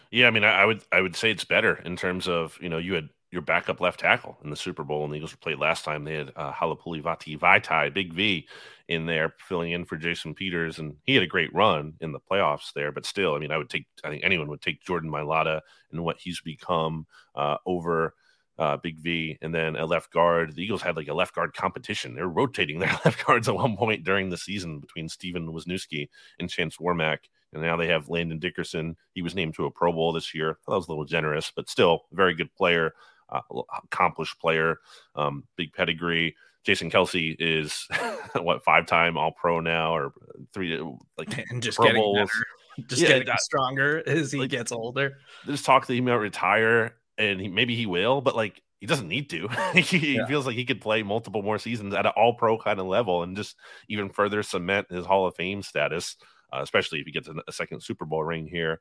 Yeah, 0.09 0.27
I 0.27 0.31
mean, 0.31 0.43
I, 0.43 0.61
I 0.61 0.65
would 0.65 0.83
I 0.91 1.01
would 1.01 1.15
say 1.15 1.29
it's 1.29 1.45
better 1.45 1.79
in 1.85 1.95
terms 1.95 2.27
of 2.27 2.57
you 2.59 2.69
know 2.69 2.79
you 2.79 2.93
had 2.93 3.09
your 3.33 3.41
backup 3.41 3.81
left 3.81 3.99
tackle 3.99 4.37
in 4.43 4.51
the 4.51 4.55
Super 4.55 4.83
Bowl. 4.83 5.03
And 5.03 5.11
the 5.11 5.17
Eagles 5.17 5.35
played 5.35 5.57
last 5.57 5.83
time. 5.83 6.03
They 6.03 6.13
had 6.13 6.31
uh, 6.35 6.53
Halapoulivaati 6.53 7.37
Vaitai, 7.39 7.91
Big 7.91 8.13
V, 8.13 8.47
in 8.87 9.07
there 9.07 9.33
filling 9.39 9.71
in 9.71 9.85
for 9.85 9.97
Jason 9.97 10.35
Peters, 10.35 10.77
and 10.77 10.95
he 11.03 11.15
had 11.15 11.23
a 11.23 11.27
great 11.27 11.53
run 11.53 11.95
in 11.99 12.11
the 12.11 12.19
playoffs 12.19 12.71
there. 12.73 12.91
But 12.91 13.07
still, 13.07 13.33
I 13.33 13.39
mean, 13.39 13.51
I 13.51 13.57
would 13.57 13.71
take. 13.71 13.87
I 14.03 14.09
think 14.09 14.23
anyone 14.23 14.49
would 14.49 14.61
take 14.61 14.83
Jordan 14.83 15.09
Mailata 15.09 15.61
and 15.91 16.03
what 16.03 16.19
he's 16.19 16.39
become 16.39 17.07
uh, 17.35 17.57
over. 17.65 18.13
Uh, 18.59 18.77
Big 18.77 18.99
V, 18.99 19.35
and 19.41 19.53
then 19.53 19.75
a 19.75 19.83
left 19.83 20.13
guard. 20.13 20.55
The 20.55 20.61
Eagles 20.61 20.83
had 20.83 20.95
like 20.95 21.07
a 21.07 21.13
left 21.13 21.33
guard 21.33 21.55
competition. 21.55 22.13
They're 22.13 22.27
rotating 22.27 22.77
their 22.79 22.99
left 23.03 23.25
guards 23.25 23.49
at 23.49 23.55
one 23.55 23.75
point 23.75 24.03
during 24.03 24.29
the 24.29 24.37
season 24.37 24.79
between 24.79 25.09
Stefen 25.09 25.49
Wisniewski 25.49 26.07
and 26.37 26.47
Chance 26.47 26.77
Warmack. 26.77 27.17
And 27.51 27.63
now 27.63 27.75
they 27.75 27.87
have 27.87 28.09
Landon 28.09 28.37
Dickerson. 28.37 28.95
He 29.13 29.23
was 29.23 29.33
named 29.33 29.55
to 29.55 29.65
a 29.65 29.71
Pro 29.71 29.91
Bowl 29.91 30.13
this 30.13 30.35
year. 30.35 30.59
That 30.67 30.75
was 30.75 30.87
a 30.87 30.91
little 30.91 31.03
generous, 31.03 31.51
but 31.55 31.67
still 31.67 32.03
very 32.11 32.35
good 32.35 32.53
player 32.53 32.93
uh, 33.33 33.61
accomplished 33.83 34.39
player, 34.39 34.77
um, 35.15 35.43
big 35.57 35.73
pedigree. 35.73 36.35
Jason 36.63 36.89
Kelce 36.89 37.35
is 37.39 37.87
what 38.35 38.63
five 38.63 38.85
time 38.85 39.17
All 39.17 39.31
Pro 39.31 39.59
now 39.59 39.95
or 39.95 40.13
three 40.53 40.81
like 41.17 41.37
and 41.49 41.61
just 41.61 41.77
Pro 41.77 41.93
Bowls. 41.93 42.31
just 42.87 43.01
yeah, 43.01 43.19
getting 43.19 43.33
stronger 43.37 44.01
as 44.07 44.31
he 44.31 44.39
like, 44.39 44.49
gets 44.49 44.71
older. 44.71 45.17
There's 45.45 45.61
talk 45.61 45.85
that 45.85 45.93
he 45.93 46.01
might 46.01 46.13
retire, 46.13 46.95
and 47.17 47.39
he, 47.39 47.47
maybe 47.47 47.75
he 47.75 47.85
will, 47.85 48.21
but 48.21 48.35
like 48.35 48.61
he 48.79 48.87
doesn't 48.87 49.07
need 49.07 49.29
to. 49.29 49.47
he 49.75 50.15
yeah. 50.15 50.25
feels 50.25 50.45
like 50.45 50.55
he 50.55 50.65
could 50.65 50.81
play 50.81 51.03
multiple 51.03 51.41
more 51.41 51.59
seasons 51.59 51.93
at 51.93 52.05
an 52.05 52.13
All 52.15 52.33
Pro 52.33 52.57
kind 52.57 52.79
of 52.79 52.85
level, 52.85 53.23
and 53.23 53.35
just 53.35 53.55
even 53.89 54.09
further 54.09 54.43
cement 54.43 54.87
his 54.89 55.05
Hall 55.05 55.27
of 55.27 55.35
Fame 55.35 55.61
status, 55.61 56.17
uh, 56.51 56.61
especially 56.61 56.99
if 56.99 57.05
he 57.05 57.11
gets 57.11 57.29
a 57.29 57.51
second 57.51 57.83
Super 57.83 58.05
Bowl 58.05 58.23
ring 58.23 58.47
here. 58.47 58.79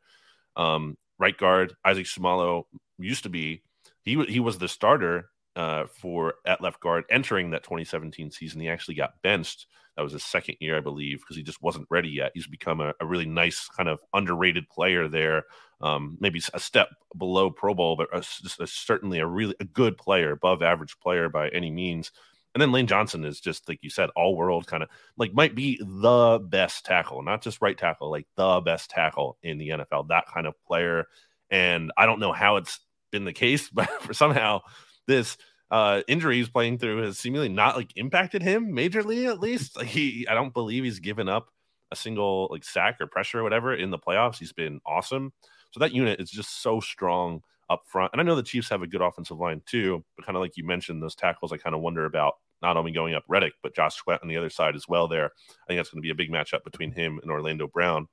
Um, 0.56 0.96
right 1.18 1.36
guard 1.36 1.74
Isaac 1.84 2.06
Seumalo 2.06 2.64
used 2.98 3.22
to 3.22 3.28
be 3.28 3.62
he 4.04 4.22
he 4.24 4.40
was 4.40 4.58
the 4.58 4.68
starter 4.68 5.30
uh, 5.56 5.86
for 5.86 6.34
at 6.46 6.60
left 6.60 6.80
guard 6.80 7.04
entering 7.10 7.50
that 7.50 7.62
2017 7.62 8.30
season. 8.30 8.60
He 8.60 8.68
actually 8.68 8.94
got 8.94 9.20
benched. 9.22 9.66
That 9.96 10.02
was 10.02 10.12
his 10.12 10.24
second 10.24 10.56
year, 10.60 10.76
I 10.76 10.80
believe, 10.80 11.20
because 11.20 11.36
he 11.36 11.42
just 11.42 11.62
wasn't 11.62 11.86
ready 11.90 12.08
yet. 12.08 12.32
He's 12.34 12.46
become 12.46 12.80
a, 12.80 12.94
a 13.00 13.06
really 13.06 13.26
nice 13.26 13.68
kind 13.68 13.88
of 13.88 14.00
underrated 14.14 14.68
player 14.70 15.06
there. 15.06 15.44
Um, 15.82 16.16
maybe 16.20 16.40
a 16.54 16.60
step 16.60 16.88
below 17.18 17.50
Pro 17.50 17.74
Bowl, 17.74 17.96
but 17.96 18.08
a, 18.12 18.24
a, 18.62 18.66
certainly 18.66 19.18
a 19.18 19.26
really 19.26 19.54
a 19.60 19.64
good 19.64 19.98
player, 19.98 20.30
above 20.30 20.62
average 20.62 20.98
player 21.00 21.28
by 21.28 21.48
any 21.48 21.70
means. 21.70 22.10
And 22.54 22.60
then 22.60 22.72
Lane 22.72 22.86
Johnson 22.86 23.24
is 23.24 23.40
just 23.40 23.68
like 23.68 23.80
you 23.82 23.90
said, 23.90 24.10
all 24.14 24.36
world 24.36 24.66
kind 24.66 24.82
of 24.82 24.88
like 25.16 25.34
might 25.34 25.54
be 25.54 25.78
the 25.82 26.38
best 26.42 26.84
tackle, 26.84 27.22
not 27.22 27.42
just 27.42 27.60
right 27.60 27.76
tackle, 27.76 28.10
like 28.10 28.26
the 28.36 28.60
best 28.60 28.90
tackle 28.90 29.38
in 29.42 29.58
the 29.58 29.70
NFL. 29.70 30.08
That 30.08 30.26
kind 30.32 30.46
of 30.46 30.54
player. 30.66 31.06
And 31.50 31.92
I 31.96 32.06
don't 32.06 32.20
know 32.20 32.32
how 32.32 32.56
it's 32.56 32.80
been 33.12 33.25
the 33.25 33.33
case, 33.33 33.68
but 33.72 33.88
for 34.03 34.12
somehow 34.12 34.62
this 35.07 35.37
uh, 35.70 36.03
injury 36.09 36.37
he's 36.37 36.48
playing 36.48 36.79
through 36.79 37.03
has 37.03 37.18
seemingly 37.18 37.48
not 37.48 37.77
like 37.77 37.92
impacted 37.96 38.42
him 38.42 38.72
majorly. 38.72 39.29
At 39.29 39.40
least 39.40 39.77
like 39.77 39.87
he, 39.87 40.27
I 40.29 40.35
don't 40.35 40.53
believe 40.53 40.83
he's 40.83 40.98
given 40.98 41.29
up 41.29 41.48
a 41.92 41.96
single 41.96 42.48
like 42.51 42.64
sack 42.64 42.96
or 43.01 43.07
pressure 43.07 43.40
or 43.40 43.42
whatever 43.42 43.75
in 43.75 43.90
the 43.90 43.98
playoffs. 43.98 44.38
He's 44.38 44.53
been 44.53 44.81
awesome. 44.85 45.33
So 45.70 45.81
that 45.81 45.94
unit 45.94 46.20
is 46.20 46.31
just 46.31 46.62
so 46.62 46.81
strong 46.81 47.42
up 47.70 47.85
front. 47.87 48.12
And 48.12 48.20
I 48.20 48.25
know 48.25 48.35
the 48.35 48.42
Chiefs 48.42 48.68
have 48.68 48.83
a 48.83 48.87
good 48.87 49.01
offensive 49.01 49.38
line 49.38 49.62
too, 49.64 50.05
but 50.16 50.27
kind 50.27 50.37
of 50.37 50.42
like 50.42 50.57
you 50.57 50.64
mentioned, 50.64 51.03
those 51.03 51.14
tackles 51.14 51.53
I 51.53 51.57
kind 51.57 51.75
of 51.75 51.81
wonder 51.81 52.05
about 52.05 52.35
not 52.61 52.77
only 52.77 52.92
going 52.92 53.14
up 53.14 53.25
Reddick, 53.29 53.55
but 53.62 53.75
Josh 53.75 53.96
Sweat 53.96 54.20
on 54.22 54.29
the 54.29 54.37
other 54.37 54.51
side 54.51 54.77
as 54.77 54.87
well. 54.87 55.09
There, 55.09 55.27
I 55.27 55.66
think 55.66 55.79
that's 55.79 55.90
going 55.90 56.03
to 56.03 56.07
be 56.07 56.11
a 56.11 56.14
big 56.14 56.31
matchup 56.31 56.64
between 56.64 56.92
him 56.92 57.18
and 57.22 57.31
Orlando 57.31 57.66
Brown 57.66 58.09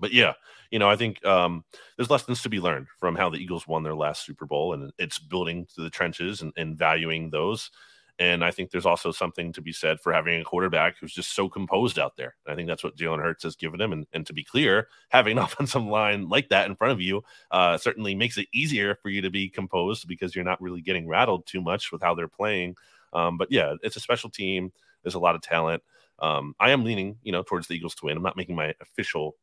but 0.00 0.12
yeah, 0.12 0.34
you 0.70 0.78
know, 0.78 0.88
I 0.88 0.96
think 0.96 1.24
um, 1.24 1.64
there's 1.96 2.10
lessons 2.10 2.42
to 2.42 2.48
be 2.48 2.60
learned 2.60 2.86
from 2.98 3.14
how 3.14 3.30
the 3.30 3.38
Eagles 3.38 3.68
won 3.68 3.82
their 3.82 3.94
last 3.94 4.24
Super 4.24 4.46
Bowl, 4.46 4.72
and 4.72 4.92
it's 4.98 5.18
building 5.18 5.66
to 5.74 5.82
the 5.82 5.90
trenches 5.90 6.42
and, 6.42 6.52
and 6.56 6.76
valuing 6.76 7.30
those. 7.30 7.70
And 8.18 8.42
I 8.42 8.50
think 8.50 8.70
there's 8.70 8.86
also 8.86 9.12
something 9.12 9.52
to 9.52 9.60
be 9.60 9.72
said 9.72 10.00
for 10.00 10.12
having 10.12 10.40
a 10.40 10.44
quarterback 10.44 10.96
who's 10.98 11.12
just 11.12 11.34
so 11.34 11.50
composed 11.50 11.98
out 11.98 12.16
there. 12.16 12.34
And 12.46 12.52
I 12.52 12.56
think 12.56 12.66
that's 12.66 12.82
what 12.82 12.96
Jalen 12.96 13.20
Hurts 13.20 13.42
has 13.42 13.56
given 13.56 13.78
him. 13.78 13.92
And, 13.92 14.06
and 14.14 14.26
to 14.26 14.32
be 14.32 14.42
clear, 14.42 14.88
having 15.10 15.36
an 15.36 15.44
offensive 15.44 15.84
line 15.84 16.28
like 16.28 16.48
that 16.48 16.66
in 16.66 16.76
front 16.76 16.92
of 16.92 17.00
you 17.00 17.22
uh, 17.50 17.76
certainly 17.76 18.14
makes 18.14 18.38
it 18.38 18.48
easier 18.54 18.94
for 18.94 19.10
you 19.10 19.20
to 19.20 19.30
be 19.30 19.50
composed 19.50 20.08
because 20.08 20.34
you're 20.34 20.46
not 20.46 20.62
really 20.62 20.80
getting 20.80 21.06
rattled 21.06 21.46
too 21.46 21.60
much 21.60 21.92
with 21.92 22.02
how 22.02 22.14
they're 22.14 22.26
playing. 22.26 22.74
Um, 23.12 23.36
but 23.36 23.48
yeah, 23.52 23.74
it's 23.82 23.96
a 23.96 24.00
special 24.00 24.30
team. 24.30 24.72
There's 25.02 25.14
a 25.14 25.20
lot 25.20 25.34
of 25.34 25.42
talent. 25.42 25.82
Um, 26.18 26.54
I 26.58 26.70
am 26.70 26.84
leaning, 26.84 27.18
you 27.22 27.32
know, 27.32 27.42
towards 27.42 27.68
the 27.68 27.74
Eagles 27.74 27.94
to 27.96 28.06
win. 28.06 28.16
I'm 28.16 28.22
not 28.22 28.38
making 28.38 28.56
my 28.56 28.74
official 28.80 29.36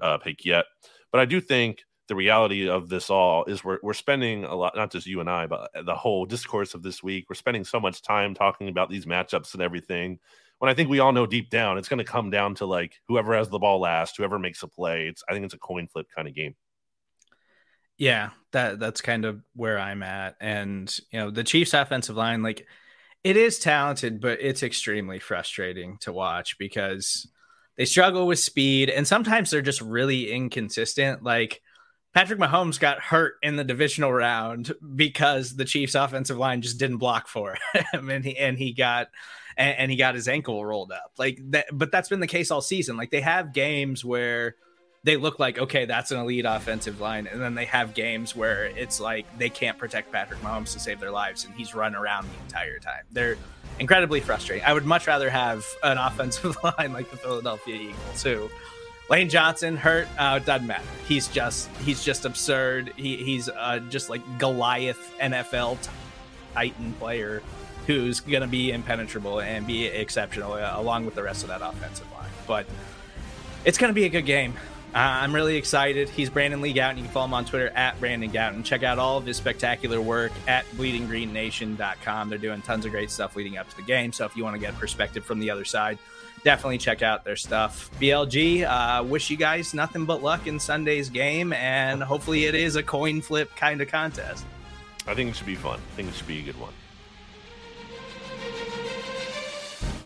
uh, 0.00 0.18
pick 0.18 0.44
yet. 0.44 0.66
But 1.10 1.20
I 1.20 1.24
do 1.24 1.40
think 1.40 1.84
the 2.08 2.16
reality 2.16 2.68
of 2.68 2.88
this 2.88 3.10
all 3.10 3.44
is 3.44 3.62
we're, 3.62 3.78
we're 3.82 3.92
spending 3.92 4.44
a 4.44 4.54
lot, 4.54 4.74
not 4.74 4.90
just 4.90 5.06
you 5.06 5.20
and 5.20 5.28
I, 5.28 5.46
but 5.46 5.70
the 5.84 5.94
whole 5.94 6.24
discourse 6.24 6.74
of 6.74 6.82
this 6.82 7.02
week. 7.02 7.26
We're 7.28 7.34
spending 7.34 7.64
so 7.64 7.78
much 7.78 8.02
time 8.02 8.34
talking 8.34 8.68
about 8.68 8.90
these 8.90 9.06
matchups 9.06 9.52
and 9.52 9.62
everything. 9.62 10.18
When 10.58 10.70
I 10.70 10.74
think 10.74 10.88
we 10.88 10.98
all 10.98 11.12
know 11.12 11.26
deep 11.26 11.50
down, 11.50 11.78
it's 11.78 11.88
going 11.88 11.98
to 11.98 12.04
come 12.04 12.30
down 12.30 12.54
to 12.56 12.66
like 12.66 12.94
whoever 13.06 13.36
has 13.36 13.48
the 13.48 13.58
ball 13.58 13.80
last, 13.80 14.16
whoever 14.16 14.38
makes 14.38 14.62
a 14.62 14.68
play. 14.68 15.06
It's 15.06 15.22
I 15.28 15.32
think 15.32 15.44
it's 15.44 15.54
a 15.54 15.58
coin 15.58 15.86
flip 15.86 16.06
kind 16.14 16.26
of 16.26 16.34
game. 16.34 16.56
Yeah, 17.98 18.30
that 18.52 18.80
that's 18.80 19.00
kind 19.00 19.24
of 19.24 19.42
where 19.54 19.78
I'm 19.78 20.02
at. 20.02 20.36
And 20.40 20.94
you 21.12 21.20
know, 21.20 21.30
the 21.30 21.44
Chiefs 21.44 21.74
offensive 21.74 22.16
line, 22.16 22.42
like 22.42 22.66
it 23.22 23.36
is 23.36 23.58
talented, 23.58 24.20
but 24.20 24.38
it's 24.40 24.62
extremely 24.62 25.18
frustrating 25.18 25.98
to 25.98 26.12
watch 26.12 26.58
because 26.58 27.28
they 27.78 27.84
struggle 27.84 28.26
with 28.26 28.40
speed, 28.40 28.90
and 28.90 29.06
sometimes 29.06 29.50
they're 29.50 29.62
just 29.62 29.80
really 29.80 30.32
inconsistent. 30.32 31.22
Like 31.22 31.62
Patrick 32.12 32.40
Mahomes 32.40 32.80
got 32.80 33.00
hurt 33.00 33.34
in 33.40 33.54
the 33.54 33.62
divisional 33.62 34.12
round 34.12 34.74
because 34.96 35.54
the 35.54 35.64
Chiefs' 35.64 35.94
offensive 35.94 36.36
line 36.36 36.60
just 36.60 36.78
didn't 36.78 36.98
block 36.98 37.28
for 37.28 37.56
him, 37.92 38.10
and 38.10 38.24
he 38.24 38.36
and 38.36 38.58
he 38.58 38.72
got 38.72 39.08
and, 39.56 39.78
and 39.78 39.90
he 39.92 39.96
got 39.96 40.16
his 40.16 40.26
ankle 40.26 40.64
rolled 40.64 40.90
up. 40.90 41.12
Like 41.18 41.38
that, 41.50 41.66
but 41.72 41.92
that's 41.92 42.08
been 42.08 42.20
the 42.20 42.26
case 42.26 42.50
all 42.50 42.60
season. 42.60 42.96
Like 42.96 43.12
they 43.12 43.20
have 43.20 43.54
games 43.54 44.04
where 44.04 44.56
they 45.08 45.16
look 45.16 45.38
like 45.38 45.58
okay, 45.58 45.86
that's 45.86 46.10
an 46.10 46.18
elite 46.18 46.44
offensive 46.46 47.00
line, 47.00 47.26
and 47.26 47.40
then 47.40 47.54
they 47.54 47.64
have 47.64 47.94
games 47.94 48.36
where 48.36 48.66
it's 48.66 49.00
like 49.00 49.26
they 49.38 49.48
can't 49.48 49.78
protect 49.78 50.12
Patrick 50.12 50.38
Mahomes 50.40 50.74
to 50.74 50.78
save 50.78 51.00
their 51.00 51.10
lives, 51.10 51.46
and 51.46 51.54
he's 51.54 51.74
run 51.74 51.94
around 51.94 52.26
the 52.28 52.38
entire 52.44 52.78
time. 52.78 53.04
They're 53.10 53.38
incredibly 53.78 54.20
frustrating. 54.20 54.66
I 54.66 54.74
would 54.74 54.84
much 54.84 55.06
rather 55.06 55.30
have 55.30 55.64
an 55.82 55.96
offensive 56.08 56.58
line 56.62 56.92
like 56.92 57.10
the 57.10 57.16
Philadelphia 57.16 57.76
Eagles, 57.76 58.22
who 58.22 58.50
Lane 59.08 59.30
Johnson 59.30 59.78
hurt. 59.78 60.08
Uh, 60.18 60.40
doesn't 60.40 60.66
matter. 60.66 60.84
He's 61.06 61.26
just 61.28 61.70
he's 61.78 62.04
just 62.04 62.26
absurd. 62.26 62.92
He, 62.96 63.16
he's 63.16 63.48
uh, 63.48 63.80
just 63.88 64.10
like 64.10 64.20
Goliath 64.38 65.16
NFL 65.22 65.78
Titan 66.52 66.92
player 66.94 67.42
who's 67.86 68.20
going 68.20 68.42
to 68.42 68.46
be 68.46 68.72
impenetrable 68.72 69.40
and 69.40 69.66
be 69.66 69.86
exceptional 69.86 70.52
uh, 70.52 70.74
along 70.74 71.06
with 71.06 71.14
the 71.14 71.22
rest 71.22 71.44
of 71.44 71.48
that 71.48 71.62
offensive 71.62 72.06
line. 72.12 72.28
But 72.46 72.66
it's 73.64 73.78
going 73.78 73.88
to 73.88 73.94
be 73.94 74.04
a 74.04 74.10
good 74.10 74.26
game. 74.26 74.52
Uh, 74.94 74.98
I'm 74.98 75.34
really 75.34 75.56
excited. 75.56 76.08
He's 76.08 76.30
Brandon 76.30 76.62
Lee 76.62 76.72
Gowton. 76.72 76.96
You 76.96 77.02
can 77.02 77.12
follow 77.12 77.26
him 77.26 77.34
on 77.34 77.44
Twitter 77.44 77.68
at 77.70 78.00
Brandon 78.00 78.30
Gowton. 78.30 78.64
Check 78.64 78.82
out 78.82 78.98
all 78.98 79.18
of 79.18 79.26
his 79.26 79.36
spectacular 79.36 80.00
work 80.00 80.32
at 80.46 80.64
bleedinggreennation.com. 80.72 82.28
They're 82.28 82.38
doing 82.38 82.62
tons 82.62 82.86
of 82.86 82.90
great 82.90 83.10
stuff 83.10 83.36
leading 83.36 83.58
up 83.58 83.68
to 83.68 83.76
the 83.76 83.82
game. 83.82 84.12
So 84.12 84.24
if 84.24 84.34
you 84.34 84.44
want 84.44 84.54
to 84.54 84.60
get 84.60 84.74
perspective 84.76 85.24
from 85.24 85.40
the 85.40 85.50
other 85.50 85.66
side, 85.66 85.98
definitely 86.42 86.78
check 86.78 87.02
out 87.02 87.24
their 87.24 87.36
stuff. 87.36 87.90
BLG, 88.00 88.64
uh, 88.64 89.04
wish 89.04 89.28
you 89.28 89.36
guys 89.36 89.74
nothing 89.74 90.06
but 90.06 90.22
luck 90.22 90.46
in 90.46 90.58
Sunday's 90.58 91.10
game, 91.10 91.52
and 91.52 92.02
hopefully 92.02 92.46
it 92.46 92.54
is 92.54 92.76
a 92.76 92.82
coin 92.82 93.20
flip 93.20 93.54
kind 93.56 93.82
of 93.82 93.88
contest. 93.88 94.46
I 95.06 95.14
think 95.14 95.30
it 95.30 95.36
should 95.36 95.46
be 95.46 95.54
fun. 95.54 95.80
I 95.92 95.96
think 95.96 96.08
it 96.08 96.14
should 96.14 96.26
be 96.26 96.38
a 96.40 96.42
good 96.42 96.58
one. 96.58 96.72